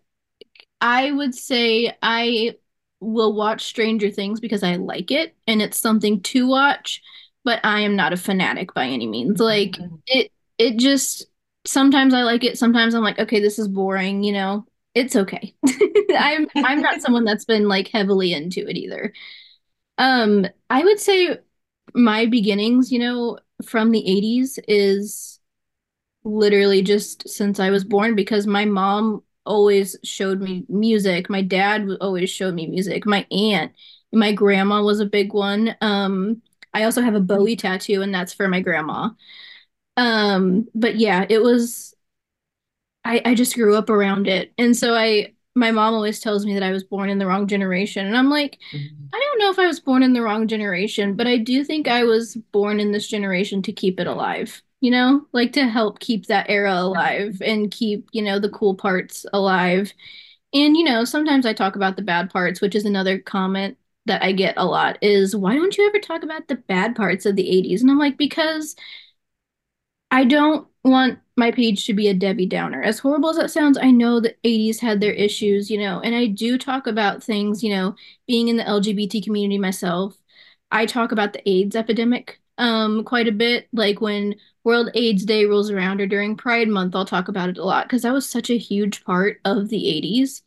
I 0.80 1.10
would 1.12 1.34
say 1.34 1.96
I 2.02 2.56
will 3.00 3.34
watch 3.34 3.64
Stranger 3.64 4.10
Things 4.10 4.40
because 4.40 4.62
I 4.62 4.76
like 4.76 5.10
it 5.10 5.34
and 5.46 5.62
it's 5.62 5.78
something 5.78 6.20
to 6.22 6.46
watch, 6.46 7.02
but 7.44 7.60
I 7.64 7.80
am 7.80 7.96
not 7.96 8.12
a 8.12 8.16
fanatic 8.16 8.74
by 8.74 8.86
any 8.86 9.06
means. 9.06 9.40
Like 9.40 9.78
it 10.06 10.32
it 10.58 10.78
just 10.78 11.26
sometimes 11.66 12.14
I 12.14 12.22
like 12.22 12.44
it, 12.44 12.58
sometimes 12.58 12.94
I'm 12.94 13.02
like, 13.02 13.18
okay, 13.18 13.40
this 13.40 13.58
is 13.58 13.68
boring, 13.68 14.22
you 14.22 14.32
know. 14.32 14.66
It's 14.94 15.14
okay. 15.14 15.54
I'm 16.18 16.48
I'm 16.56 16.80
not 16.80 17.00
someone 17.00 17.24
that's 17.24 17.44
been 17.44 17.68
like 17.68 17.88
heavily 17.88 18.32
into 18.32 18.68
it 18.68 18.76
either. 18.76 19.12
Um, 19.98 20.46
I 20.68 20.82
would 20.82 20.98
say 21.00 21.38
my 21.94 22.26
beginnings, 22.26 22.90
you 22.90 22.98
know, 22.98 23.38
from 23.64 23.90
the 23.90 24.00
80s 24.00 24.58
is 24.66 25.38
literally 26.24 26.82
just 26.82 27.28
since 27.28 27.60
I 27.60 27.70
was 27.70 27.84
born 27.84 28.14
because 28.14 28.46
my 28.46 28.64
mom 28.64 29.22
always 29.50 29.96
showed 30.04 30.40
me 30.40 30.64
music. 30.68 31.28
My 31.28 31.42
dad 31.42 31.88
always 32.00 32.30
showed 32.30 32.54
me 32.54 32.66
music. 32.68 33.04
My 33.06 33.26
aunt, 33.30 33.72
my 34.12 34.32
grandma 34.32 34.82
was 34.82 35.00
a 35.00 35.06
big 35.06 35.34
one. 35.34 35.76
Um, 35.80 36.42
I 36.72 36.84
also 36.84 37.02
have 37.02 37.14
a 37.16 37.20
Bowie 37.20 37.56
tattoo, 37.56 38.02
and 38.02 38.14
that's 38.14 38.32
for 38.32 38.48
my 38.48 38.60
grandma. 38.60 39.10
Um, 39.96 40.68
but 40.74 40.96
yeah, 40.96 41.26
it 41.28 41.42
was 41.42 41.94
I, 43.04 43.22
I 43.24 43.34
just 43.34 43.54
grew 43.54 43.76
up 43.76 43.90
around 43.90 44.26
it. 44.28 44.52
And 44.58 44.76
so 44.76 44.94
I 44.94 45.34
my 45.56 45.70
mom 45.72 45.94
always 45.94 46.20
tells 46.20 46.46
me 46.46 46.54
that 46.54 46.62
I 46.62 46.70
was 46.70 46.84
born 46.84 47.10
in 47.10 47.18
the 47.18 47.26
wrong 47.26 47.46
generation. 47.48 48.06
And 48.06 48.16
I'm 48.16 48.30
like, 48.30 48.58
I 49.12 49.18
don't 49.18 49.38
know 49.40 49.50
if 49.50 49.58
I 49.58 49.66
was 49.66 49.80
born 49.80 50.02
in 50.02 50.12
the 50.12 50.22
wrong 50.22 50.46
generation, 50.48 51.16
but 51.16 51.26
I 51.26 51.38
do 51.38 51.64
think 51.64 51.88
I 51.88 52.04
was 52.04 52.36
born 52.52 52.78
in 52.80 52.92
this 52.92 53.08
generation 53.08 53.62
to 53.62 53.72
keep 53.72 53.98
it 54.00 54.06
alive. 54.06 54.62
You 54.80 54.90
know, 54.90 55.26
like 55.32 55.52
to 55.54 55.68
help 55.68 56.00
keep 56.00 56.26
that 56.26 56.46
era 56.48 56.72
alive 56.74 57.42
and 57.44 57.70
keep, 57.70 58.08
you 58.12 58.22
know, 58.22 58.38
the 58.38 58.48
cool 58.48 58.74
parts 58.74 59.26
alive. 59.32 59.92
And, 60.54 60.76
you 60.76 60.84
know, 60.84 61.04
sometimes 61.04 61.46
I 61.46 61.52
talk 61.52 61.76
about 61.76 61.96
the 61.96 62.02
bad 62.02 62.30
parts, 62.30 62.60
which 62.60 62.74
is 62.74 62.86
another 62.86 63.18
comment 63.18 63.76
that 64.06 64.22
I 64.22 64.32
get 64.32 64.54
a 64.56 64.64
lot 64.64 64.98
is 65.02 65.36
why 65.36 65.54
don't 65.54 65.76
you 65.76 65.86
ever 65.86 65.98
talk 65.98 66.22
about 66.22 66.48
the 66.48 66.56
bad 66.56 66.96
parts 66.96 67.26
of 67.26 67.36
the 67.36 67.48
80s? 67.50 67.82
And 67.82 67.90
I'm 67.90 67.98
like, 67.98 68.16
because 68.18 68.74
I 70.10 70.24
don't 70.24 70.66
want 70.84 71.18
my 71.36 71.50
page 71.50 71.86
to 71.86 71.94
be 71.94 72.08
a 72.08 72.14
Debbie 72.14 72.46
Downer. 72.46 72.82
As 72.82 72.98
horrible 72.98 73.30
as 73.30 73.36
that 73.36 73.50
sounds, 73.50 73.78
I 73.78 73.90
know 73.90 74.20
the 74.20 74.34
80s 74.44 74.80
had 74.80 75.00
their 75.00 75.12
issues, 75.12 75.70
you 75.70 75.78
know, 75.78 76.00
and 76.00 76.14
I 76.14 76.26
do 76.26 76.58
talk 76.58 76.86
about 76.86 77.22
things, 77.22 77.62
you 77.62 77.70
know, 77.74 77.94
being 78.26 78.48
in 78.48 78.56
the 78.56 78.66
LGBT 78.68 79.20
community 79.20 79.58
myself. 79.58 80.16
I 80.70 80.86
talk 80.86 81.12
about 81.12 81.32
the 81.32 81.48
AIDS 81.48 81.76
epidemic 81.76 82.39
um 82.60 83.04
quite 83.04 83.28
a 83.28 83.32
bit. 83.32 83.68
Like 83.72 84.00
when 84.00 84.36
World 84.64 84.90
AIDS 84.94 85.24
Day 85.24 85.46
rolls 85.46 85.70
around 85.70 86.00
or 86.00 86.06
during 86.06 86.36
Pride 86.36 86.68
Month, 86.68 86.94
I'll 86.94 87.04
talk 87.06 87.28
about 87.28 87.48
it 87.48 87.58
a 87.58 87.64
lot 87.64 87.86
because 87.86 88.02
that 88.02 88.12
was 88.12 88.28
such 88.28 88.50
a 88.50 88.58
huge 88.58 89.04
part 89.04 89.40
of 89.44 89.68
the 89.70 89.88
80s. 89.88 90.42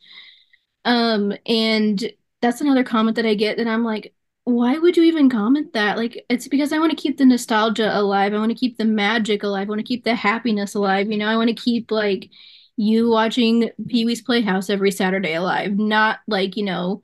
Um, 0.84 1.34
and 1.46 2.12
that's 2.42 2.60
another 2.60 2.84
comment 2.84 3.16
that 3.16 3.26
I 3.26 3.34
get 3.34 3.56
that 3.58 3.68
I'm 3.68 3.84
like, 3.84 4.14
why 4.44 4.78
would 4.78 4.96
you 4.96 5.04
even 5.04 5.30
comment 5.30 5.72
that? 5.72 5.96
Like, 5.96 6.24
it's 6.28 6.48
because 6.48 6.72
I 6.72 6.78
want 6.78 6.90
to 6.90 6.96
keep 6.96 7.16
the 7.16 7.24
nostalgia 7.24 7.96
alive. 7.98 8.34
I 8.34 8.38
want 8.38 8.50
to 8.50 8.58
keep 8.58 8.76
the 8.76 8.84
magic 8.84 9.42
alive. 9.42 9.68
I 9.68 9.70
want 9.70 9.80
to 9.80 9.86
keep 9.86 10.04
the 10.04 10.14
happiness 10.14 10.74
alive. 10.74 11.10
You 11.10 11.16
know, 11.18 11.28
I 11.28 11.36
want 11.36 11.48
to 11.48 11.54
keep 11.54 11.90
like 11.90 12.30
you 12.76 13.08
watching 13.10 13.70
Pee 13.88 14.04
Wee's 14.04 14.20
Playhouse 14.22 14.68
every 14.68 14.90
Saturday 14.90 15.34
alive, 15.34 15.78
not 15.78 16.20
like, 16.26 16.56
you 16.56 16.64
know, 16.64 17.00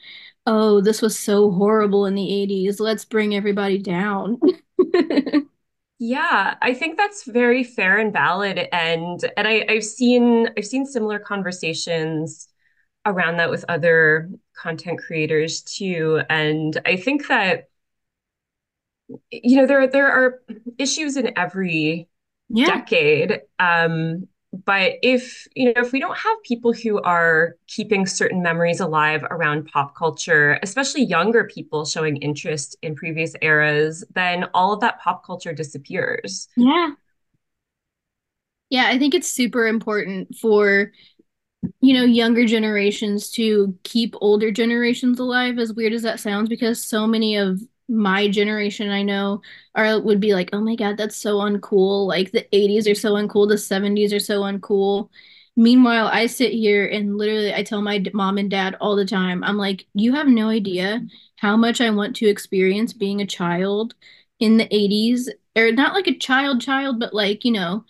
oh, 0.46 0.81
this 0.81 1.03
was 1.03 1.18
so 1.18 1.50
horrible 1.50 2.07
in 2.07 2.14
the 2.14 2.35
80s. 2.42 2.81
Let's 2.81 3.05
bring 3.05 3.35
everybody 3.35 3.79
down. 3.79 4.40
Yeah, 5.98 6.57
I 6.62 6.72
think 6.74 6.96
that's 6.96 7.24
very 7.24 7.62
fair 7.62 7.98
and 7.98 8.12
valid. 8.12 8.59
And 8.72 9.20
and 9.37 9.46
I, 9.46 9.66
I've 9.68 9.85
seen 9.85 10.48
I've 10.57 10.64
seen 10.66 10.87
similar 10.87 11.18
conversations 11.18 12.48
around 13.07 13.38
that 13.38 13.50
with 13.50 13.64
other 13.68 14.31
content 14.57 15.00
creators 15.00 15.62
too. 15.62 16.22
And 16.31 16.81
I 16.87 16.96
think 16.96 17.29
that 17.29 17.68
you 19.31 19.57
know 19.57 19.66
there 19.66 19.87
there 19.88 20.09
are 20.11 20.40
issues 20.79 21.16
in 21.16 21.37
every 21.38 22.09
Yeah. 22.50 22.83
decade. 22.85 23.42
Um, 23.59 24.29
but 24.52 24.94
if 25.02 25.46
you 25.54 25.66
know 25.66 25.80
if 25.80 25.92
we 25.92 26.00
don't 26.00 26.16
have 26.16 26.42
people 26.42 26.72
who 26.72 27.00
are 27.02 27.56
keeping 27.68 28.04
certain 28.06 28.42
memories 28.42 28.80
alive 28.80 29.24
around 29.30 29.66
pop 29.66 29.94
culture, 29.94 30.58
especially 30.62 31.04
younger 31.04 31.44
people 31.44 31.84
showing 31.84 32.16
interest 32.16 32.76
in 32.82 32.94
previous 32.94 33.34
eras, 33.42 34.04
then 34.14 34.44
all 34.54 34.72
of 34.72 34.80
that 34.80 35.00
pop 35.00 35.24
culture 35.24 35.52
disappears. 35.52 36.48
Yeah. 36.56 36.92
Yeah, 38.70 38.86
I 38.86 38.98
think 38.98 39.14
it's 39.14 39.30
super 39.30 39.66
important 39.66 40.36
for 40.36 40.92
you 41.82 41.94
know, 41.94 42.04
younger 42.04 42.46
generations 42.46 43.30
to 43.30 43.76
keep 43.82 44.14
older 44.20 44.50
generations 44.50 45.18
alive, 45.18 45.58
as 45.58 45.74
weird 45.74 45.92
as 45.92 46.02
that 46.02 46.20
sounds, 46.20 46.48
because 46.48 46.82
so 46.82 47.06
many 47.06 47.36
of 47.36 47.60
my 47.90 48.29
generation 48.29 48.90
I 48.90 49.03
know 49.03 49.42
are 49.74 50.00
would 50.00 50.20
be 50.20 50.35
like, 50.35 50.50
oh 50.53 50.61
my 50.61 50.76
God, 50.76 50.96
that's 50.96 51.16
so 51.16 51.38
uncool. 51.38 52.07
Like 52.07 52.33
the 52.33 52.46
80s 52.53 52.88
are 52.90 52.94
so 52.94 53.14
uncool, 53.14 53.48
the 53.48 53.59
70s 53.59 54.12
are 54.12 54.20
so 54.20 54.42
uncool. 54.42 55.09
Meanwhile, 55.57 56.09
I 56.12 56.26
sit 56.26 56.53
here 56.53 56.87
and 56.87 57.18
literally 57.18 57.53
I 57.53 57.62
tell 57.62 57.83
my 57.83 58.03
mom 58.14 58.38
and 58.38 58.50
dad 58.50 58.76
all 58.81 58.96
the 58.96 59.05
time, 59.05 59.44
I'm 59.44 59.57
like, 59.57 59.87
you 59.94 60.14
have 60.14 60.29
no 60.29 60.48
idea 60.48 61.03
how 61.37 61.57
much 61.57 61.81
I 61.81 61.90
want 61.90 62.16
to 62.16 62.29
experience 62.29 62.92
being 62.92 63.20
a 63.20 63.26
child 63.26 63.94
in 64.38 64.57
the 64.57 64.68
80s, 64.68 65.29
or 65.57 65.72
not 65.72 65.94
like 65.94 66.07
a 66.07 66.16
child 66.18 66.61
child, 66.61 67.00
but 67.00 67.12
like, 67.12 67.44
you 67.44 67.53
know, 67.53 67.85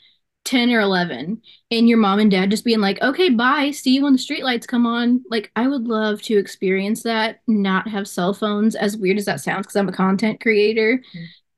10 0.50 0.70
or 0.72 0.80
11 0.80 1.40
and 1.70 1.88
your 1.88 1.98
mom 1.98 2.18
and 2.18 2.30
dad 2.30 2.50
just 2.50 2.64
being 2.64 2.80
like, 2.80 3.00
okay, 3.02 3.30
bye, 3.30 3.70
see 3.70 3.94
you 3.94 4.02
when 4.02 4.12
the 4.14 4.18
streetlights 4.18 4.66
come 4.66 4.86
on. 4.86 5.22
Like, 5.30 5.50
I 5.56 5.68
would 5.68 5.86
love 5.86 6.22
to 6.22 6.38
experience 6.38 7.02
that, 7.04 7.40
not 7.46 7.88
have 7.88 8.08
cell 8.08 8.34
phones, 8.34 8.74
as 8.74 8.96
weird 8.96 9.18
as 9.18 9.26
that 9.26 9.40
sounds, 9.40 9.66
because 9.66 9.76
I'm 9.76 9.88
a 9.88 9.92
content 9.92 10.40
creator. 10.40 11.02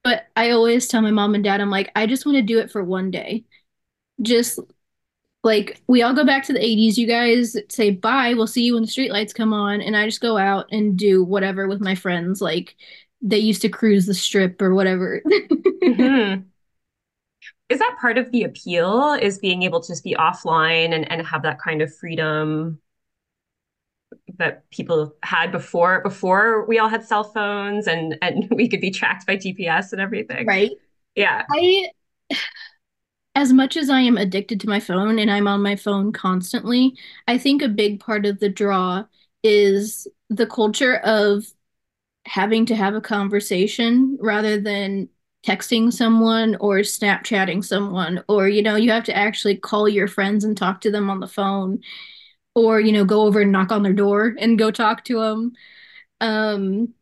But 0.04 0.26
I 0.36 0.50
always 0.50 0.88
tell 0.88 1.02
my 1.02 1.10
mom 1.12 1.34
and 1.34 1.44
dad, 1.44 1.60
I'm 1.60 1.70
like, 1.70 1.90
I 1.96 2.06
just 2.06 2.26
want 2.26 2.36
to 2.36 2.42
do 2.42 2.58
it 2.58 2.70
for 2.70 2.84
one 2.84 3.10
day. 3.10 3.44
Just 4.22 4.58
like, 5.44 5.82
we 5.88 6.02
all 6.02 6.14
go 6.14 6.24
back 6.24 6.44
to 6.46 6.52
the 6.52 6.64
80s. 6.64 6.98
You 6.98 7.06
guys 7.06 7.56
say 7.68 7.90
bye, 7.90 8.34
we'll 8.34 8.46
see 8.46 8.62
you 8.64 8.74
when 8.74 8.84
the 8.84 8.88
streetlights 8.88 9.34
come 9.34 9.52
on. 9.52 9.80
And 9.80 9.96
I 9.96 10.06
just 10.06 10.20
go 10.20 10.36
out 10.38 10.66
and 10.70 10.96
do 10.96 11.24
whatever 11.24 11.68
with 11.68 11.80
my 11.80 11.94
friends. 11.94 12.40
Like, 12.40 12.76
they 13.20 13.38
used 13.38 13.62
to 13.62 13.68
cruise 13.68 14.06
the 14.06 14.14
strip 14.14 14.60
or 14.62 14.74
whatever. 14.74 15.22
hmm 15.86 16.51
Is 17.72 17.78
that 17.78 17.96
part 17.98 18.18
of 18.18 18.30
the 18.32 18.42
appeal, 18.42 19.14
is 19.14 19.38
being 19.38 19.62
able 19.62 19.80
to 19.80 19.88
just 19.88 20.04
be 20.04 20.14
offline 20.14 20.92
and, 20.92 21.10
and 21.10 21.26
have 21.26 21.42
that 21.42 21.58
kind 21.58 21.80
of 21.80 21.94
freedom 21.94 22.78
that 24.36 24.68
people 24.70 25.14
had 25.22 25.50
before 25.50 26.02
before 26.02 26.66
we 26.66 26.78
all 26.78 26.88
had 26.88 27.02
cell 27.02 27.24
phones 27.24 27.86
and 27.86 28.18
and 28.20 28.46
we 28.54 28.68
could 28.68 28.80
be 28.80 28.90
tracked 28.90 29.26
by 29.26 29.36
GPS 29.36 29.92
and 29.92 30.02
everything? 30.02 30.46
right. 30.46 30.72
Yeah. 31.14 31.44
I 31.50 31.88
as 33.34 33.54
much 33.54 33.78
as 33.78 33.88
I 33.88 34.00
am 34.00 34.18
addicted 34.18 34.60
to 34.60 34.68
my 34.68 34.80
phone 34.80 35.18
and 35.18 35.30
I'm 35.30 35.48
on 35.48 35.62
my 35.62 35.76
phone 35.76 36.12
constantly, 36.12 36.94
I 37.26 37.38
think 37.38 37.62
a 37.62 37.68
big 37.68 38.00
part 38.00 38.26
of 38.26 38.38
the 38.38 38.50
draw 38.50 39.04
is 39.42 40.06
the 40.28 40.46
culture 40.46 40.96
of 40.96 41.46
having 42.26 42.66
to 42.66 42.76
have 42.76 42.94
a 42.94 43.00
conversation 43.00 44.18
rather 44.20 44.60
than 44.60 45.08
texting 45.46 45.92
someone 45.92 46.56
or 46.56 46.78
Snapchatting 46.78 47.64
someone, 47.64 48.22
or, 48.28 48.48
you 48.48 48.62
know, 48.62 48.76
you 48.76 48.90
have 48.90 49.04
to 49.04 49.16
actually 49.16 49.56
call 49.56 49.88
your 49.88 50.08
friends 50.08 50.44
and 50.44 50.56
talk 50.56 50.80
to 50.82 50.90
them 50.90 51.10
on 51.10 51.20
the 51.20 51.28
phone, 51.28 51.80
or, 52.54 52.80
you 52.80 52.92
know, 52.92 53.04
go 53.04 53.22
over 53.22 53.40
and 53.40 53.52
knock 53.52 53.72
on 53.72 53.82
their 53.82 53.92
door 53.92 54.34
and 54.38 54.58
go 54.58 54.70
talk 54.70 55.04
to 55.04 55.20
them. 55.20 55.52
Um, 56.20 56.94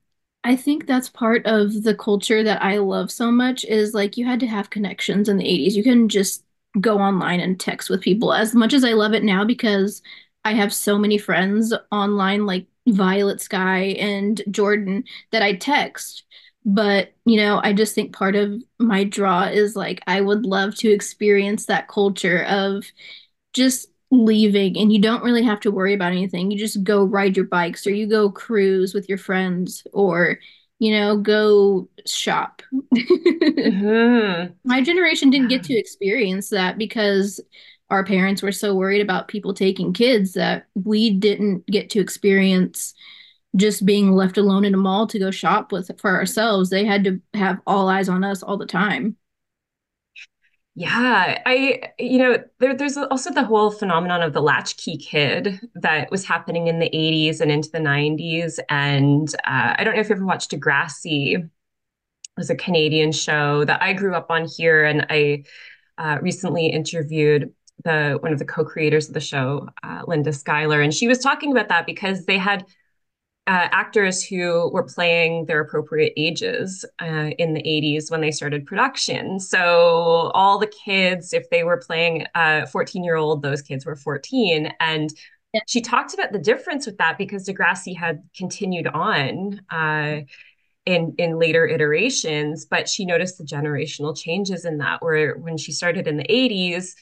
I 0.45 0.57
think 0.57 0.87
that's 0.87 1.09
part 1.11 1.47
of 1.47 1.83
the 1.83 1.95
culture 1.95 2.43
that 2.43 2.63
I 2.63 2.79
love 2.79 3.11
so 3.11 3.31
much 3.31 3.65
is 3.65 3.95
like 3.95 4.17
you 4.17 4.25
had 4.25 4.41
to 4.41 4.47
have 4.47 4.71
connections 4.71 5.29
in 5.29 5.37
the 5.37 5.47
80s. 5.47 5.77
You 5.77 5.83
couldn't 5.85 6.09
just 6.09 6.45
go 6.81 6.99
online 6.99 7.41
and 7.41 7.59
text 7.61 7.91
with 7.91 8.01
people 8.01 8.33
as 8.33 8.55
much 8.55 8.73
as 8.73 8.85
I 8.85 8.93
love 8.93 9.13
it 9.13 9.25
now 9.25 9.45
because 9.45 10.03
I 10.45 10.55
have 10.55 10.73
so 10.73 10.99
many 10.99 11.19
friends 11.19 11.75
online 11.93 12.47
like 12.47 12.67
Violet 12.89 13.41
Sky 13.41 13.97
and 13.99 14.41
Jordan 14.51 15.05
that 15.33 15.43
I 15.43 15.55
text. 15.55 16.25
But, 16.65 17.13
you 17.25 17.37
know, 17.39 17.61
I 17.63 17.73
just 17.73 17.95
think 17.95 18.15
part 18.15 18.37
of 18.37 18.63
my 18.79 19.05
draw 19.05 19.45
is 19.45 19.77
like 19.77 20.03
I 20.07 20.21
would 20.21 20.45
love 20.45 20.75
to 20.77 20.91
experience 20.91 21.67
that 21.67 21.89
culture 21.89 22.45
of 22.45 22.85
just 23.53 23.89
leaving 24.11 24.77
and 24.79 24.93
you 24.93 25.01
don't 25.01 25.25
really 25.25 25.45
have 25.45 25.61
to 25.61 25.71
worry 25.71 25.95
about 25.95 26.13
anything. 26.13 26.51
You 26.51 26.59
just 26.59 26.83
go 26.85 27.05
ride 27.05 27.37
your 27.37 27.47
bikes 27.47 27.87
or 27.87 27.91
you 27.93 28.09
go 28.09 28.31
cruise 28.31 28.95
with 28.95 29.09
your 29.09 29.19
friends 29.19 29.85
or, 29.93 30.39
you 30.79 30.93
know, 30.93 31.17
go 31.19 31.89
shop. 32.07 32.63
hmm 33.65 34.53
My 34.65 34.83
generation 34.83 35.31
didn't 35.31 35.49
get 35.49 35.63
to 35.65 35.75
experience 35.79 36.51
that 36.51 36.77
because 36.79 37.41
our 37.89 38.05
parents 38.05 38.43
were 38.43 38.53
so 38.53 38.75
worried 38.75 39.01
about 39.01 39.29
people 39.29 39.55
taking 39.55 39.93
kids 39.93 40.35
that 40.35 40.67
we 40.75 41.11
didn't 41.11 41.67
get 41.67 41.91
to 41.91 42.01
experience 42.01 42.95
just 43.57 43.85
being 43.85 44.13
left 44.13 44.39
alone 44.39 44.65
in 44.65 44.75
a 44.75 44.79
mall 44.79 45.07
to 45.09 45.19
go 45.19 45.31
shop 45.31 45.73
with 45.73 45.91
for 46.01 46.15
ourselves. 46.15 46.71
They 46.71 46.85
had 46.85 47.05
to 47.05 47.21
have 47.35 47.61
all 47.67 47.89
eyes 47.89 48.09
on 48.09 48.25
us 48.25 48.43
all 48.43 48.57
the 48.57 48.67
time. 48.67 49.17
Yeah, 50.77 51.43
I, 51.45 51.93
you 51.99 52.19
know, 52.19 52.39
there, 52.61 52.75
there's 52.77 52.97
also 52.97 53.33
the 53.33 53.45
whole 53.45 53.71
phenomenon 53.71 54.23
of 54.23 54.33
the 54.33 54.41
latchkey 54.41 54.97
kid 54.99 55.61
that 55.75 56.11
was 56.11 56.25
happening 56.25 56.69
in 56.69 56.79
the 56.79 56.89
80s 56.95 57.41
and 57.41 57.51
into 57.51 57.71
the 57.71 57.81
90s. 57.81 58.61
And 58.69 59.29
uh, 59.47 59.75
I 59.77 59.85
don't 59.85 59.95
know 59.95 60.01
if 60.01 60.09
you 60.09 60.15
ever 60.15 60.25
watched 60.25 60.53
Degrassi. 60.53 61.35
It 61.35 61.51
was 62.37 62.51
a 62.51 62.55
Canadian 62.57 63.11
show 63.11 63.65
that 63.65 63.83
I 63.83 63.93
grew 63.93 64.15
up 64.15 64.31
on 64.31 64.47
here, 64.47 64.85
and 64.85 65.07
I 65.11 65.45
uh, 65.99 66.19
recently 66.23 66.69
interviewed 66.69 67.53
the 67.85 68.19
one 68.21 68.33
of 68.33 68.39
the 68.39 68.45
co-creators 68.45 69.09
of 69.09 69.15
the 69.15 69.21
show, 69.21 69.69
uh, 69.83 70.03
Linda 70.07 70.33
Schuyler, 70.33 70.81
and 70.81 70.95
she 70.95 71.09
was 71.09 71.19
talking 71.19 71.51
about 71.51 71.69
that 71.69 71.85
because 71.85 72.25
they 72.27 72.39
had 72.39 72.65
uh, 73.51 73.69
actors 73.73 74.25
who 74.25 74.71
were 74.73 74.85
playing 74.85 75.47
their 75.47 75.61
appropriate 75.61 76.13
ages 76.17 76.85
uh, 77.03 77.31
in 77.37 77.53
the 77.53 77.63
80s 77.67 78.09
when 78.09 78.21
they 78.21 78.31
started 78.31 78.65
production. 78.65 79.41
So 79.41 80.31
all 80.35 80.61
the 80.61 80.69
kids, 80.69 81.33
if 81.33 81.51
they 81.51 81.65
were 81.65 81.79
playing 81.79 82.27
a 82.37 82.69
14 82.69 83.03
year 83.03 83.17
old, 83.17 83.43
those 83.43 83.61
kids 83.61 83.85
were 83.85 83.97
14. 83.97 84.73
And 84.79 85.11
Yeah. 85.53 85.63
she 85.67 85.81
talked 85.81 86.15
about 86.15 86.31
the 86.33 86.39
difference 86.39 86.87
with 86.87 86.99
that 86.99 87.19
because 87.19 87.49
Degrassi 87.49 87.97
had 87.97 88.23
continued 88.37 88.87
on 88.87 89.61
uh, 89.69 90.21
in 90.87 91.15
in 91.19 91.39
later 91.39 91.67
iterations, 91.67 92.67
but 92.67 92.89
she 92.89 93.05
noticed 93.05 93.39
the 93.39 93.45
generational 93.45 94.17
changes 94.17 94.65
in 94.65 94.79
that. 94.79 95.03
Where 95.03 95.37
when 95.37 95.57
she 95.59 95.73
started 95.73 96.07
in 96.07 96.17
the 96.19 96.27
80s, 96.29 96.95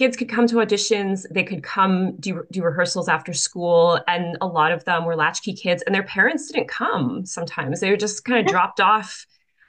kids 0.00 0.16
could 0.16 0.30
come 0.30 0.46
to 0.46 0.54
auditions 0.54 1.26
they 1.30 1.44
could 1.44 1.62
come 1.62 2.16
do, 2.16 2.42
do 2.50 2.62
rehearsals 2.62 3.06
after 3.06 3.34
school 3.34 4.00
and 4.08 4.38
a 4.40 4.46
lot 4.46 4.72
of 4.72 4.82
them 4.86 5.04
were 5.04 5.14
latchkey 5.14 5.52
kids 5.52 5.82
and 5.82 5.94
their 5.94 6.04
parents 6.04 6.50
didn't 6.50 6.68
come 6.68 7.26
sometimes. 7.26 7.80
They 7.80 7.90
were 7.90 7.98
just 7.98 8.24
kind 8.24 8.40
of 8.40 8.46
dropped 8.46 8.80
off 8.80 9.26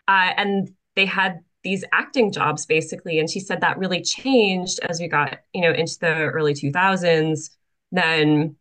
uh, 0.08 0.32
and 0.38 0.72
they 0.96 1.06
had 1.06 1.42
these 1.66 1.84
acting 1.92 2.32
jobs 2.32 2.66
basically. 2.66 3.20
And 3.20 3.30
she 3.30 3.42
said 3.42 3.60
that 3.60 3.78
really 3.78 4.02
changed 4.02 4.80
as 4.88 5.02
we 5.02 5.10
got 5.10 5.40
you 5.54 5.64
know 5.64 5.74
into 5.74 6.00
the 6.00 6.14
early 6.14 6.54
2000s 6.54 7.50
then 7.92 8.56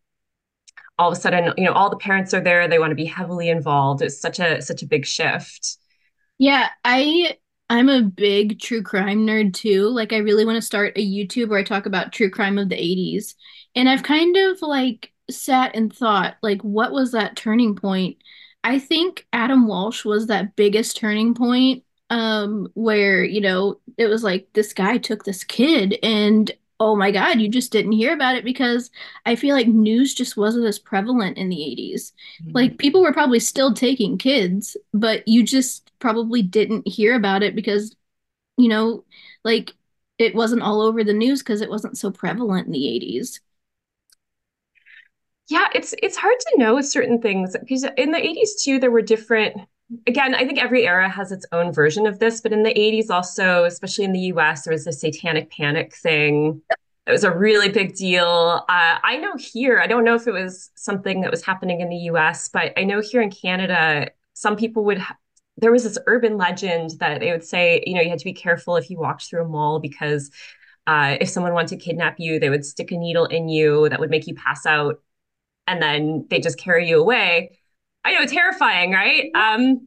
all 0.98 1.12
of 1.12 1.16
a 1.16 1.20
sudden 1.20 1.54
you 1.56 1.66
know 1.66 1.72
all 1.72 1.88
the 1.88 1.98
parents 1.98 2.35
are 2.35 2.40
there 2.40 2.66
they 2.66 2.80
want 2.80 2.90
to 2.90 2.96
be 2.96 3.04
heavily 3.04 3.48
involved. 3.48 4.02
It's 4.02 4.20
such 4.20 4.40
a 4.40 4.61
such 4.61 4.83
a 4.83 4.87
big 4.87 5.06
shift. 5.06 5.76
Yeah, 6.37 6.68
I 6.85 7.37
I'm 7.70 7.88
a 7.88 8.02
big 8.02 8.61
true 8.61 8.83
crime 8.83 9.26
nerd 9.26 9.54
too. 9.54 9.88
Like 9.88 10.12
I 10.12 10.18
really 10.18 10.44
want 10.44 10.56
to 10.56 10.62
start 10.62 10.98
a 10.98 11.06
YouTube 11.06 11.50
where 11.50 11.61
I 11.61 11.64
talk 11.64 11.87
about 11.87 12.12
true 12.12 12.30
crime 12.30 12.59
of 12.59 12.68
the 12.68 12.76
80s. 12.76 13.37
And 13.76 13.88
I've 13.88 14.02
kind 14.02 14.37
of 14.37 14.61
like 14.62 15.12
sat 15.30 15.76
and 15.76 15.94
thought 15.94 16.37
like 16.42 16.62
what 16.62 16.92
was 16.92 17.12
that 17.12 17.37
turning 17.37 17.76
point? 17.76 18.18
I 18.64 18.78
think 18.80 19.26
Adam 19.33 19.66
Walsh 19.68 20.04
was 20.04 20.26
that 20.26 20.56
biggest 20.56 20.96
turning 20.98 21.35
point 21.35 21.85
um, 22.11 22.68
where, 22.74 23.24
you 23.24 23.40
know, 23.40 23.80
it 23.96 24.09
was 24.09 24.24
like 24.24 24.48
this 24.52 24.72
guy 24.74 24.98
took 24.98 25.24
this 25.24 25.44
kid 25.44 25.98
and 26.02 26.50
oh 26.80 26.96
my 26.96 27.11
God, 27.12 27.40
you 27.40 27.48
just 27.48 27.72
didn't 27.72 27.92
hear 27.92 28.12
about 28.14 28.37
it 28.37 28.44
because 28.44 28.90
I 29.26 29.37
feel 29.37 29.54
like 29.54 29.68
news 29.68 30.14
just 30.14 30.37
wasn't 30.37 30.66
as 30.66 30.78
prevalent 30.78 31.38
in 31.38 31.50
the 31.50 31.62
80s. 31.62 32.12
Mhm. 32.42 32.54
Like 32.54 32.78
people 32.78 33.02
were 33.02 33.12
probably 33.12 33.40
still 33.40 33.74
taking 33.74 34.18
kids, 34.18 34.76
but 34.94 35.26
you 35.28 35.42
just 35.44 35.89
probably 36.00 36.42
didn't 36.42 36.88
hear 36.88 37.14
about 37.14 37.42
it 37.42 37.54
because, 37.54 37.94
you 38.56 38.68
know, 38.68 39.04
like 39.44 39.72
it 40.18 40.34
wasn't 40.34 40.62
all 40.62 40.82
over 40.82 41.02
the 41.04 41.12
news 41.12 41.40
because 41.40 41.60
it 41.60 41.70
wasn't 41.70 41.98
so 41.98 42.10
prevalent 42.10 42.66
in 42.66 42.72
the 42.72 42.88
80s. 42.88 43.40
Yeah, 45.48 45.66
it's 45.74 45.94
it's 46.02 46.16
hard 46.16 46.36
to 46.38 46.58
know 46.58 46.80
certain 46.80 47.20
things 47.20 47.56
because 47.58 47.84
in 47.96 48.12
the 48.12 48.24
80s 48.24 48.62
too, 48.62 48.78
there 48.78 48.90
were 48.90 49.02
different. 49.02 49.56
Again, 50.06 50.34
I 50.34 50.46
think 50.46 50.58
every 50.60 50.86
era 50.86 51.08
has 51.08 51.32
its 51.32 51.44
own 51.50 51.72
version 51.72 52.06
of 52.06 52.20
this, 52.20 52.40
but 52.40 52.52
in 52.52 52.62
the 52.62 52.78
80s 52.78 53.10
also, 53.10 53.64
especially 53.64 54.04
in 54.04 54.12
the 54.12 54.20
US, 54.34 54.64
there 54.64 54.72
was 54.72 54.84
the 54.84 54.92
satanic 54.92 55.50
panic 55.50 55.94
thing. 55.96 56.62
It 57.06 57.10
was 57.10 57.24
a 57.24 57.36
really 57.36 57.68
big 57.70 57.96
deal. 57.96 58.64
Uh, 58.68 58.98
I 59.02 59.16
know 59.16 59.32
here, 59.36 59.80
I 59.80 59.88
don't 59.88 60.04
know 60.04 60.14
if 60.14 60.28
it 60.28 60.32
was 60.32 60.70
something 60.76 61.22
that 61.22 61.30
was 61.30 61.44
happening 61.44 61.80
in 61.80 61.88
the 61.88 61.96
US, 62.12 62.48
but 62.48 62.72
I 62.76 62.84
know 62.84 63.00
here 63.00 63.20
in 63.20 63.30
Canada, 63.30 64.10
some 64.34 64.54
people 64.56 64.84
would 64.84 65.02
there 65.56 65.72
was 65.72 65.84
this 65.84 65.98
urban 66.06 66.36
legend 66.36 66.92
that 67.00 67.20
they 67.20 67.30
would 67.32 67.44
say, 67.44 67.82
you 67.86 67.94
know, 67.94 68.00
you 68.00 68.10
had 68.10 68.18
to 68.18 68.24
be 68.24 68.32
careful 68.32 68.76
if 68.76 68.88
you 68.90 68.98
walked 68.98 69.24
through 69.24 69.44
a 69.44 69.48
mall 69.48 69.78
because 69.78 70.30
uh, 70.86 71.16
if 71.20 71.28
someone 71.28 71.52
wanted 71.52 71.78
to 71.78 71.84
kidnap 71.84 72.16
you, 72.18 72.38
they 72.38 72.50
would 72.50 72.64
stick 72.64 72.90
a 72.90 72.96
needle 72.96 73.26
in 73.26 73.48
you 73.48 73.88
that 73.88 74.00
would 74.00 74.10
make 74.10 74.26
you 74.26 74.34
pass 74.34 74.64
out 74.66 75.02
and 75.66 75.80
then 75.80 76.26
they 76.30 76.40
just 76.40 76.58
carry 76.58 76.88
you 76.88 77.00
away. 77.00 77.58
I 78.04 78.14
know, 78.14 78.26
terrifying, 78.26 78.92
right? 78.92 79.30
Um, 79.34 79.86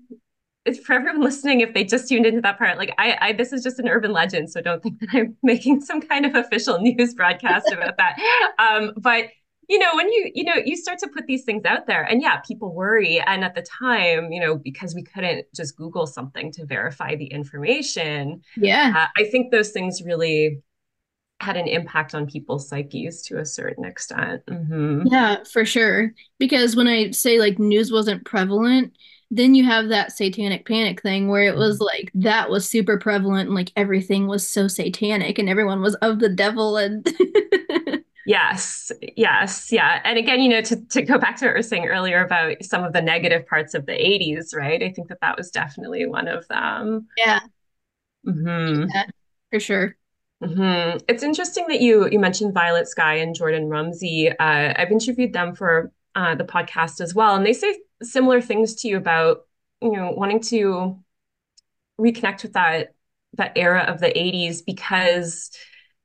it's 0.65 0.79
for 0.79 0.93
everyone 0.93 1.21
listening, 1.23 1.61
if 1.61 1.73
they 1.73 1.83
just 1.83 2.07
tuned 2.07 2.25
into 2.25 2.41
that 2.41 2.57
part, 2.57 2.77
like 2.77 2.93
I, 2.97 3.17
I, 3.19 3.33
this 3.33 3.51
is 3.51 3.63
just 3.63 3.79
an 3.79 3.87
urban 3.87 4.11
legend, 4.11 4.49
so 4.49 4.61
don't 4.61 4.81
think 4.81 4.99
that 4.99 5.09
I'm 5.13 5.37
making 5.43 5.81
some 5.81 6.01
kind 6.01 6.25
of 6.25 6.35
official 6.35 6.79
news 6.79 7.13
broadcast 7.13 7.71
about 7.71 7.97
that. 7.97 8.17
Um, 8.59 8.93
but 8.97 9.25
you 9.69 9.79
know, 9.79 9.89
when 9.95 10.11
you, 10.11 10.31
you 10.35 10.43
know, 10.43 10.55
you 10.55 10.75
start 10.75 10.99
to 10.99 11.07
put 11.07 11.25
these 11.27 11.43
things 11.43 11.65
out 11.65 11.87
there, 11.87 12.03
and 12.03 12.21
yeah, 12.21 12.37
people 12.37 12.73
worry. 12.73 13.19
And 13.19 13.43
at 13.43 13.55
the 13.55 13.61
time, 13.63 14.31
you 14.31 14.39
know, 14.41 14.57
because 14.57 14.93
we 14.95 15.03
couldn't 15.03 15.45
just 15.55 15.75
Google 15.77 16.05
something 16.07 16.51
to 16.53 16.65
verify 16.65 17.15
the 17.15 17.25
information, 17.25 18.41
Yeah. 18.57 18.93
uh, 18.95 19.07
I 19.17 19.25
think 19.25 19.51
those 19.51 19.71
things 19.71 20.01
really 20.03 20.61
had 21.39 21.57
an 21.57 21.67
impact 21.67 22.15
on 22.15 22.25
people's 22.25 22.69
psyches 22.69 23.21
to 23.23 23.39
a 23.39 23.45
certain 23.45 23.83
extent. 23.85 24.45
Mm-hmm. 24.47 25.07
Yeah, 25.07 25.43
for 25.51 25.65
sure. 25.65 26.13
Because 26.39 26.75
when 26.75 26.87
I 26.87 27.11
say 27.11 27.39
like 27.39 27.59
news 27.59 27.91
wasn't 27.91 28.25
prevalent, 28.25 28.93
then 29.29 29.55
you 29.55 29.65
have 29.65 29.89
that 29.89 30.11
satanic 30.11 30.65
panic 30.65 31.01
thing 31.01 31.27
where 31.27 31.43
it 31.43 31.55
was 31.57 31.81
like 31.81 32.11
that 32.13 32.49
was 32.49 32.69
super 32.69 32.97
prevalent 32.97 33.47
and 33.47 33.55
like 33.55 33.71
everything 33.75 34.27
was 34.27 34.47
so 34.47 34.67
satanic 34.67 35.39
and 35.39 35.49
everyone 35.49 35.81
was 35.81 35.95
of 35.95 36.19
the 36.19 36.29
devil 36.29 36.77
and 36.77 37.05
Yes, 38.25 38.89
yes, 39.17 39.69
yeah. 39.71 39.99
And 40.05 40.17
again, 40.17 40.39
you 40.39 40.47
know, 40.49 40.61
to, 40.61 40.77
to 40.91 41.01
go 41.01 41.17
back 41.17 41.35
to 41.37 41.45
what 41.45 41.53
we 41.53 41.57
were 41.59 41.61
saying 41.61 41.87
earlier 41.87 42.23
about 42.23 42.63
some 42.63 42.83
of 42.83 42.93
the 42.93 43.01
negative 43.01 43.45
parts 43.45 43.73
of 43.73 43.85
the 43.85 43.93
80s, 43.93 44.53
right? 44.55 44.81
I 44.81 44.91
think 44.91 45.09
that 45.09 45.19
that 45.21 45.37
was 45.37 45.51
definitely 45.51 46.05
one 46.05 46.29
of 46.29 46.47
them. 46.47 47.07
yeah, 47.15 47.39
hmm 48.25 48.93
yeah, 48.93 49.05
for 49.51 49.59
sure. 49.59 49.95
hmm 50.41 50.97
It's 51.07 51.23
interesting 51.23 51.67
that 51.67 51.81
you 51.81 52.09
you 52.09 52.19
mentioned 52.19 52.53
Violet 52.53 52.87
Sky 52.87 53.15
and 53.15 53.35
Jordan 53.35 53.69
Rumsey. 53.69 54.29
Uh, 54.29 54.73
I've 54.75 54.91
interviewed 54.91 55.33
them 55.33 55.55
for 55.55 55.91
uh, 56.15 56.35
the 56.35 56.43
podcast 56.43 57.01
as 57.01 57.15
well, 57.15 57.35
and 57.35 57.45
they 57.45 57.53
say 57.53 57.79
similar 58.01 58.41
things 58.41 58.75
to 58.75 58.87
you 58.87 58.97
about, 58.97 59.45
you 59.81 59.91
know, 59.91 60.11
wanting 60.11 60.41
to 60.41 60.99
reconnect 61.99 62.43
with 62.43 62.53
that 62.53 62.93
that 63.35 63.53
era 63.57 63.81
of 63.83 63.99
the 63.99 64.17
80s 64.17 64.61
because 64.61 65.51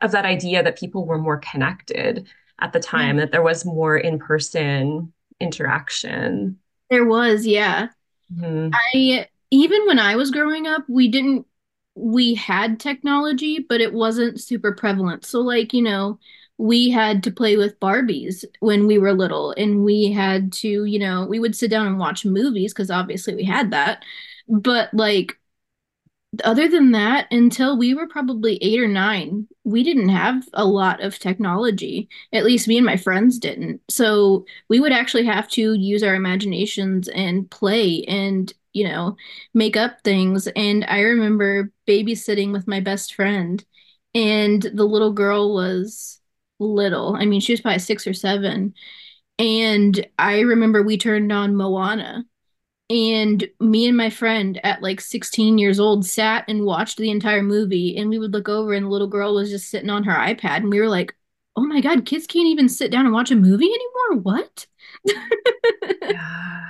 of 0.01 0.13
that 0.13 0.25
idea 0.25 0.63
that 0.63 0.79
people 0.79 1.07
were 1.07 1.19
more 1.19 1.39
connected 1.39 2.29
at 2.61 2.73
the 2.73 2.81
time, 2.81 3.17
that 3.17 3.33
there 3.33 3.43
was 3.43 3.65
more 3.65 3.97
in-person 3.97 5.13
interaction. 5.41 6.59
There 6.91 7.05
was, 7.05 7.47
yeah. 7.47 7.89
Mhm. 8.33 8.73
I 8.75 9.27
even 9.51 9.87
when 9.87 9.99
I 9.99 10.17
was 10.17 10.31
growing 10.31 10.67
up, 10.67 10.85
we 10.89 11.09
didn't 11.09 11.47
we 11.95 12.35
had 12.35 12.79
technology, 12.79 13.65
but 13.69 13.81
it 13.81 13.93
wasn't 13.93 14.41
super 14.41 14.73
prevalent. 14.73 15.25
So 15.25 15.41
like, 15.41 15.73
you 15.73 15.83
know, 15.83 16.19
we 16.57 16.91
had 16.91 17.23
to 17.25 17.31
play 17.33 17.57
with 17.57 17.79
Barbies 17.81 18.45
when 18.61 18.87
we 18.87 18.99
were 18.99 19.13
little 19.13 19.53
and 19.57 19.85
we 19.85 20.13
had 20.13 20.53
to, 20.55 20.85
you 20.85 20.99
know, 20.99 21.27
we 21.27 21.41
would 21.41 21.57
sit 21.57 21.71
down 21.71 21.87
and 21.87 21.99
watch 21.99 22.25
movies 22.25 22.73
because 22.73 22.91
obviously 22.91 23.35
we 23.35 23.45
had 23.45 23.73
that. 23.73 24.05
But 24.49 24.93
like 24.95 25.39
other 26.45 26.69
than 26.69 26.93
that, 26.93 27.27
until 27.31 27.79
we 27.79 27.95
were 27.95 28.07
probably 28.07 28.59
eight 28.63 28.81
or 28.81 28.89
nine, 28.89 29.49
we 29.69 29.85
didn't 29.85 30.09
have 30.09 30.49
a 30.55 30.65
lot 30.65 31.03
of 31.03 31.19
technology. 31.19 32.09
At 32.33 32.45
least 32.45 32.69
me 32.69 32.79
and 32.79 32.87
my 32.87 32.97
friends 32.97 33.39
didn't. 33.39 33.83
So 33.91 34.47
we 34.69 34.81
would 34.81 34.93
actually 34.93 35.27
have 35.27 35.47
to 35.51 35.75
use 35.75 36.03
our 36.03 36.15
imaginations 36.15 37.09
and 37.09 37.51
play 37.51 38.03
and, 38.05 38.51
you 38.73 38.89
know, 38.89 39.17
make 39.53 39.77
up 39.77 40.01
things. 40.03 40.47
And 40.57 40.87
I 40.89 41.01
remember 41.01 41.71
babysitting 41.87 42.51
with 42.51 42.67
my 42.67 42.81
best 42.81 43.15
friend, 43.15 43.63
and 44.15 44.63
the 44.63 44.87
little 44.87 45.13
girl 45.13 45.53
was 45.55 46.19
little. 46.59 47.15
I 47.15 47.27
mean, 47.27 47.41
she 47.41 47.53
was 47.53 47.61
probably 47.61 47.79
six 47.81 48.07
or 48.07 48.15
seven. 48.15 48.73
And 49.39 50.07
I 50.19 50.41
remember 50.41 50.83
we 50.83 50.97
turned 50.97 51.31
on 51.31 51.57
Moana 51.57 52.25
and 52.91 53.49
me 53.61 53.87
and 53.87 53.97
my 53.97 54.11
friend 54.11 54.61
at 54.65 54.83
like 54.83 55.01
16 55.01 55.59
years 55.59 55.79
old 55.81 56.07
sat 56.07 56.45
and 56.49 56.65
watched 56.65 56.99
the 56.99 57.11
entire 57.11 57.43
movie. 57.43 57.97
And 57.97 58.09
we 58.11 58.19
would 58.19 58.33
look 58.33 58.49
over, 58.49 58.73
and 58.75 58.87
the 58.87 58.91
little 58.91 59.09
girl 59.09 59.35
was 59.35 59.51
just 59.51 59.71
sitting 59.71 59.91
on 59.91 60.05
her 60.05 60.15
iPad. 60.15 60.59
And 60.59 60.71
we 60.71 60.81
were 60.81 60.89
like, 60.89 61.15
oh 61.57 61.63
my 61.67 61.81
God, 61.81 62.07
kids 62.07 62.27
can't 62.27 62.47
even 62.49 62.69
sit 62.69 62.91
down 62.91 63.05
and 63.05 63.15
watch 63.15 63.31
a 63.31 63.37
movie 63.37 63.67
anymore. 63.67 64.23
What? 64.23 64.67
Yeah. 66.09 66.65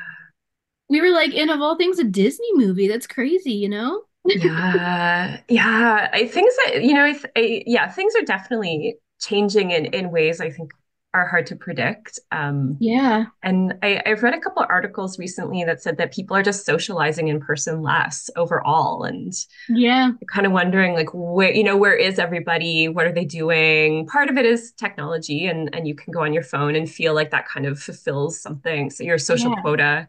We 0.88 1.00
were 1.00 1.10
like, 1.10 1.34
and 1.34 1.50
of 1.50 1.60
all 1.60 1.76
things, 1.76 1.98
a 1.98 2.04
Disney 2.04 2.48
movie. 2.54 2.88
That's 2.88 3.06
crazy, 3.06 3.52
you 3.52 3.68
know? 3.68 4.02
Yeah. 4.24 5.40
Yeah. 5.48 6.10
I 6.12 6.26
think 6.28 6.52
that, 6.66 6.82
you 6.82 6.94
know, 6.94 7.04
I, 7.04 7.12
th- 7.12 7.26
I, 7.36 7.62
yeah, 7.66 7.90
things 7.90 8.14
are 8.16 8.24
definitely 8.24 8.96
changing 9.20 9.70
in, 9.70 9.86
in 9.86 10.10
ways 10.10 10.40
I 10.40 10.50
think 10.50 10.72
are 11.18 11.28
hard 11.28 11.46
to 11.48 11.56
predict. 11.56 12.20
Um, 12.32 12.80
Yeah. 12.80 13.26
And 13.42 13.74
I, 13.82 14.02
I've 14.06 14.22
read 14.24 14.34
a 14.34 14.40
couple 14.40 14.62
of 14.62 14.70
articles 14.70 15.18
recently 15.18 15.64
that 15.64 15.82
said 15.82 15.98
that 15.98 16.12
people 16.14 16.36
are 16.36 16.42
just 16.42 16.66
socializing 16.66 17.28
in 17.28 17.40
person 17.40 17.82
less 17.82 18.30
overall. 18.36 19.04
And 19.04 19.32
Yeah. 19.68 20.12
kind 20.32 20.46
of 20.46 20.52
wondering 20.52 20.94
like 20.94 21.08
where, 21.14 21.52
you 21.52 21.62
know, 21.64 21.76
where 21.76 21.94
is 21.94 22.18
everybody? 22.18 22.88
What 22.88 23.06
are 23.06 23.12
they 23.12 23.24
doing? 23.24 24.06
Part 24.06 24.28
of 24.28 24.36
it 24.36 24.46
is 24.46 24.72
technology 24.72 25.46
and 25.46 25.74
and 25.74 25.86
you 25.86 25.94
can 25.94 26.12
go 26.12 26.22
on 26.22 26.32
your 26.32 26.42
phone 26.42 26.74
and 26.74 26.90
feel 26.90 27.14
like 27.14 27.30
that 27.30 27.48
kind 27.48 27.66
of 27.66 27.78
fulfills 27.80 28.40
something. 28.40 28.90
So 28.90 29.04
your 29.04 29.18
social 29.18 29.50
Yeah. 29.50 29.62
quota. 29.62 30.08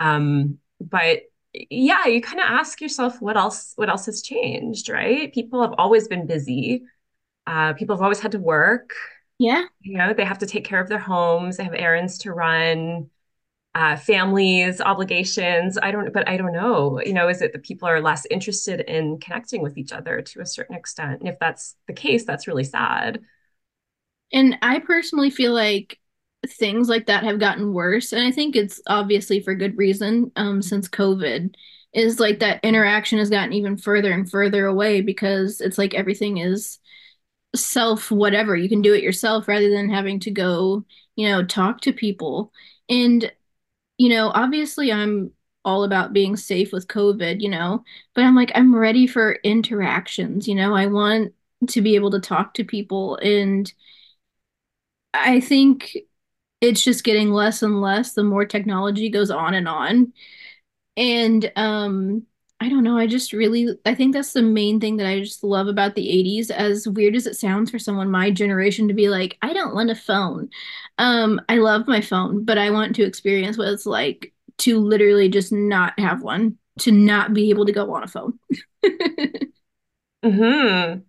Um, 0.00 0.58
but 0.80 1.22
yeah, 1.54 2.06
you 2.06 2.22
kind 2.22 2.40
of 2.40 2.46
ask 2.46 2.80
yourself 2.80 3.20
what 3.22 3.36
else 3.36 3.72
what 3.76 3.88
else 3.90 4.06
has 4.06 4.22
changed, 4.22 4.88
right? 4.88 5.32
People 5.34 5.62
have 5.62 5.74
always 5.78 6.08
been 6.08 6.26
busy. 6.26 6.84
Uh, 7.46 7.74
people 7.74 7.96
have 7.96 8.02
always 8.02 8.20
had 8.20 8.32
to 8.32 8.38
work. 8.38 8.90
Yeah. 9.42 9.64
You 9.80 9.98
know, 9.98 10.14
they 10.14 10.24
have 10.24 10.38
to 10.38 10.46
take 10.46 10.64
care 10.64 10.80
of 10.80 10.88
their 10.88 10.98
homes, 11.00 11.56
they 11.56 11.64
have 11.64 11.74
errands 11.74 12.18
to 12.18 12.32
run, 12.32 13.10
uh, 13.74 13.96
families, 13.96 14.80
obligations. 14.80 15.78
I 15.82 15.90
don't, 15.92 16.12
but 16.12 16.28
I 16.28 16.36
don't 16.36 16.52
know. 16.52 17.00
You 17.04 17.14
know, 17.14 17.28
is 17.28 17.42
it 17.42 17.52
that 17.52 17.64
people 17.64 17.88
are 17.88 18.00
less 18.00 18.26
interested 18.30 18.80
in 18.82 19.18
connecting 19.20 19.62
with 19.62 19.78
each 19.78 19.92
other 19.92 20.22
to 20.22 20.40
a 20.40 20.46
certain 20.46 20.76
extent? 20.76 21.20
And 21.20 21.28
if 21.28 21.38
that's 21.40 21.76
the 21.88 21.94
case, 21.94 22.24
that's 22.24 22.48
really 22.48 22.64
sad. 22.64 23.20
And 24.32 24.58
I 24.62 24.78
personally 24.78 25.30
feel 25.30 25.52
like 25.52 25.98
things 26.46 26.88
like 26.88 27.06
that 27.06 27.24
have 27.24 27.38
gotten 27.38 27.72
worse. 27.72 28.12
And 28.12 28.22
I 28.22 28.30
think 28.30 28.56
it's 28.56 28.80
obviously 28.86 29.40
for 29.40 29.54
good 29.54 29.76
reason, 29.76 30.32
um, 30.36 30.62
since 30.62 30.88
COVID 30.88 31.54
is 31.92 32.18
like 32.18 32.38
that 32.40 32.60
interaction 32.64 33.18
has 33.18 33.30
gotten 33.30 33.52
even 33.52 33.76
further 33.76 34.12
and 34.12 34.30
further 34.30 34.66
away 34.66 35.02
because 35.02 35.60
it's 35.60 35.78
like 35.78 35.94
everything 35.94 36.38
is 36.38 36.78
self 37.54 38.10
whatever. 38.10 38.56
You 38.56 38.68
can 38.68 38.82
do 38.82 38.94
it 38.94 39.02
yourself 39.02 39.48
rather 39.48 39.70
than 39.70 39.90
having 39.90 40.20
to 40.20 40.30
go, 40.30 40.84
you 41.16 41.28
know, 41.28 41.44
talk 41.44 41.80
to 41.82 41.92
people. 41.92 42.52
And, 42.88 43.30
you 43.98 44.08
know, 44.10 44.30
obviously 44.34 44.92
I'm 44.92 45.32
all 45.64 45.84
about 45.84 46.12
being 46.12 46.36
safe 46.36 46.72
with 46.72 46.88
COVID, 46.88 47.40
you 47.42 47.48
know, 47.50 47.84
but 48.14 48.24
I'm 48.24 48.36
like, 48.36 48.52
I'm 48.54 48.74
ready 48.74 49.06
for 49.06 49.34
interactions, 49.44 50.48
you 50.48 50.54
know, 50.56 50.74
I 50.74 50.86
want 50.86 51.34
to 51.70 51.82
be 51.82 51.94
able 51.96 52.10
to 52.12 52.20
talk 52.20 52.54
to 52.54 52.64
people 52.64 53.16
and 53.18 53.72
I 55.14 55.40
think 55.40 55.96
it's 56.60 56.84
just 56.84 57.04
getting 57.04 57.30
less 57.32 57.62
and 57.62 57.80
less 57.80 58.14
the 58.14 58.24
more 58.24 58.44
technology 58.46 59.10
goes 59.10 59.30
on 59.30 59.54
and 59.54 59.68
on. 59.68 60.12
And 60.96 61.52
um 61.56 62.26
I 62.62 62.68
don't 62.68 62.84
know, 62.84 62.96
I 62.96 63.08
just 63.08 63.32
really 63.32 63.68
I 63.84 63.94
think 63.94 64.14
that's 64.14 64.32
the 64.34 64.42
main 64.42 64.78
thing 64.80 64.96
that 64.98 65.06
I 65.06 65.18
just 65.20 65.42
love 65.42 65.66
about 65.66 65.96
the 65.96 66.08
80s, 66.10 66.50
as 66.50 66.86
weird 66.88 67.16
as 67.16 67.26
it 67.26 67.34
sounds 67.36 67.70
for 67.70 67.78
someone 67.78 68.10
my 68.10 68.30
generation 68.30 68.86
to 68.88 68.94
be 68.94 69.08
like, 69.08 69.36
I 69.42 69.52
don't 69.52 69.74
want 69.74 69.90
a 69.90 69.96
phone. 69.96 70.48
Um, 70.98 71.40
I 71.48 71.56
love 71.58 71.88
my 71.88 72.00
phone, 72.00 72.44
but 72.44 72.58
I 72.58 72.70
want 72.70 72.94
to 72.96 73.02
experience 73.04 73.58
what 73.58 73.68
it's 73.68 73.86
like 73.86 74.32
to 74.58 74.78
literally 74.78 75.28
just 75.28 75.52
not 75.52 75.98
have 75.98 76.22
one. 76.22 76.58
to 76.80 76.92
not 76.92 77.34
be 77.34 77.50
able 77.50 77.66
to 77.66 77.72
go 77.72 77.92
on 77.94 78.04
a 78.04 78.08
phone. 78.08 78.38
Hmm 80.22 81.02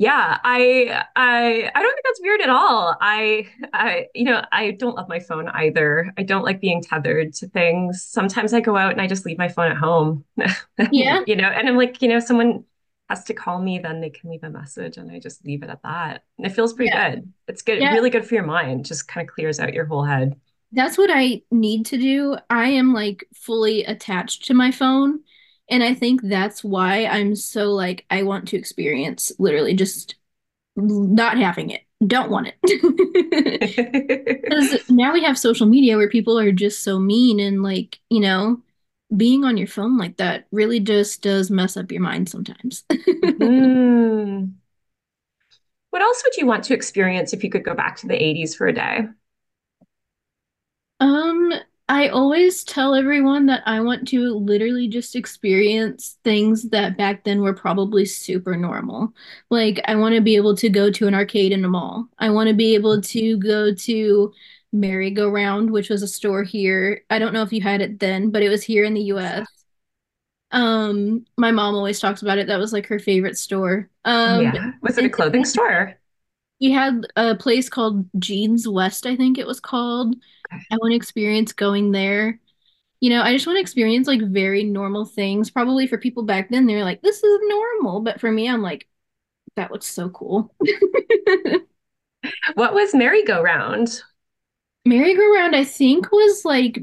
Yeah, 0.00 0.38
I 0.42 1.04
I 1.14 1.70
I 1.74 1.82
don't 1.82 1.92
think 1.92 2.04
that's 2.04 2.20
weird 2.22 2.40
at 2.40 2.48
all. 2.48 2.96
I 3.02 3.46
I 3.74 4.06
you 4.14 4.24
know, 4.24 4.42
I 4.50 4.70
don't 4.70 4.96
love 4.96 5.10
my 5.10 5.20
phone 5.20 5.48
either. 5.48 6.10
I 6.16 6.22
don't 6.22 6.42
like 6.42 6.58
being 6.58 6.80
tethered 6.82 7.34
to 7.34 7.48
things. 7.48 8.02
Sometimes 8.02 8.54
I 8.54 8.60
go 8.60 8.78
out 8.78 8.92
and 8.92 9.00
I 9.02 9.06
just 9.06 9.26
leave 9.26 9.36
my 9.36 9.48
phone 9.48 9.70
at 9.70 9.76
home. 9.76 10.24
Yeah, 10.90 11.20
You 11.26 11.36
know, 11.36 11.48
and 11.48 11.68
I'm 11.68 11.76
like, 11.76 12.00
you 12.00 12.08
know, 12.08 12.18
someone 12.18 12.64
has 13.10 13.24
to 13.24 13.34
call 13.34 13.60
me, 13.60 13.78
then 13.78 14.00
they 14.00 14.08
can 14.08 14.30
leave 14.30 14.42
a 14.42 14.48
message 14.48 14.96
and 14.96 15.12
I 15.12 15.18
just 15.18 15.44
leave 15.44 15.62
it 15.62 15.68
at 15.68 15.82
that. 15.82 16.24
And 16.38 16.46
it 16.46 16.54
feels 16.54 16.72
pretty 16.72 16.92
yeah, 16.94 17.10
good. 17.10 17.32
It's 17.48 17.60
good, 17.60 17.82
yeah. 17.82 17.92
really 17.92 18.08
good 18.08 18.24
for 18.24 18.34
your 18.34 18.44
mind. 18.44 18.86
Just 18.86 19.06
kind 19.06 19.28
of 19.28 19.34
clears 19.34 19.60
out 19.60 19.74
your 19.74 19.84
whole 19.84 20.04
head. 20.04 20.34
That's 20.72 20.96
what 20.96 21.10
I 21.12 21.42
need 21.50 21.84
to 21.86 21.98
do. 21.98 22.38
I 22.48 22.68
am 22.68 22.94
like 22.94 23.26
fully 23.34 23.84
attached 23.84 24.46
to 24.46 24.54
my 24.54 24.70
phone. 24.70 25.20
And 25.70 25.82
I 25.82 25.94
think 25.94 26.22
that's 26.22 26.64
why 26.64 27.06
I'm 27.06 27.36
so 27.36 27.72
like, 27.72 28.04
I 28.10 28.22
want 28.24 28.48
to 28.48 28.56
experience 28.56 29.32
literally 29.38 29.74
just 29.74 30.16
not 30.76 31.38
having 31.38 31.70
it. 31.70 31.82
Don't 32.06 32.30
want 32.30 32.52
it. 32.52 32.56
Because 34.48 34.90
now 34.90 35.12
we 35.12 35.22
have 35.22 35.38
social 35.38 35.66
media 35.66 35.96
where 35.96 36.08
people 36.08 36.38
are 36.38 36.52
just 36.52 36.82
so 36.82 36.98
mean 36.98 37.38
and 37.38 37.62
like, 37.62 38.00
you 38.10 38.20
know, 38.20 38.60
being 39.16 39.44
on 39.44 39.56
your 39.56 39.66
phone 39.66 39.96
like 39.96 40.16
that 40.16 40.46
really 40.50 40.80
just 40.80 41.22
does 41.22 41.50
mess 41.50 41.76
up 41.76 41.92
your 41.92 42.02
mind 42.02 42.28
sometimes. 42.28 42.84
Hmm. 43.40 44.60
What 45.90 46.02
else 46.02 46.22
would 46.24 46.36
you 46.36 46.46
want 46.46 46.64
to 46.64 46.74
experience 46.74 47.32
if 47.32 47.42
you 47.44 47.50
could 47.50 47.64
go 47.64 47.74
back 47.74 47.96
to 47.98 48.06
the 48.06 48.20
80s 48.20 48.54
for 48.54 48.66
a 48.66 48.72
day? 48.72 49.06
Um, 51.00 51.52
I 51.90 52.06
always 52.06 52.62
tell 52.62 52.94
everyone 52.94 53.46
that 53.46 53.64
I 53.66 53.80
want 53.80 54.06
to 54.08 54.32
literally 54.34 54.86
just 54.86 55.16
experience 55.16 56.18
things 56.22 56.68
that 56.68 56.96
back 56.96 57.24
then 57.24 57.40
were 57.40 57.52
probably 57.52 58.04
super 58.04 58.56
normal. 58.56 59.12
Like, 59.50 59.80
I 59.86 59.96
want 59.96 60.14
to 60.14 60.20
be 60.20 60.36
able 60.36 60.54
to 60.54 60.68
go 60.68 60.92
to 60.92 61.08
an 61.08 61.14
arcade 61.14 61.50
in 61.50 61.64
a 61.64 61.68
mall. 61.68 62.06
I 62.16 62.30
want 62.30 62.46
to 62.46 62.54
be 62.54 62.76
able 62.76 63.02
to 63.02 63.36
go 63.38 63.74
to 63.74 64.32
Merry-Go-Round, 64.72 65.72
which 65.72 65.90
was 65.90 66.04
a 66.04 66.06
store 66.06 66.44
here. 66.44 67.02
I 67.10 67.18
don't 67.18 67.32
know 67.32 67.42
if 67.42 67.52
you 67.52 67.60
had 67.60 67.80
it 67.80 67.98
then, 67.98 68.30
but 68.30 68.44
it 68.44 68.50
was 68.50 68.62
here 68.62 68.84
in 68.84 68.94
the 68.94 69.02
US. 69.14 69.48
Um, 70.52 71.26
my 71.36 71.50
mom 71.50 71.74
always 71.74 71.98
talks 71.98 72.22
about 72.22 72.38
it. 72.38 72.46
That 72.46 72.60
was 72.60 72.72
like 72.72 72.86
her 72.86 73.00
favorite 73.00 73.36
store. 73.36 73.90
Um, 74.04 74.42
yeah. 74.42 74.70
Was 74.80 74.96
it 74.96 75.06
a 75.06 75.10
clothing 75.10 75.44
store? 75.44 75.96
we 76.60 76.70
had 76.70 77.06
a 77.16 77.34
place 77.34 77.68
called 77.68 78.06
Jeans 78.18 78.68
West, 78.68 79.06
I 79.06 79.16
think 79.16 79.38
it 79.38 79.46
was 79.46 79.60
called. 79.60 80.14
I 80.52 80.76
want 80.76 80.92
to 80.92 80.96
experience 80.96 81.52
going 81.52 81.92
there. 81.92 82.40
You 83.00 83.10
know, 83.10 83.22
I 83.22 83.32
just 83.32 83.46
want 83.46 83.56
to 83.56 83.60
experience 83.60 84.06
like 84.06 84.20
very 84.22 84.64
normal 84.64 85.06
things. 85.06 85.50
Probably 85.50 85.86
for 85.86 85.98
people 85.98 86.24
back 86.24 86.50
then, 86.50 86.66
they're 86.66 86.84
like, 86.84 87.02
this 87.02 87.22
is 87.22 87.40
normal. 87.44 88.00
But 88.00 88.20
for 88.20 88.30
me, 88.30 88.48
I'm 88.48 88.62
like, 88.62 88.86
that 89.56 89.70
looks 89.70 89.86
so 89.86 90.10
cool. 90.10 90.54
What 92.54 92.74
was 92.74 92.94
merry-go-round? 92.94 94.02
Merry-Go-Round, 94.84 95.54
I 95.54 95.64
think, 95.64 96.10
was 96.10 96.44
like, 96.44 96.80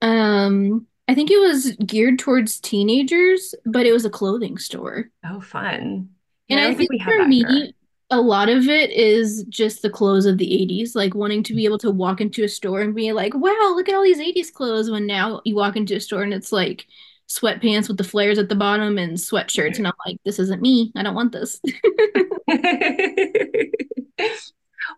um, 0.00 0.86
I 1.08 1.14
think 1.14 1.30
it 1.30 1.38
was 1.38 1.76
geared 1.76 2.18
towards 2.18 2.60
teenagers, 2.60 3.54
but 3.64 3.86
it 3.86 3.92
was 3.92 4.04
a 4.04 4.10
clothing 4.10 4.58
store. 4.58 5.10
Oh, 5.24 5.40
fun. 5.40 6.10
And 6.48 6.60
I 6.60 6.68
I 6.68 6.74
think 6.74 6.90
think 6.90 7.02
for 7.02 7.16
that 7.18 7.30
here. 7.30 7.72
A 8.12 8.20
lot 8.20 8.48
of 8.48 8.68
it 8.68 8.90
is 8.90 9.44
just 9.48 9.82
the 9.82 9.90
clothes 9.90 10.26
of 10.26 10.38
the 10.38 10.54
80s, 10.54 10.94
like 10.94 11.14
wanting 11.14 11.42
to 11.44 11.54
be 11.54 11.64
able 11.64 11.78
to 11.78 11.90
walk 11.90 12.20
into 12.20 12.44
a 12.44 12.48
store 12.48 12.80
and 12.82 12.94
be 12.94 13.12
like, 13.12 13.34
wow, 13.34 13.72
look 13.74 13.88
at 13.88 13.94
all 13.94 14.02
these 14.04 14.20
80s 14.20 14.50
clothes. 14.50 14.90
When 14.90 15.06
now 15.06 15.40
you 15.44 15.54
walk 15.56 15.76
into 15.76 15.96
a 15.96 16.00
store 16.00 16.22
and 16.22 16.34
it's 16.34 16.52
like 16.52 16.86
sweatpants 17.28 17.88
with 17.88 17.96
the 17.96 18.04
flares 18.04 18.38
at 18.38 18.50
the 18.50 18.54
bottom 18.54 18.98
and 18.98 19.16
sweatshirts. 19.16 19.78
And 19.78 19.86
I'm 19.86 19.94
like, 20.06 20.18
this 20.24 20.38
isn't 20.38 20.60
me. 20.60 20.92
I 20.94 21.02
don't 21.02 21.14
want 21.14 21.32
this. 21.32 21.60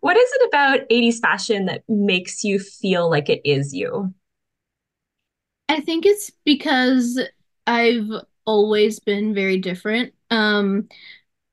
What 0.01 0.17
is 0.17 0.31
it 0.35 0.49
about 0.49 0.81
80s 0.91 1.21
fashion 1.21 1.67
that 1.67 1.83
makes 1.89 2.43
you 2.45 2.59
feel 2.59 3.09
like 3.09 3.29
it 3.29 3.43
is 3.45 3.75
you? 3.75 4.13
I 5.69 5.81
think 5.81 6.07
it's 6.07 6.31
because 6.45 7.21
I've 7.67 8.09
always 8.45 9.01
been 9.01 9.35
very 9.35 9.59
different. 9.59 10.13
Um, 10.31 10.89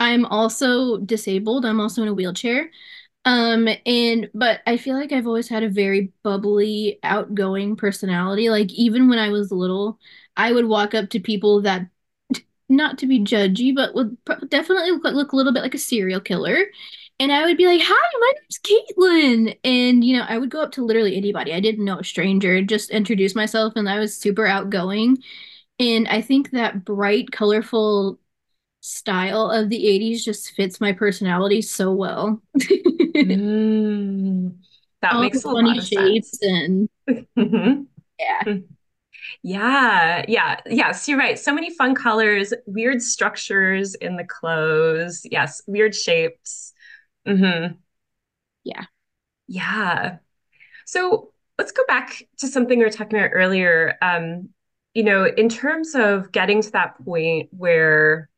I'm 0.01 0.25
also 0.25 0.97
disabled. 0.97 1.63
I'm 1.63 1.79
also 1.79 2.01
in 2.01 2.07
a 2.07 2.13
wheelchair. 2.13 2.71
Um, 3.25 3.69
and 3.85 4.29
but 4.33 4.61
I 4.67 4.77
feel 4.77 4.95
like 4.97 5.11
I've 5.13 5.27
always 5.27 5.47
had 5.47 5.63
a 5.63 5.69
very 5.69 6.11
bubbly, 6.23 6.99
outgoing 7.03 7.75
personality. 7.77 8.49
Like 8.49 8.71
even 8.73 9.09
when 9.09 9.19
I 9.19 9.29
was 9.29 9.51
little, 9.51 9.99
I 10.37 10.53
would 10.53 10.65
walk 10.65 10.95
up 10.95 11.09
to 11.11 11.19
people 11.19 11.61
that 11.63 11.87
not 12.69 12.97
to 12.99 13.07
be 13.07 13.19
judgy, 13.21 13.75
but 13.75 13.95
would 13.95 14.17
definitely 14.49 14.91
look, 14.91 15.13
look 15.13 15.33
a 15.33 15.37
little 15.37 15.53
bit 15.53 15.63
like 15.63 15.75
a 15.75 15.79
serial 15.79 16.19
killer. 16.21 16.57
And 17.19 17.31
I 17.31 17.45
would 17.45 17.57
be 17.57 17.67
like, 17.67 17.81
"Hi, 17.83 18.09
my 18.19 18.33
name's 18.41 18.59
Katelyn." 19.53 19.59
And 19.63 20.03
you 20.03 20.17
know, 20.17 20.25
I 20.27 20.37
would 20.39 20.49
go 20.49 20.61
up 20.63 20.71
to 20.73 20.85
literally 20.85 21.15
anybody. 21.15 21.53
I 21.53 21.59
didn't 21.59 21.85
know 21.85 21.99
a 21.99 22.03
stranger, 22.03 22.61
just 22.63 22.89
introduce 22.89 23.35
myself, 23.35 23.73
and 23.75 23.87
I 23.89 23.99
was 23.99 24.17
super 24.17 24.47
outgoing. 24.47 25.17
And 25.79 26.07
I 26.07 26.21
think 26.21 26.51
that 26.51 26.85
bright, 26.85 27.31
colorful 27.31 28.19
style 28.81 29.51
of 29.51 29.69
the 29.69 29.87
80s 29.87 30.25
just 30.25 30.51
fits 30.53 30.81
my 30.81 30.91
personality 30.93 31.61
so 31.61 31.93
well. 31.93 32.41
Mm, 33.23 34.57
that 35.01 35.11
All 35.11 35.19
makes 35.19 35.43
a 35.45 35.49
funny 35.49 35.75
lot 35.75 35.79
of 35.79 35.87
shapes 35.87 36.37
sense. 36.39 36.39
and 36.41 36.89
Mhm. 37.37 37.87
yeah. 38.19 38.43
Yeah, 39.43 40.25
yeah, 40.27 40.59
yes, 40.67 41.07
you're 41.07 41.17
right. 41.17 41.37
So 41.39 41.53
many 41.53 41.73
fun 41.75 41.95
colors, 41.95 42.53
weird 42.65 43.01
structures 43.01 43.95
in 43.95 44.17
the 44.17 44.23
clothes. 44.25 45.21
Yes, 45.29 45.61
weird 45.67 45.95
shapes. 45.95 46.73
hmm 47.25 47.77
Yeah. 48.63 48.85
Yeah. 49.47 50.17
So 50.87 51.33
let's 51.59 51.73
go 51.73 51.83
back 51.87 52.23
to 52.39 52.47
something 52.47 52.79
we 52.79 52.85
were 52.85 52.91
talking 52.91 53.19
about 53.19 53.31
earlier. 53.33 53.97
Um, 54.03 54.51
you 54.95 55.03
know, 55.03 55.25
in 55.25 55.49
terms 55.49 55.95
of 55.95 56.33
getting 56.33 56.61
to 56.63 56.71
that 56.73 57.03
point 57.05 57.49
where 57.53 58.29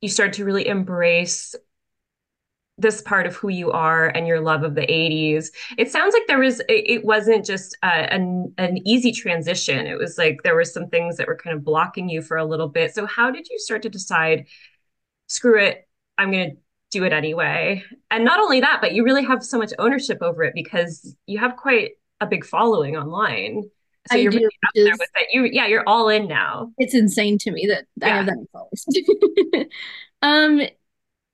you 0.00 0.08
start 0.08 0.34
to 0.34 0.44
really 0.44 0.66
embrace 0.66 1.54
this 2.78 3.02
part 3.02 3.26
of 3.26 3.34
who 3.34 3.48
you 3.48 3.72
are 3.72 4.06
and 4.06 4.26
your 4.26 4.40
love 4.40 4.62
of 4.62 4.76
the 4.76 4.82
80s. 4.82 5.48
It 5.76 5.90
sounds 5.90 6.14
like 6.14 6.22
there 6.28 6.38
was, 6.38 6.62
it, 6.68 7.04
wasn't 7.04 7.44
just 7.44 7.76
uh, 7.82 8.06
an, 8.10 8.54
an 8.56 8.78
easy 8.86 9.10
transition. 9.10 9.86
It 9.86 9.98
was 9.98 10.16
like 10.16 10.42
there 10.44 10.54
were 10.54 10.64
some 10.64 10.88
things 10.88 11.16
that 11.16 11.26
were 11.26 11.36
kind 11.36 11.56
of 11.56 11.64
blocking 11.64 12.08
you 12.08 12.22
for 12.22 12.36
a 12.36 12.44
little 12.44 12.68
bit. 12.68 12.94
So, 12.94 13.04
how 13.04 13.32
did 13.32 13.48
you 13.48 13.58
start 13.58 13.82
to 13.82 13.88
decide, 13.88 14.46
screw 15.26 15.60
it, 15.60 15.88
I'm 16.16 16.30
going 16.30 16.50
to 16.50 16.56
do 16.92 17.04
it 17.04 17.12
anyway? 17.12 17.82
And 18.12 18.24
not 18.24 18.38
only 18.38 18.60
that, 18.60 18.78
but 18.80 18.92
you 18.92 19.04
really 19.04 19.24
have 19.24 19.42
so 19.42 19.58
much 19.58 19.72
ownership 19.80 20.18
over 20.22 20.44
it 20.44 20.54
because 20.54 21.16
you 21.26 21.38
have 21.38 21.56
quite 21.56 21.92
a 22.20 22.26
big 22.26 22.44
following 22.44 22.96
online. 22.96 23.68
So 24.08 24.16
I 24.16 24.22
you're 24.22 24.30
do, 24.30 24.38
really 24.38 24.50
up 24.66 24.74
there 24.74 24.92
is 24.92 24.98
with 24.98 25.10
it. 25.16 25.28
You, 25.32 25.44
yeah, 25.44 25.66
you're 25.66 25.84
all 25.86 26.08
in 26.08 26.28
now. 26.28 26.72
it's 26.78 26.94
insane 26.94 27.38
to 27.38 27.50
me 27.50 27.66
that 27.68 27.84
I 28.04 28.08
have 28.08 28.26
that 28.26 28.46
followers. 28.52 28.86
Um, 30.20 30.62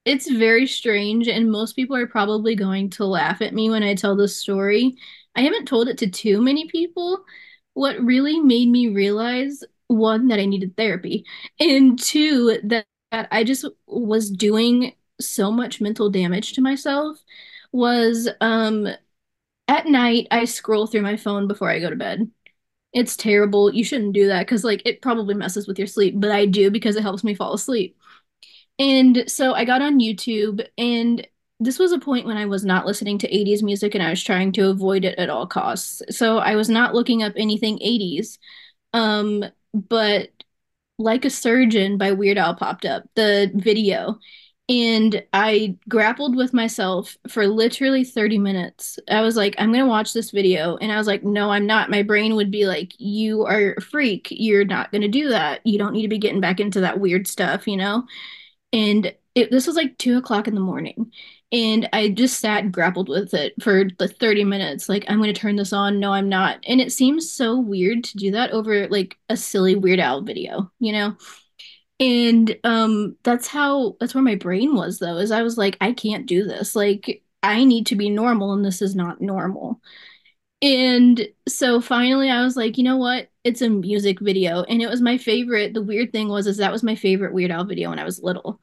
it's 0.04 0.30
very 0.30 0.66
strange, 0.66 1.28
and 1.28 1.50
most 1.50 1.74
people 1.74 1.96
are 1.96 2.06
probably 2.06 2.54
going 2.54 2.90
to 2.90 3.06
laugh 3.06 3.40
at 3.40 3.54
me 3.54 3.70
when 3.70 3.82
I 3.82 3.94
tell 3.94 4.14
this 4.16 4.37
story. 4.37 4.96
I 5.34 5.40
haven't 5.40 5.66
told 5.66 5.88
it 5.88 5.98
to 5.98 6.10
too 6.10 6.42
many 6.42 6.68
people. 6.68 7.24
What 7.72 7.98
really 8.00 8.38
made 8.40 8.68
me 8.68 8.88
realize, 8.88 9.64
one, 9.88 10.28
that 10.28 10.38
I 10.38 10.44
needed 10.44 10.76
therapy, 10.76 11.24
and 11.58 11.98
two, 11.98 12.58
that, 12.64 12.87
that 13.10 13.28
I 13.32 13.44
just 13.44 13.64
was 13.87 14.30
doing 14.30 14.92
so 15.20 15.50
much 15.50 15.80
mental 15.80 16.10
damage 16.10 16.52
to 16.54 16.60
myself 16.60 17.16
was 17.72 18.28
um 18.40 18.87
at 19.68 19.87
night 19.87 20.26
I 20.30 20.44
scroll 20.44 20.87
through 20.87 21.02
my 21.02 21.16
phone 21.16 21.48
before 21.48 21.70
I 21.70 21.80
go 21.80 21.90
to 21.90 21.96
bed. 21.96 22.30
It's 22.94 23.16
terrible. 23.16 23.74
You 23.74 23.85
shouldn't 23.85 24.12
do 24.14 24.28
that 24.28 24.46
because 24.46 24.64
like 24.64 24.83
it 24.87 25.02
probably 25.02 25.35
messes 25.35 25.66
with 25.66 25.78
your 25.78 25.88
sleep, 25.88 26.14
but 26.18 26.30
I 26.30 26.46
do 26.46 26.70
because 26.70 26.96
it 26.96 27.02
helps 27.02 27.24
me 27.24 27.35
fall 27.35 27.54
asleep. 27.54 27.98
And 28.78 29.24
so 29.30 29.54
I 29.54 29.64
got 29.64 29.83
on 29.83 30.00
YouTube, 30.00 30.66
and 30.78 31.26
this 31.61 31.78
was 31.78 31.92
a 31.92 31.98
point 32.00 32.26
when 32.26 32.37
I 32.38 32.46
was 32.46 32.64
not 32.64 32.87
listening 32.87 33.18
to 33.18 33.35
80s 33.35 33.62
music 33.62 33.94
and 33.94 34.02
I 34.04 34.11
was 34.11 34.22
trying 34.24 34.52
to 34.54 34.70
avoid 34.70 35.04
it 35.04 35.18
at 35.18 35.30
all 35.30 35.46
costs. 35.46 36.02
So 36.11 36.38
I 36.38 36.57
was 36.57 36.69
not 36.71 36.94
looking 36.94 37.23
up 37.23 37.35
anything 37.37 37.79
80s. 37.83 38.38
Um, 38.94 39.44
but 39.75 40.31
Like 40.98 41.25
a 41.25 41.31
Surgeon 41.31 41.98
by 41.98 42.12
Weird 42.12 42.38
Al 42.38 42.54
popped 42.56 42.85
up, 42.87 43.04
the 43.16 43.50
video. 43.54 44.19
And 44.67 45.23
I 45.35 45.77
grappled 45.90 46.37
with 46.37 46.54
myself 46.54 47.19
for 47.29 47.46
literally 47.46 48.02
30 48.02 48.38
minutes. 48.38 48.98
I 49.10 49.21
was 49.21 49.37
like, 49.37 49.54
I'm 49.58 49.71
going 49.73 49.85
to 49.85 49.88
watch 49.90 50.15
this 50.15 50.31
video. 50.31 50.77
And 50.79 50.90
I 50.90 50.96
was 50.96 51.06
like, 51.06 51.23
no, 51.23 51.50
I'm 51.50 51.67
not. 51.67 51.90
My 51.90 52.02
brain 52.02 52.35
would 52.35 52.50
be 52.50 52.65
like, 52.67 52.94
you 52.98 53.44
are 53.44 53.75
a 53.77 53.83
freak. 53.83 54.29
You're 54.31 54.65
not 54.65 54.90
going 54.90 55.02
to 55.02 55.08
do 55.08 55.29
that. 55.29 55.60
You 55.67 55.79
don't 55.79 55.92
need 55.92 56.02
to 56.02 56.08
be 56.08 56.19
getting 56.19 56.40
back 56.40 56.60
into 56.60 56.81
that 56.81 56.98
weird 56.98 57.27
stuff, 57.27 57.69
you 57.69 57.77
know? 57.77 58.04
and 58.73 59.15
it, 59.35 59.50
this 59.50 59.67
was 59.67 59.77
like 59.77 59.98
two 59.98 60.19
o'clock 60.19 60.48
in 60.48 60.54
the 60.54 60.60
morning 60.60 61.12
And 61.52 61.88
I 61.92 62.10
just 62.10 62.40
sat 62.40 62.65
and 62.65 62.73
grappled 62.73 63.08
with 63.08 63.35
it 63.35 63.54
for 63.62 63.85
the 63.98 64.08
30 64.08 64.44
minutes. 64.44 64.88
Like, 64.88 65.04
I'm 65.08 65.19
going 65.19 65.33
to 65.35 65.40
turn 65.40 65.56
this 65.56 65.73
on. 65.73 66.00
No, 66.00 66.12
I'm 66.12 66.29
not. 66.29 66.58
And 66.67 66.81
it 66.81 66.92
seems 66.92 67.31
so 67.31 67.58
weird 67.60 68.04
to 68.04 68.17
do 68.19 68.33
that 68.33 68.52
over 68.52 68.88
like 68.88 69.17
a 69.29 69.37
silly 69.37 69.77
Weird 69.77 70.00
Al 70.00 70.23
video, 70.23 70.71
you 70.81 70.92
know? 70.92 71.17
And 72.01 72.57
um 72.65 73.17
that's 73.23 73.47
how 73.47 73.97
that's 74.01 74.15
where 74.15 74.25
my 74.25 74.35
brain 74.35 74.75
was 74.75 74.99
though, 74.99 75.17
is 75.19 75.31
I 75.31 75.42
was 75.42 75.57
like, 75.59 75.77
I 75.81 75.92
can't 75.92 76.27
do 76.27 76.45
this. 76.45 76.75
Like, 76.77 77.23
I 77.42 77.65
need 77.65 77.87
to 77.88 77.97
be 77.97 78.11
normal 78.11 78.53
and 78.53 78.65
this 78.65 78.83
is 78.83 78.95
not 78.97 79.21
normal. 79.21 79.81
And 80.63 81.29
so 81.49 81.81
finally 81.81 82.31
I 82.31 82.42
was 82.42 82.57
like, 82.57 82.79
you 82.79 82.85
know 82.85 82.97
what? 82.97 83.29
It's 83.45 83.63
a 83.63 83.69
music 83.69 84.21
video. 84.21 84.63
And 84.65 84.81
it 84.83 84.88
was 84.88 85.01
my 85.03 85.19
favorite. 85.19 85.75
The 85.75 85.83
weird 85.83 86.13
thing 86.13 86.29
was 86.29 86.47
is 86.47 86.57
that 86.59 86.73
was 86.73 86.83
my 86.83 86.95
favorite 86.97 87.35
Weird 87.35 87.51
Al 87.51 87.65
video 87.65 87.90
when 87.90 87.99
I 87.99 88.05
was 88.05 88.23
little. 88.23 88.61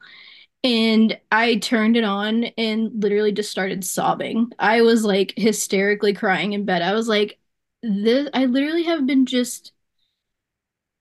And 0.64 1.18
I 1.32 1.56
turned 1.56 1.96
it 1.96 2.04
on 2.04 2.44
and 2.58 3.02
literally 3.02 3.32
just 3.32 3.50
started 3.50 3.84
sobbing. 3.84 4.50
I 4.58 4.82
was 4.82 5.04
like 5.04 5.34
hysterically 5.36 6.12
crying 6.14 6.52
in 6.52 6.64
bed. 6.64 6.82
I 6.82 6.92
was 6.94 7.08
like, 7.08 7.38
this 7.82 8.28
I 8.34 8.46
literally 8.46 8.84
have 8.84 9.06
been 9.06 9.26
just 9.26 9.72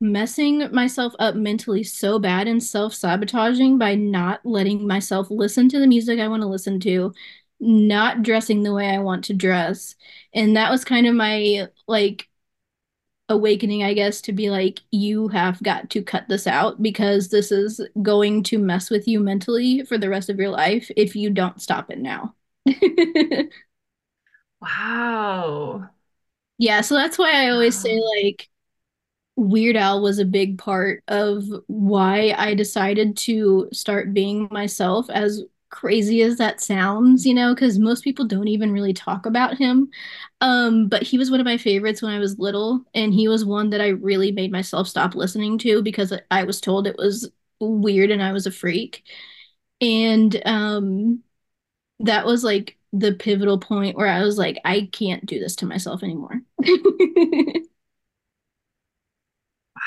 messing 0.01 0.71
myself 0.73 1.13
up 1.19 1.35
mentally 1.35 1.83
so 1.83 2.19
bad 2.19 2.47
and 2.47 2.63
self-sabotaging 2.63 3.77
by 3.77 3.95
not 3.95 4.45
letting 4.45 4.87
myself 4.87 5.27
listen 5.29 5.69
to 5.69 5.79
the 5.79 5.87
music 5.87 6.19
I 6.19 6.27
want 6.27 6.41
to 6.41 6.47
listen 6.47 6.79
to, 6.81 7.13
not 7.59 8.23
dressing 8.23 8.63
the 8.63 8.73
way 8.73 8.89
I 8.89 8.99
want 8.99 9.25
to 9.25 9.33
dress. 9.33 9.95
And 10.33 10.57
that 10.57 10.71
was 10.71 10.83
kind 10.85 11.07
of 11.07 11.15
my 11.15 11.67
like 11.87 12.27
awakening, 13.29 13.83
I 13.83 13.93
guess, 13.93 14.21
to 14.21 14.33
be 14.33 14.49
like, 14.49 14.81
you 14.91 15.27
have 15.29 15.61
got 15.63 15.89
to 15.91 16.03
cut 16.03 16.27
this 16.27 16.47
out 16.47 16.81
because 16.81 17.29
this 17.29 17.51
is 17.51 17.81
going 18.01 18.43
to 18.43 18.57
mess 18.59 18.89
with 18.89 19.07
you 19.07 19.19
mentally 19.19 19.83
for 19.85 19.97
the 19.97 20.09
rest 20.09 20.29
of 20.29 20.37
your 20.37 20.49
life 20.49 20.91
if 20.97 21.15
you 21.15 21.29
don't 21.29 21.61
stop 21.61 21.89
it 21.91 21.99
now. 21.99 22.35
Wow. 24.61 25.89
Yeah, 26.57 26.81
so 26.81 26.95
that's 26.95 27.17
why 27.17 27.45
I 27.45 27.49
always 27.51 27.79
say 27.79 27.99
like 28.01 28.49
Weird 29.41 29.75
Al 29.75 30.03
was 30.03 30.19
a 30.19 30.25
big 30.25 30.59
part 30.59 31.03
of 31.07 31.43
why 31.67 32.35
I 32.37 32.53
decided 32.53 33.17
to 33.17 33.69
start 33.73 34.13
being 34.13 34.47
myself, 34.51 35.09
as 35.09 35.43
crazy 35.71 36.21
as 36.21 36.37
that 36.37 36.61
sounds, 36.61 37.25
you 37.25 37.33
know, 37.33 37.55
because 37.55 37.79
most 37.79 38.03
people 38.03 38.25
don't 38.25 38.47
even 38.47 38.71
really 38.71 38.93
talk 38.93 39.25
about 39.25 39.57
him. 39.57 39.89
Um, 40.41 40.87
but 40.89 41.01
he 41.01 41.17
was 41.17 41.31
one 41.31 41.39
of 41.39 41.45
my 41.45 41.57
favorites 41.57 42.03
when 42.03 42.13
I 42.13 42.19
was 42.19 42.37
little, 42.37 42.83
and 42.93 43.15
he 43.15 43.27
was 43.27 43.43
one 43.43 43.71
that 43.71 43.81
I 43.81 43.87
really 43.89 44.31
made 44.31 44.51
myself 44.51 44.87
stop 44.87 45.15
listening 45.15 45.57
to 45.59 45.81
because 45.81 46.13
I 46.29 46.43
was 46.43 46.61
told 46.61 46.85
it 46.85 46.97
was 46.97 47.27
weird 47.59 48.11
and 48.11 48.21
I 48.21 48.33
was 48.33 48.45
a 48.45 48.51
freak. 48.51 49.03
And 49.81 50.39
um, 50.45 51.23
that 52.01 52.25
was 52.25 52.43
like 52.43 52.77
the 52.93 53.13
pivotal 53.13 53.59
point 53.59 53.97
where 53.97 54.07
I 54.07 54.21
was 54.23 54.37
like, 54.37 54.59
I 54.65 54.89
can't 54.91 55.25
do 55.25 55.39
this 55.39 55.57
to 55.57 55.67
myself 55.67 56.03
anymore. 56.03 56.41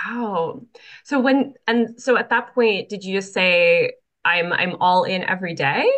Wow. 0.05 0.63
So 1.05 1.21
when 1.21 1.55
and 1.67 2.01
so 2.01 2.17
at 2.17 2.31
that 2.31 2.55
point, 2.55 2.89
did 2.89 3.05
you 3.05 3.19
just 3.19 3.33
say 3.33 3.93
I'm 4.25 4.53
I'm 4.53 4.77
all 4.81 5.05
in 5.05 5.23
every 5.25 5.55
day? 5.55 5.91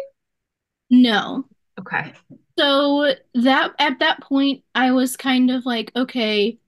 No. 0.91 1.45
Okay. 1.79 2.13
So 2.59 3.15
that 3.35 3.73
at 3.79 3.99
that 3.99 4.21
point, 4.23 4.65
I 4.75 4.93
was 4.93 5.17
kind 5.17 5.51
of 5.51 5.67
like, 5.67 5.93
okay, 5.97 6.59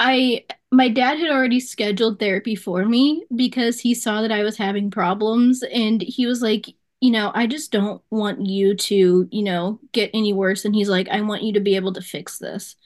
I 0.00 0.44
my 0.72 0.88
dad 0.88 1.18
had 1.18 1.30
already 1.30 1.60
scheduled 1.60 2.18
therapy 2.18 2.54
for 2.54 2.84
me 2.84 3.24
because 3.34 3.80
he 3.80 3.94
saw 3.94 4.22
that 4.22 4.32
I 4.32 4.42
was 4.44 4.56
having 4.58 4.90
problems 4.90 5.62
and 5.62 6.02
he 6.02 6.26
was 6.26 6.42
like, 6.42 6.66
you 7.00 7.10
know, 7.10 7.32
I 7.34 7.46
just 7.46 7.72
don't 7.72 8.02
want 8.10 8.44
you 8.46 8.76
to, 8.76 9.28
you 9.30 9.42
know, 9.42 9.80
get 9.92 10.10
any 10.14 10.32
worse. 10.32 10.64
And 10.64 10.74
he's 10.74 10.88
like, 10.90 11.08
I 11.08 11.20
want 11.22 11.42
you 11.42 11.54
to 11.54 11.60
be 11.60 11.76
able 11.76 11.92
to 11.94 12.02
fix 12.02 12.38
this. 12.38 12.76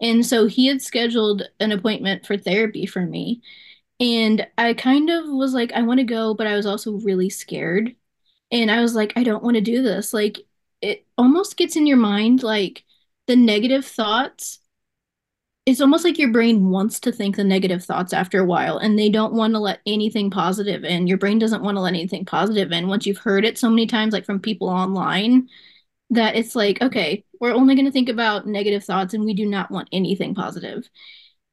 And 0.00 0.24
so 0.24 0.46
he 0.46 0.66
had 0.66 0.80
scheduled 0.80 1.42
an 1.60 1.72
appointment 1.72 2.26
for 2.26 2.36
therapy 2.36 2.86
for 2.86 3.02
me. 3.02 3.42
And 4.00 4.46
I 4.56 4.74
kind 4.74 5.10
of 5.10 5.24
was 5.28 5.54
like, 5.54 5.72
I 5.72 5.82
want 5.82 5.98
to 5.98 6.04
go, 6.04 6.34
but 6.34 6.46
I 6.46 6.54
was 6.54 6.66
also 6.66 6.92
really 7.00 7.30
scared. 7.30 7.96
And 8.52 8.70
I 8.70 8.80
was 8.80 8.94
like, 8.94 9.12
I 9.16 9.24
don't 9.24 9.42
want 9.42 9.56
to 9.56 9.60
do 9.60 9.82
this. 9.82 10.12
Like, 10.12 10.38
it 10.80 11.06
almost 11.16 11.56
gets 11.56 11.76
in 11.76 11.86
your 11.86 11.96
mind, 11.96 12.42
like 12.42 12.84
the 13.26 13.36
negative 13.36 13.84
thoughts. 13.84 14.60
It's 15.66 15.80
almost 15.80 16.04
like 16.04 16.18
your 16.18 16.32
brain 16.32 16.70
wants 16.70 17.00
to 17.00 17.12
think 17.12 17.36
the 17.36 17.44
negative 17.44 17.84
thoughts 17.84 18.14
after 18.14 18.40
a 18.40 18.46
while, 18.46 18.78
and 18.78 18.98
they 18.98 19.10
don't 19.10 19.34
want 19.34 19.52
to 19.52 19.58
let 19.58 19.80
anything 19.84 20.30
positive 20.30 20.82
in. 20.84 21.06
Your 21.06 21.18
brain 21.18 21.38
doesn't 21.38 21.62
want 21.62 21.76
to 21.76 21.80
let 21.82 21.90
anything 21.90 22.24
positive 22.24 22.72
in. 22.72 22.88
Once 22.88 23.04
you've 23.04 23.18
heard 23.18 23.44
it 23.44 23.58
so 23.58 23.68
many 23.68 23.86
times, 23.86 24.14
like 24.14 24.24
from 24.24 24.40
people 24.40 24.68
online, 24.70 25.48
that 26.10 26.36
it's 26.36 26.56
like, 26.56 26.80
okay, 26.80 27.24
we're 27.40 27.54
only 27.54 27.74
going 27.74 27.86
to 27.86 27.92
think 27.92 28.08
about 28.08 28.46
negative 28.46 28.84
thoughts 28.84 29.14
and 29.14 29.24
we 29.24 29.34
do 29.34 29.46
not 29.46 29.70
want 29.70 29.88
anything 29.92 30.34
positive. 30.34 30.88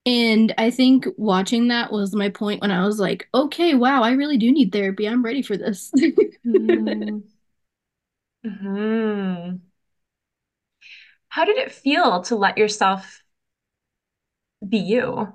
And 0.06 0.54
I 0.58 0.70
think 0.70 1.08
watching 1.18 1.70
that 1.70 1.92
was 1.92 2.14
my 2.16 2.30
point 2.30 2.62
when 2.62 2.72
I 2.72 2.86
was 2.86 3.00
like, 3.00 3.28
okay, 3.34 3.74
wow, 3.74 4.04
I 4.04 4.12
really 4.12 4.38
do 4.38 4.52
need 4.52 4.72
therapy. 4.72 5.08
I'm 5.08 5.24
ready 5.24 5.42
for 5.42 5.58
this. 5.58 5.92
Mm-hmm. 8.46 9.56
How 11.30 11.46
did 11.46 11.58
it 11.58 11.72
feel 11.72 12.22
to 12.24 12.36
let 12.36 12.58
yourself 12.58 13.24
be 14.68 14.78
you? 14.78 15.34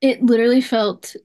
it 0.00 0.22
literally 0.22 0.60
felt 0.60 1.16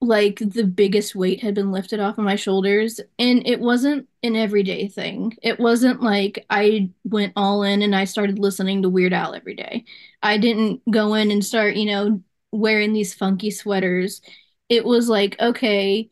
like 0.00 0.38
the 0.38 0.64
biggest 0.64 1.16
weight 1.16 1.42
had 1.42 1.54
been 1.54 1.72
lifted 1.72 1.98
off 1.98 2.18
of 2.18 2.24
my 2.24 2.36
shoulders. 2.36 3.00
And 3.18 3.46
it 3.46 3.60
wasn't 3.60 4.08
an 4.22 4.36
everyday 4.36 4.88
thing. 4.88 5.36
It 5.42 5.58
wasn't 5.58 6.02
like 6.02 6.46
I 6.50 6.90
went 7.04 7.32
all 7.34 7.64
in 7.64 7.82
and 7.82 7.96
I 7.96 8.04
started 8.04 8.38
listening 8.38 8.82
to 8.82 8.88
Weird 8.88 9.12
Al 9.12 9.34
every 9.34 9.54
day. 9.54 9.84
I 10.22 10.38
didn't 10.38 10.82
go 10.90 11.14
in 11.14 11.30
and 11.32 11.44
start, 11.44 11.76
you 11.76 11.86
know, 11.86 12.22
wearing 12.52 12.92
these 12.92 13.14
funky 13.14 13.50
sweaters. 13.50 14.22
It 14.68 14.84
was 14.84 15.08
like, 15.08 15.38
okay, 15.40 16.10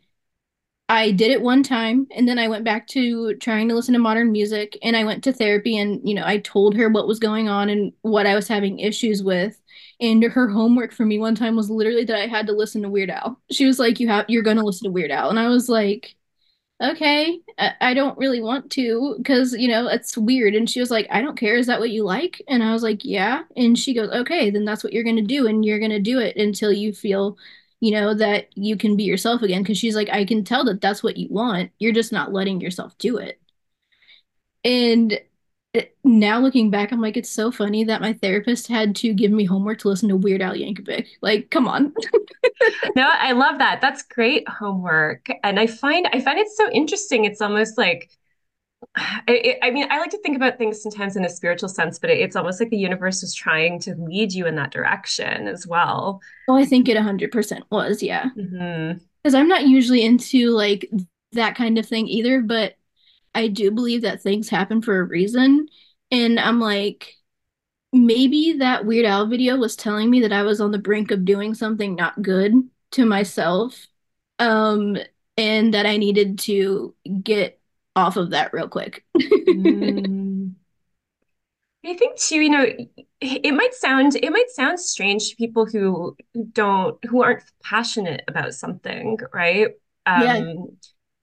I 0.88 1.10
did 1.10 1.32
it 1.32 1.42
one 1.42 1.64
time 1.64 2.06
and 2.14 2.28
then 2.28 2.38
I 2.38 2.46
went 2.48 2.64
back 2.64 2.86
to 2.88 3.34
trying 3.36 3.68
to 3.68 3.74
listen 3.74 3.94
to 3.94 3.98
modern 3.98 4.30
music 4.30 4.78
and 4.82 4.96
I 4.96 5.04
went 5.04 5.24
to 5.24 5.32
therapy 5.32 5.76
and 5.76 6.00
you 6.08 6.14
know 6.14 6.22
I 6.24 6.38
told 6.38 6.76
her 6.76 6.88
what 6.88 7.08
was 7.08 7.18
going 7.18 7.48
on 7.48 7.68
and 7.68 7.92
what 8.02 8.24
I 8.26 8.36
was 8.36 8.46
having 8.46 8.78
issues 8.78 9.22
with 9.22 9.60
and 10.00 10.22
her 10.22 10.48
homework 10.48 10.92
for 10.92 11.04
me 11.06 11.18
one 11.18 11.34
time 11.34 11.56
was 11.56 11.70
literally 11.70 12.04
that 12.04 12.16
I 12.16 12.26
had 12.26 12.46
to 12.48 12.52
listen 12.52 12.82
to 12.82 12.88
Weird 12.90 13.10
Al. 13.10 13.40
She 13.50 13.66
was 13.66 13.78
like 13.78 14.00
you 14.00 14.08
have 14.08 14.26
you're 14.28 14.42
going 14.42 14.58
to 14.58 14.64
listen 14.64 14.84
to 14.86 14.92
Weird 14.92 15.10
Al. 15.10 15.30
And 15.30 15.38
I 15.38 15.48
was 15.48 15.68
like 15.68 16.16
okay 16.82 17.40
I, 17.58 17.72
I 17.80 17.94
don't 17.94 18.18
really 18.18 18.42
want 18.42 18.70
to 18.72 19.16
because 19.18 19.54
you 19.54 19.68
know 19.68 19.88
it's 19.88 20.16
weird. 20.18 20.54
And 20.54 20.68
she 20.70 20.80
was 20.80 20.90
like 20.90 21.06
I 21.10 21.22
don't 21.22 21.38
care 21.38 21.56
is 21.56 21.66
that 21.68 21.80
what 21.80 21.90
you 21.90 22.04
like? 22.04 22.42
And 22.48 22.62
I 22.62 22.72
was 22.72 22.82
like 22.82 23.04
yeah. 23.04 23.42
And 23.56 23.78
she 23.78 23.94
goes 23.94 24.10
okay 24.10 24.50
then 24.50 24.64
that's 24.64 24.84
what 24.84 24.92
you're 24.92 25.04
going 25.04 25.16
to 25.16 25.22
do 25.22 25.46
and 25.46 25.64
you're 25.64 25.78
going 25.78 25.90
to 25.92 26.00
do 26.00 26.18
it 26.20 26.36
until 26.36 26.72
you 26.72 26.92
feel 26.92 27.38
you 27.80 27.92
know 27.92 28.14
that 28.14 28.48
you 28.56 28.76
can 28.76 28.96
be 28.96 29.04
yourself 29.04 29.42
again. 29.42 29.62
Because 29.62 29.78
she's 29.78 29.96
like 29.96 30.10
I 30.10 30.24
can 30.26 30.44
tell 30.44 30.64
that 30.66 30.80
that's 30.80 31.02
what 31.02 31.16
you 31.16 31.28
want 31.30 31.70
you're 31.78 31.92
just 31.92 32.12
not 32.12 32.32
letting 32.32 32.60
yourself 32.60 32.96
do 32.98 33.18
it. 33.18 33.40
And 34.64 35.20
now 36.04 36.38
looking 36.40 36.70
back 36.70 36.92
I'm 36.92 37.00
like 37.00 37.16
it's 37.16 37.30
so 37.30 37.50
funny 37.50 37.84
that 37.84 38.00
my 38.00 38.12
therapist 38.14 38.68
had 38.68 38.94
to 38.96 39.12
give 39.12 39.30
me 39.32 39.44
homework 39.44 39.78
to 39.80 39.88
listen 39.88 40.08
to 40.08 40.16
Weird 40.16 40.42
Al 40.42 40.54
Yankovic 40.54 41.06
like 41.22 41.50
come 41.50 41.68
on 41.68 41.92
No, 42.94 43.08
I 43.12 43.32
love 43.32 43.58
that. 43.58 43.80
That's 43.80 44.02
great 44.02 44.48
homework. 44.48 45.28
And 45.44 45.60
I 45.60 45.66
find 45.66 46.08
I 46.12 46.20
find 46.20 46.38
it 46.38 46.48
so 46.48 46.70
interesting. 46.70 47.24
It's 47.24 47.40
almost 47.40 47.78
like 47.78 48.10
I, 48.96 49.58
I 49.62 49.70
mean, 49.70 49.88
I 49.90 49.98
like 49.98 50.10
to 50.10 50.18
think 50.18 50.36
about 50.36 50.58
things 50.58 50.82
sometimes 50.82 51.16
in 51.16 51.24
a 51.24 51.30
spiritual 51.30 51.68
sense, 51.68 51.98
but 51.98 52.10
it's 52.10 52.36
almost 52.36 52.60
like 52.60 52.70
the 52.70 52.78
universe 52.78 53.22
is 53.22 53.34
trying 53.34 53.80
to 53.80 53.94
lead 53.96 54.32
you 54.32 54.46
in 54.46 54.56
that 54.56 54.72
direction 54.72 55.48
as 55.48 55.66
well. 55.66 56.20
oh 56.48 56.56
I 56.56 56.64
think 56.64 56.88
it 56.88 56.96
100% 56.96 57.64
was 57.70 58.02
yeah 58.02 58.26
hmm 58.34 58.98
because 59.22 59.34
I'm 59.34 59.48
not 59.48 59.66
usually 59.66 60.04
into 60.04 60.50
like 60.50 60.90
that 61.32 61.56
kind 61.56 61.78
of 61.78 61.86
thing 61.86 62.08
either, 62.08 62.40
but 62.40 62.76
I 63.36 63.48
do 63.48 63.70
believe 63.70 64.02
that 64.02 64.22
things 64.22 64.48
happen 64.48 64.82
for 64.82 64.98
a 65.00 65.04
reason. 65.04 65.68
And 66.10 66.40
I'm 66.40 66.60
like, 66.60 67.14
maybe 67.92 68.54
that 68.60 68.86
Weird 68.86 69.06
Al 69.06 69.26
video 69.26 69.56
was 69.56 69.76
telling 69.76 70.10
me 70.10 70.22
that 70.22 70.32
I 70.32 70.42
was 70.42 70.60
on 70.60 70.70
the 70.72 70.78
brink 70.78 71.10
of 71.10 71.24
doing 71.24 71.54
something 71.54 71.94
not 71.96 72.22
good 72.22 72.54
to 72.92 73.06
myself. 73.06 73.86
Um, 74.38 74.98
and 75.36 75.74
that 75.74 75.86
I 75.86 75.96
needed 75.98 76.38
to 76.40 76.94
get 77.22 77.60
off 77.94 78.16
of 78.16 78.30
that 78.30 78.52
real 78.52 78.68
quick. 78.68 79.04
Mm. 79.52 80.56
I 81.84 81.94
think 81.94 82.18
too, 82.18 82.40
you 82.40 82.50
know, 82.50 82.66
it 83.20 83.54
might 83.54 83.74
sound 83.74 84.16
it 84.16 84.30
might 84.32 84.50
sound 84.50 84.80
strange 84.80 85.30
to 85.30 85.36
people 85.36 85.66
who 85.66 86.16
don't 86.52 87.02
who 87.04 87.22
aren't 87.22 87.44
passionate 87.62 88.24
about 88.26 88.54
something, 88.54 89.18
right? 89.32 89.68
Yeah, 90.14 90.40
Um, 90.40 90.76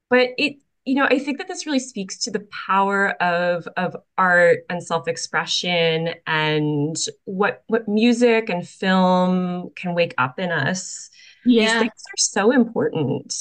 but 0.10 0.30
it, 0.38 0.58
you 0.86 0.96
know, 0.96 1.06
I 1.06 1.20
think 1.20 1.38
that 1.38 1.48
this 1.48 1.66
really 1.66 1.80
speaks 1.80 2.18
to 2.20 2.32
the 2.32 2.46
power 2.68 3.12
of 3.22 3.68
of 3.78 3.96
art 4.18 4.60
and 4.70 4.84
self-expression 4.84 6.10
and 6.28 6.96
what 7.26 7.64
what 7.68 7.88
music 7.88 8.50
and 8.50 8.68
film 8.68 9.70
can 9.76 9.96
wake 9.96 10.14
up 10.18 10.40
in 10.40 10.52
us. 10.52 11.10
Yeah. 11.46 11.66
These 11.66 11.74
things 11.80 11.92
are 11.92 12.18
so 12.18 12.52
important. 12.52 13.34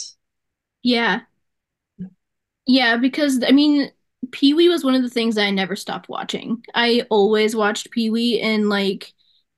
yeah. 0.82 1.22
Yeah, 2.66 2.96
because 2.96 3.42
I 3.46 3.50
mean, 3.52 3.90
Pee 4.30 4.54
Wee 4.54 4.68
was 4.68 4.84
one 4.84 4.94
of 4.94 5.02
the 5.02 5.10
things 5.10 5.36
I 5.36 5.50
never 5.50 5.76
stopped 5.76 6.08
watching. 6.08 6.62
I 6.74 7.06
always 7.10 7.56
watched 7.56 7.90
Pee 7.90 8.10
Wee 8.10 8.40
and 8.40 8.68
like 8.68 9.12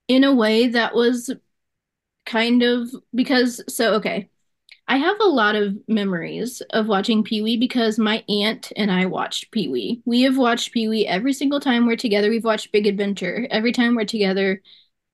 in 0.09 0.25
a 0.25 0.35
way 0.35 0.69
that 0.69 0.95
was 0.95 1.31
kind 2.27 2.63
of 2.63 2.91
because 3.15 3.63
so 3.69 3.95
okay. 3.95 4.31
I 4.95 4.99
have 4.99 5.17
a 5.19 5.25
lot 5.25 5.57
of 5.57 5.77
memories 5.89 6.61
of 6.71 6.87
watching 6.87 7.25
Pee 7.25 7.43
Wee 7.43 7.57
because 7.57 7.99
my 7.99 8.23
aunt 8.29 8.71
and 8.77 8.93
I 8.93 9.07
watched 9.07 9.51
Pee 9.51 9.67
Wee. 9.67 10.01
We 10.05 10.23
have 10.23 10.39
watched 10.39 10.71
Pee 10.71 10.87
Wee 10.87 11.05
every 11.05 11.33
single 11.33 11.59
time 11.59 11.85
we're 11.85 11.97
together. 11.97 12.31
We've 12.31 12.45
watched 12.45 12.71
Big 12.71 12.87
Adventure 12.87 13.49
every 13.51 13.73
time 13.73 13.97
we're 13.97 14.05
together. 14.05 14.63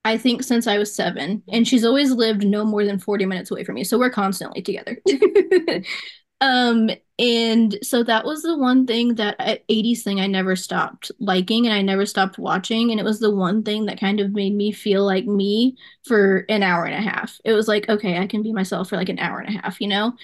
I 0.05 0.19
think 0.19 0.43
since 0.43 0.67
I 0.67 0.77
was 0.77 0.95
seven, 0.95 1.43
and 1.49 1.67
she's 1.67 1.83
always 1.83 2.11
lived 2.11 2.45
no 2.45 2.63
more 2.63 2.85
than 2.85 2.99
40 2.99 3.25
minutes 3.25 3.51
away 3.51 3.65
from 3.65 3.77
me. 3.77 3.85
So 3.85 3.99
we're 3.99 4.11
constantly 4.11 4.61
together. 4.61 4.99
Um, 6.41 6.91
and 7.19 7.79
so 7.83 8.03
that 8.05 8.25
was 8.25 8.43
the 8.43 8.57
one 8.57 8.87
thing 8.87 9.17
that 9.17 9.37
80s 9.69 10.03
thing 10.03 10.21
I 10.21 10.27
never 10.27 10.57
stopped 10.57 11.11
liking 11.21 11.67
and 11.67 11.75
I 11.75 11.83
never 11.83 12.07
stopped 12.07 12.39
watching. 12.39 12.91
And 12.91 12.99
it 12.99 13.03
was 13.05 13.21
the 13.21 13.35
one 13.35 13.63
thing 13.63 13.85
that 13.87 14.01
kind 14.01 14.21
of 14.21 14.33
made 14.33 14.55
me 14.55 14.73
feel 14.73 15.05
like 15.05 15.27
me 15.27 15.77
for 16.07 16.47
an 16.49 16.63
hour 16.63 16.87
and 16.87 16.95
a 16.95 17.09
half. 17.11 17.39
It 17.45 17.53
was 17.53 17.69
like, 17.69 17.89
okay, 17.91 18.19
I 18.19 18.27
can 18.27 18.43
be 18.43 18.53
myself 18.55 18.89
for 18.89 18.97
like 18.97 19.11
an 19.11 19.19
hour 19.19 19.39
and 19.39 19.55
a 19.55 19.61
half, 19.61 19.83
you 19.83 19.89
know? 19.89 20.15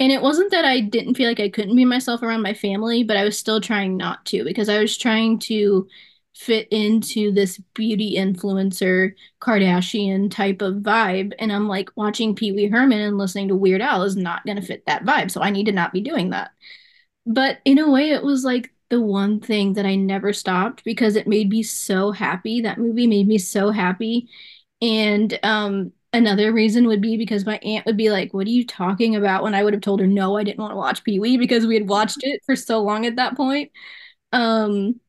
And 0.00 0.12
it 0.12 0.22
wasn't 0.22 0.52
that 0.52 0.64
I 0.64 0.80
didn't 0.80 1.14
feel 1.16 1.28
like 1.28 1.40
I 1.40 1.48
couldn't 1.48 1.76
be 1.76 1.84
myself 1.84 2.22
around 2.22 2.42
my 2.42 2.54
family, 2.54 3.04
but 3.04 3.16
I 3.16 3.24
was 3.24 3.38
still 3.38 3.60
trying 3.60 3.96
not 3.96 4.24
to 4.26 4.44
because 4.44 4.68
I 4.68 4.80
was 4.80 4.96
trying 4.96 5.38
to 5.40 5.88
fit 6.38 6.68
into 6.70 7.32
this 7.32 7.58
beauty 7.74 8.14
influencer 8.16 9.12
Kardashian 9.40 10.30
type 10.30 10.62
of 10.62 10.76
vibe. 10.76 11.32
And 11.40 11.52
I'm 11.52 11.66
like, 11.66 11.90
watching 11.96 12.36
Pee 12.36 12.52
Wee 12.52 12.68
Herman 12.68 13.00
and 13.00 13.18
listening 13.18 13.48
to 13.48 13.56
Weird 13.56 13.80
Al 13.82 14.04
is 14.04 14.16
not 14.16 14.46
going 14.46 14.56
to 14.56 14.62
fit 14.62 14.86
that 14.86 15.04
vibe. 15.04 15.32
So 15.32 15.42
I 15.42 15.50
need 15.50 15.66
to 15.66 15.72
not 15.72 15.92
be 15.92 16.00
doing 16.00 16.30
that. 16.30 16.52
But 17.26 17.58
in 17.64 17.78
a 17.78 17.90
way, 17.90 18.10
it 18.10 18.22
was 18.22 18.44
like 18.44 18.72
the 18.88 19.00
one 19.00 19.40
thing 19.40 19.74
that 19.74 19.84
I 19.84 19.96
never 19.96 20.32
stopped 20.32 20.84
because 20.84 21.16
it 21.16 21.26
made 21.26 21.50
me 21.50 21.62
so 21.62 22.12
happy. 22.12 22.60
That 22.62 22.78
movie 22.78 23.06
made 23.08 23.26
me 23.26 23.38
so 23.38 23.70
happy. 23.70 24.28
And 24.80 25.38
um, 25.42 25.92
another 26.12 26.52
reason 26.52 26.86
would 26.86 27.02
be 27.02 27.16
because 27.16 27.44
my 27.44 27.58
aunt 27.58 27.84
would 27.84 27.96
be 27.96 28.10
like, 28.10 28.32
What 28.32 28.46
are 28.46 28.50
you 28.50 28.64
talking 28.64 29.16
about? 29.16 29.42
When 29.42 29.54
I 29.54 29.64
would 29.64 29.74
have 29.74 29.82
told 29.82 30.00
her, 30.00 30.06
No, 30.06 30.36
I 30.36 30.44
didn't 30.44 30.60
want 30.60 30.72
to 30.72 30.76
watch 30.76 31.02
Pee 31.04 31.18
Wee 31.18 31.36
because 31.36 31.66
we 31.66 31.74
had 31.74 31.88
watched 31.88 32.18
it 32.22 32.40
for 32.46 32.56
so 32.56 32.80
long 32.82 33.06
at 33.06 33.16
that 33.16 33.36
point. 33.36 33.72
Um, 34.32 35.00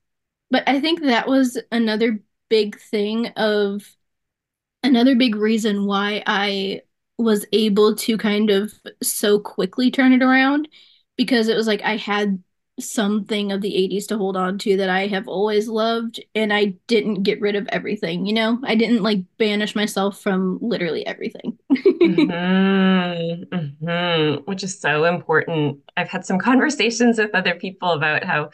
but 0.51 0.63
I 0.67 0.79
think 0.79 1.01
that 1.01 1.27
was 1.27 1.57
another 1.71 2.19
big 2.49 2.79
thing 2.79 3.27
of 3.35 3.83
another 4.83 5.15
big 5.15 5.35
reason 5.35 5.85
why 5.85 6.23
I 6.25 6.81
was 7.17 7.45
able 7.51 7.95
to 7.95 8.17
kind 8.17 8.49
of 8.49 8.73
so 9.03 9.39
quickly 9.39 9.91
turn 9.91 10.13
it 10.13 10.23
around 10.23 10.67
because 11.17 11.47
it 11.49 11.55
was 11.55 11.67
like 11.67 11.81
I 11.81 11.97
had 11.97 12.41
something 12.79 13.51
of 13.51 13.61
the 13.61 13.75
80s 13.75 14.07
to 14.07 14.17
hold 14.17 14.37
on 14.37 14.57
to 14.59 14.77
that 14.77 14.89
I 14.89 15.07
have 15.07 15.27
always 15.27 15.67
loved 15.67 16.23
and 16.33 16.53
I 16.53 16.75
didn't 16.87 17.23
get 17.23 17.41
rid 17.41 17.57
of 17.57 17.67
everything, 17.67 18.25
you 18.25 18.31
know? 18.33 18.57
I 18.63 18.75
didn't 18.75 19.03
like 19.03 19.19
banish 19.37 19.75
myself 19.75 20.21
from 20.21 20.59
literally 20.61 21.05
everything. 21.05 21.57
mm-hmm, 21.73 23.43
mm-hmm, 23.53 24.41
which 24.45 24.63
is 24.63 24.79
so 24.79 25.03
important. 25.05 25.79
I've 25.97 26.09
had 26.09 26.25
some 26.25 26.39
conversations 26.39 27.17
with 27.17 27.35
other 27.35 27.55
people 27.55 27.91
about 27.91 28.23
how 28.23 28.51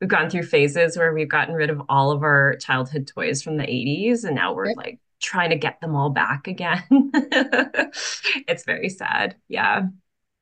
we've 0.00 0.10
gone 0.10 0.30
through 0.30 0.44
phases 0.44 0.96
where 0.96 1.12
we've 1.12 1.28
gotten 1.28 1.54
rid 1.54 1.70
of 1.70 1.82
all 1.88 2.10
of 2.10 2.22
our 2.22 2.56
childhood 2.56 3.06
toys 3.06 3.42
from 3.42 3.56
the 3.56 3.64
80s 3.64 4.24
and 4.24 4.34
now 4.34 4.54
we're 4.54 4.74
like 4.74 4.98
trying 5.20 5.50
to 5.50 5.56
get 5.56 5.80
them 5.80 5.96
all 5.96 6.10
back 6.10 6.46
again. 6.46 6.82
it's 6.90 8.64
very 8.64 8.88
sad. 8.88 9.36
Yeah. 9.48 9.86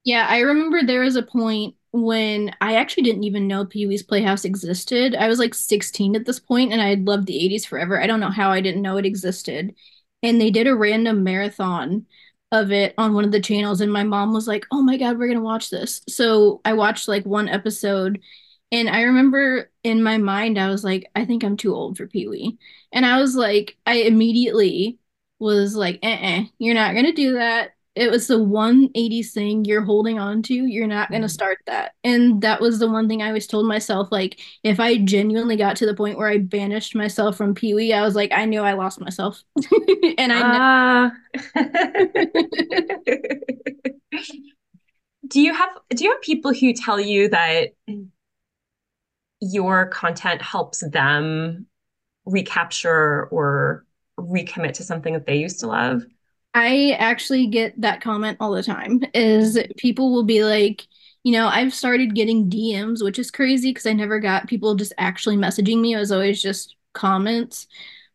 Yeah, 0.05 0.27
I 0.29 0.41
remember 0.41 0.83
there 0.83 1.01
was 1.01 1.17
a 1.17 1.23
point 1.23 1.77
when 1.93 2.55
I 2.61 2.77
actually 2.77 3.05
didn't 3.05 3.25
even 3.25 3.47
know 3.47 3.65
Pee 3.65 3.87
Wee's 3.87 4.03
Playhouse 4.03 4.45
existed. 4.45 5.15
I 5.15 5.29
was 5.29 5.39
like 5.39 5.55
16 5.55 6.17
at 6.17 6.27
this 6.27 6.41
point 6.41 6.73
and 6.73 6.83
I 6.83 6.89
had 6.89 7.07
loved 7.07 7.27
the 7.27 7.39
80s 7.39 7.65
forever. 7.65 8.03
I 8.03 8.07
don't 8.07 8.21
know 8.21 8.31
how 8.31 8.51
I 8.51 8.61
didn't 8.61 8.83
know 8.83 8.97
it 8.97 9.07
existed. 9.07 9.75
And 10.23 10.41
they 10.41 10.51
did 10.51 10.67
a 10.67 10.75
random 10.75 11.23
marathon 11.23 12.07
of 12.53 12.73
it 12.73 12.95
on 12.99 13.15
one 13.15 13.25
of 13.25 13.33
the 13.33 13.41
channels 13.41 13.81
and 13.81 13.93
my 13.93 14.05
mom 14.05 14.33
was 14.33 14.47
like, 14.47 14.65
"Oh 14.71 14.83
my 14.83 14.97
god, 14.97 15.19
we're 15.19 15.27
going 15.27 15.39
to 15.39 15.45
watch 15.45 15.71
this." 15.71 16.03
So 16.09 16.61
I 16.65 16.73
watched 16.75 17.09
like 17.09 17.25
one 17.25 17.49
episode 17.49 18.21
and 18.73 18.89
I 18.89 19.03
remember 19.03 19.71
in 19.83 20.03
my 20.03 20.19
mind, 20.19 20.59
I 20.59 20.69
was 20.69 20.83
like, 20.83 21.11
I 21.15 21.25
think 21.25 21.45
I'm 21.45 21.57
too 21.57 21.75
old 21.75 21.97
for 21.97 22.07
Pee 22.07 22.29
Wee. 22.29 22.59
And 22.93 23.07
I 23.07 23.21
was 23.21 23.37
like, 23.37 23.77
I 23.87 23.99
immediately 23.99 24.99
was 25.39 25.77
like, 25.77 26.01
uh 26.03 26.07
uh-uh, 26.07 26.45
you're 26.59 26.75
not 26.75 26.95
going 26.95 27.07
to 27.07 27.12
do 27.12 27.35
that. 27.35 27.71
It 27.95 28.11
was 28.11 28.27
the 28.27 28.41
180s 28.41 29.31
thing 29.31 29.65
you're 29.65 29.85
holding 29.85 30.19
on 30.19 30.43
to. 30.45 30.55
You're 30.55 30.89
not 30.89 31.11
going 31.11 31.23
to 31.23 31.29
mm-hmm. 31.29 31.33
start 31.33 31.59
that. 31.67 31.93
And 32.03 32.43
that 32.43 32.61
was 32.61 32.81
the 32.81 32.91
one 32.91 33.07
thing 33.07 33.23
I 33.23 33.29
always 33.29 33.47
told 33.47 33.69
myself. 33.69 34.09
Like, 34.11 34.41
if 34.65 34.81
I 34.81 34.99
genuinely 34.99 35.55
got 35.55 35.77
to 35.77 35.87
the 35.87 35.95
point 35.95 36.19
where 36.19 36.29
I 36.29 36.39
banished 36.39 36.97
myself 36.97 37.37
from 37.37 37.55
Pee 37.55 37.75
Wee, 37.75 37.93
I 37.93 38.03
was 38.03 38.17
like, 38.17 38.33
I 38.33 38.47
knew 38.47 38.62
I 38.62 38.73
lost 38.73 39.01
myself. 39.01 39.45
and 40.19 40.33
I. 40.33 41.07
Uh... 41.07 41.11
do 45.29 45.41
you 45.41 45.55
have 45.55 45.71
do 45.91 46.05
you 46.05 46.11
have 46.11 46.21
people 46.23 46.53
who 46.53 46.73
tell 46.73 47.01
you 47.01 47.29
that 47.29 47.73
your 49.53 49.87
content 49.87 50.43
helps 50.43 50.83
them 50.91 51.67
recapture 52.25 53.25
or 53.27 53.85
recommit 54.19 54.73
to 54.75 54.83
something 54.83 55.13
that 55.15 55.27
they 55.27 55.37
used 55.37 55.61
to 55.61 55.67
love? 55.67 56.05
I 56.55 56.97
actually 56.99 57.49
get 57.49 57.81
that 57.81 58.01
comment 58.01 58.39
all 58.41 58.53
the 58.53 58.63
time 58.63 59.03
is 59.13 59.59
people 59.77 60.13
will 60.13 60.23
be 60.25 60.45
like, 60.45 60.87
you 61.25 61.33
know, 61.33 61.49
I've 61.49 61.75
started 61.75 62.15
getting 62.15 62.49
DMs, 62.49 63.03
which 63.03 63.19
is 63.19 63.31
crazy 63.31 63.71
because 63.71 63.87
I 63.87 63.93
never 63.93 64.21
got 64.21 64.47
people 64.47 64.75
just 64.75 64.93
actually 64.99 65.37
messaging 65.37 65.81
me. 65.81 65.95
It 65.95 65.99
was 65.99 66.13
always 66.13 66.41
just 66.41 66.77
comments. 66.93 67.67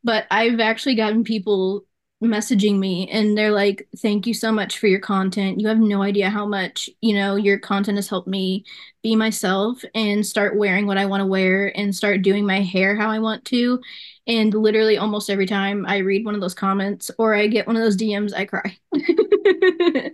But 0.04 0.26
I've 0.32 0.60
actually 0.62 0.96
gotten 0.96 1.24
people 1.24 1.86
messaging 2.22 2.80
me 2.80 3.08
and 3.10 3.38
they're 3.38 3.52
like 3.52 3.88
thank 4.00 4.28
you 4.28 4.34
so 4.34 4.52
much 4.52 4.78
for 4.78 4.88
your 4.88 5.00
content. 5.00 5.60
You 5.60 5.70
have 5.70 5.80
no 5.80 6.02
idea 6.02 6.30
how 6.30 6.46
much 6.46 6.90
you 7.02 7.14
know 7.14 7.36
your 7.38 7.58
content 7.58 7.98
has 7.98 8.10
helped 8.10 8.28
me 8.28 8.66
be 9.04 9.16
myself 9.16 9.82
and 9.96 10.26
start 10.26 10.58
wearing 10.58 10.86
what 10.86 10.98
i 10.98 11.06
want 11.06 11.22
to 11.22 11.26
wear 11.26 11.72
and 11.78 11.96
start 11.96 12.22
doing 12.22 12.46
my 12.46 12.62
hair 12.62 12.96
how 12.96 13.10
i 13.10 13.20
want 13.20 13.46
to. 13.46 13.80
And 14.28 14.54
literally 14.54 14.98
almost 14.98 15.30
every 15.30 15.46
time 15.46 15.86
i 15.88 15.98
read 15.98 16.26
one 16.26 16.36
of 16.36 16.42
those 16.42 16.54
comments 16.54 17.10
or 17.18 17.34
i 17.36 17.48
get 17.48 17.68
one 17.68 17.78
of 17.78 17.82
those 17.84 17.98
dms 17.98 18.34
i 18.36 18.46
cry. 18.46 18.78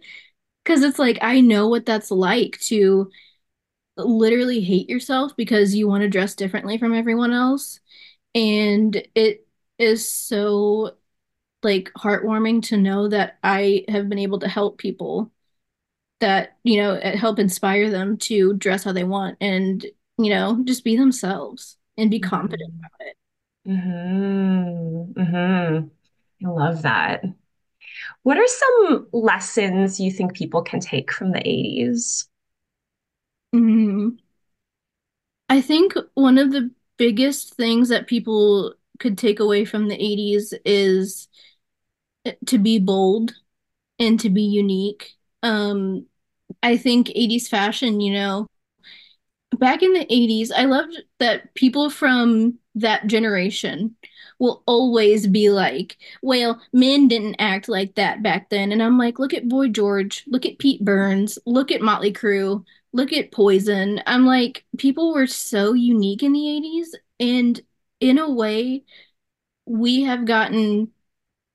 Because 0.64 0.84
it's 0.84 1.00
like 1.00 1.20
i 1.22 1.42
know 1.42 1.68
what 1.68 1.86
that's 1.86 2.12
like 2.12 2.60
to 2.62 3.10
literally 3.98 4.62
hate 4.62 4.90
yourself 4.90 5.36
because 5.38 5.76
you 5.76 5.88
want 5.88 6.02
to 6.02 6.10
dress 6.10 6.36
differently 6.36 6.78
from 6.78 6.94
everyone 6.94 7.32
else. 7.32 7.80
And 8.36 8.96
it 9.16 9.48
is 9.80 10.08
so 10.08 10.96
like 11.66 11.92
heartwarming 11.98 12.64
to 12.68 12.78
know 12.78 13.10
that 13.10 13.38
I 13.44 13.84
have 13.90 14.08
been 14.08 14.20
able 14.20 14.40
to 14.40 14.48
help 14.48 14.78
people 14.78 15.32
that, 16.22 16.58
you 16.64 16.78
know, 16.78 16.98
help 17.00 17.40
inspire 17.40 17.90
them 17.90 18.18
to 18.18 18.54
dress 18.54 18.86
how 18.86 18.94
they 18.94 19.04
want 19.04 19.38
and, 19.42 19.86
you 20.18 20.30
know, 20.30 20.62
just 20.64 20.86
be 20.86 20.96
themselves 20.96 21.78
and 21.98 22.10
be 22.10 22.20
mm-hmm. 22.20 22.30
confident 22.30 22.74
about 22.80 23.08
it. 23.08 23.18
Mm-hmm. 23.68 25.22
Mm-hmm. 25.22 26.48
I 26.48 26.50
love 26.50 26.84
that. 26.84 27.26
What 28.24 28.38
are 28.38 28.48
some 28.48 29.08
lessons 29.12 30.00
you 30.00 30.12
think 30.12 30.34
people 30.34 30.62
can 30.62 30.80
take 30.80 31.12
from 31.12 31.32
the 31.32 31.40
80s? 31.40 32.28
Mm-hmm. 33.54 34.10
I 35.50 35.62
think 35.62 35.94
one 36.14 36.38
of 36.38 36.52
the 36.52 36.72
biggest 36.98 37.56
things 37.56 37.90
that 37.90 38.08
people 38.08 38.76
could 39.00 39.18
take 39.18 39.40
away 39.40 39.66
from 39.66 39.88
the 39.88 39.98
80s 39.98 40.54
is 40.64 41.28
to 42.48 42.58
be 42.58 42.80
bold 42.80 43.34
and 44.00 44.20
to 44.22 44.30
be 44.30 44.44
unique. 44.44 45.14
Um, 45.44 46.08
I 46.64 46.78
think 46.78 47.10
80s 47.16 47.48
fashion, 47.48 48.02
you 48.02 48.14
know, 48.14 48.48
back 49.58 49.84
in 49.84 49.94
the 49.94 50.06
80s, 50.10 50.52
I 50.52 50.66
loved 50.66 51.02
that 51.20 51.54
people 51.56 51.90
from 51.90 52.56
that 52.76 53.08
generation 53.08 53.96
will 54.40 54.64
always 54.66 55.28
be 55.28 55.50
like, 55.50 55.98
well, 56.22 56.62
men 56.74 57.08
didn't 57.08 57.36
act 57.40 57.70
like 57.70 57.96
that 57.96 58.22
back 58.22 58.50
then. 58.50 58.72
And 58.72 58.84
I'm 58.84 58.98
like, 58.98 59.18
look 59.18 59.34
at 59.34 59.48
Boy 59.48 59.70
George, 59.70 60.24
look 60.28 60.46
at 60.46 60.60
Pete 60.60 60.84
Burns, 60.84 61.40
look 61.46 61.72
at 61.72 61.82
Motley 61.82 62.12
Crue, 62.12 62.66
look 62.92 63.14
at 63.14 63.32
Poison. 63.32 64.02
I'm 64.06 64.26
like, 64.26 64.66
people 64.78 65.14
were 65.14 65.28
so 65.28 65.74
unique 65.74 66.22
in 66.22 66.34
the 66.34 66.50
80s. 66.50 66.96
And 67.20 67.62
in 68.02 68.18
a 68.18 68.30
way, 68.30 68.84
we 69.66 70.04
have 70.04 70.26
gotten 70.26 70.92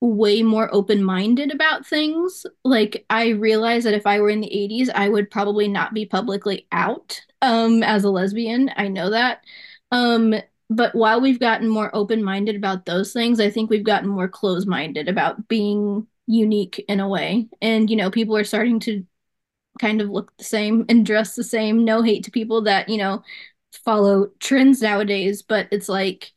way 0.01 0.43
more 0.43 0.73
open-minded 0.75 1.53
about 1.53 1.87
things. 1.87 2.47
Like 2.65 3.05
I 3.11 3.29
realized 3.31 3.87
that 3.87 3.95
if 3.95 4.07
I 4.07 4.21
were 4.21 4.31
in 4.31 4.41
the 4.41 4.55
80s, 4.55 4.89
I 4.91 5.09
would 5.09 5.31
probably 5.31 5.69
not 5.69 5.95
be 5.95 6.07
publicly 6.07 6.67
out 6.73 7.21
um 7.43 7.83
as 7.83 8.05
a 8.05 8.11
lesbian. 8.11 8.71
I 8.77 8.89
know 8.89 9.11
that. 9.11 9.45
Um 9.93 10.35
but 10.73 10.95
while 10.95 11.21
we've 11.21 11.41
gotten 11.41 11.69
more 11.69 11.91
open-minded 11.95 12.55
about 12.57 12.87
those 12.87 13.13
things, 13.13 13.41
I 13.41 13.51
think 13.51 13.71
we've 13.71 13.85
gotten 13.85 14.09
more 14.09 14.29
closed-minded 14.29 15.09
about 15.09 15.49
being 15.49 16.07
unique 16.27 16.85
in 16.89 17.01
a 17.01 17.09
way. 17.09 17.49
And 17.61 17.91
you 17.91 17.97
know, 17.97 18.11
people 18.11 18.37
are 18.37 18.45
starting 18.45 18.81
to 18.81 19.05
kind 19.81 20.01
of 20.01 20.11
look 20.11 20.37
the 20.37 20.45
same 20.45 20.85
and 20.89 21.07
dress 21.07 21.35
the 21.35 21.45
same. 21.45 21.85
No 21.85 22.03
hate 22.03 22.25
to 22.25 22.31
people 22.31 22.63
that, 22.63 22.89
you 22.89 22.99
know, 22.99 23.23
follow 23.85 24.29
trends 24.41 24.83
nowadays, 24.83 25.43
but 25.43 25.69
it's 25.71 25.89
like, 25.89 26.33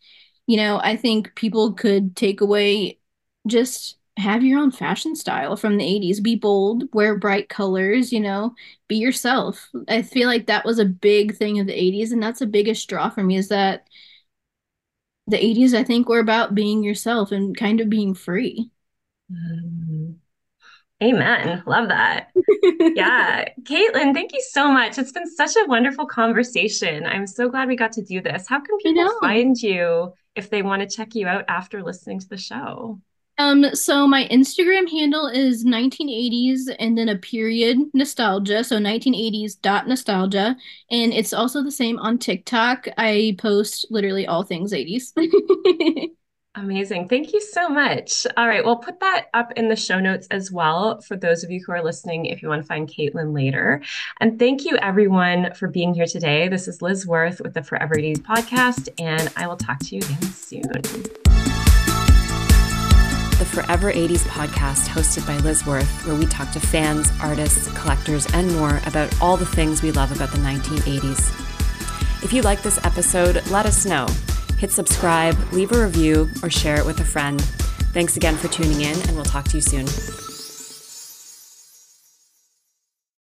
you 0.48 0.58
know, 0.58 0.80
I 0.84 0.96
think 0.98 1.36
people 1.36 1.74
could 1.74 2.16
take 2.16 2.42
away 2.42 3.00
just 3.48 3.98
have 4.18 4.44
your 4.44 4.60
own 4.60 4.72
fashion 4.72 5.16
style 5.16 5.56
from 5.56 5.78
the 5.78 5.86
80s. 5.86 6.20
Be 6.20 6.36
bold, 6.36 6.84
wear 6.94 7.18
bright 7.18 7.50
colors, 7.50 8.14
you 8.14 8.20
know, 8.20 8.54
be 8.88 8.96
yourself. 8.98 9.70
I 9.88 10.02
feel 10.04 10.28
like 10.28 10.48
that 10.48 10.66
was 10.66 10.80
a 10.80 10.86
big 10.86 11.36
thing 11.36 11.60
of 11.60 11.68
the 11.68 11.74
80s, 11.74 12.12
and 12.12 12.22
that's 12.22 12.40
the 12.40 12.46
biggest 12.46 12.88
draw 12.88 13.10
for 13.10 13.24
me 13.24 13.38
is 13.38 13.50
that 13.50 13.88
the 15.28 15.38
80s, 15.38 15.74
I 15.74 15.84
think, 15.84 16.10
were 16.10 16.20
about 16.20 16.54
being 16.54 16.84
yourself 16.84 17.32
and 17.32 17.56
kind 17.56 17.80
of 17.80 17.90
being 17.90 18.14
free. 18.14 18.70
Mm. 19.32 20.16
Amen. 21.02 21.64
Love 21.66 21.90
that. 21.90 22.30
yeah. 22.96 23.46
Katelyn, 23.64 24.14
thank 24.14 24.32
you 24.32 24.42
so 24.52 24.72
much. 24.72 24.98
It's 24.98 25.12
been 25.12 25.30
such 25.30 25.56
a 25.56 25.68
wonderful 25.68 26.06
conversation. 26.06 27.06
I'm 27.06 27.28
so 27.28 27.50
glad 27.50 27.68
we 27.68 27.76
got 27.76 27.92
to 27.94 28.04
do 28.04 28.22
this. 28.22 28.48
How 28.48 28.60
can 28.62 28.78
people 28.78 29.20
find 29.20 29.58
you 29.58 30.14
if 30.36 30.50
they 30.50 30.62
want 30.62 30.82
to 30.82 30.96
check 30.96 31.16
you 31.16 31.28
out 31.28 31.46
after 31.50 31.84
listening 31.84 32.20
to 32.20 32.30
the 32.30 32.38
show? 32.38 33.02
Um, 33.38 33.74
so 33.74 34.08
my 34.08 34.28
Instagram 34.30 34.90
handle 34.90 35.28
is 35.28 35.66
1980s 35.66 36.74
and 36.80 36.98
then 36.98 37.10
a 37.10 37.18
period 37.18 37.78
nostalgia. 37.94 38.64
So 38.64 38.78
1980s 38.78 39.60
dot 39.62 39.88
nostalgia. 39.88 40.56
And 40.92 41.14
it's 41.14 41.34
also 41.34 41.64
the 41.64 41.72
same 41.72 41.98
on 42.00 42.18
TikTok. 42.20 42.88
I 42.98 43.36
post 43.40 43.88
literally 43.90 44.28
all 44.28 44.44
things 44.44 44.72
80s. 44.72 45.14
Amazing. 46.56 47.08
Thank 47.08 47.34
you 47.34 47.42
so 47.42 47.68
much. 47.68 48.28
All 48.38 48.48
right. 48.48 48.64
We'll 48.64 48.76
put 48.76 49.00
that 49.00 49.26
up 49.34 49.52
in 49.54 49.70
the 49.70 49.76
show 49.76 50.00
notes 50.00 50.28
as 50.30 50.52
well 50.52 51.02
for 51.02 51.18
those 51.18 51.44
of 51.44 51.50
you 51.50 51.60
who 51.66 51.72
are 51.72 51.84
listening 51.84 52.28
if 52.28 52.44
you 52.44 52.50
want 52.50 52.62
to 52.62 52.68
find 52.68 52.88
Katelyn 52.88 53.34
later. 53.34 53.82
And 54.20 54.38
thank 54.38 54.64
you, 54.64 54.78
everyone, 54.78 55.52
for 55.56 55.68
being 55.68 55.96
here 55.96 56.06
today. 56.06 56.48
This 56.50 56.68
is 56.68 56.84
Liz 56.84 57.08
Worth 57.08 57.42
with 57.42 57.56
the 57.56 57.64
Forever 57.64 57.96
80s 57.96 58.20
podcast, 58.20 58.90
and 59.00 59.34
I 59.36 59.48
will 59.48 59.58
talk 59.58 59.80
to 59.80 59.96
you 59.96 60.02
again 60.04 60.22
soon. 60.22 61.23
Forever 63.54 63.94
80s 63.94 64.26
podcast, 64.28 64.88
hosted 64.88 65.28
by 65.28 65.38
Liz 65.38 65.64
Worth, 65.64 66.08
where 66.08 66.16
we 66.16 66.26
talk 66.26 66.50
to 66.54 66.60
fans, 66.60 67.12
artists, 67.22 67.72
collectors, 67.74 68.26
and 68.34 68.52
more 68.56 68.82
about 68.88 69.14
all 69.22 69.38
the 69.38 69.46
things 69.46 69.84
we 69.84 69.92
love 69.92 70.12
about 70.12 70.32
the 70.32 70.40
1980s. 70.40 72.24
If 72.24 72.34
you 72.34 72.42
like 72.42 72.64
this 72.64 72.84
episode, 72.84 73.46
let 73.52 73.68
us 73.68 73.86
know 73.86 74.08
hit 74.58 74.72
subscribe, 74.72 75.38
leave 75.52 75.72
a 75.72 75.84
review, 75.84 76.30
or 76.42 76.50
share 76.50 76.78
it 76.80 76.86
with 76.86 77.00
a 77.02 77.06
friend. 77.06 77.42
Thanks 77.92 78.18
again 78.18 78.38
for 78.38 78.48
tuning 78.48 78.82
in, 78.82 79.00
and 79.08 79.16
we'll 79.16 79.26
talk 79.26 79.46
to 79.50 79.58
you 79.58 79.62
soon. 79.62 80.23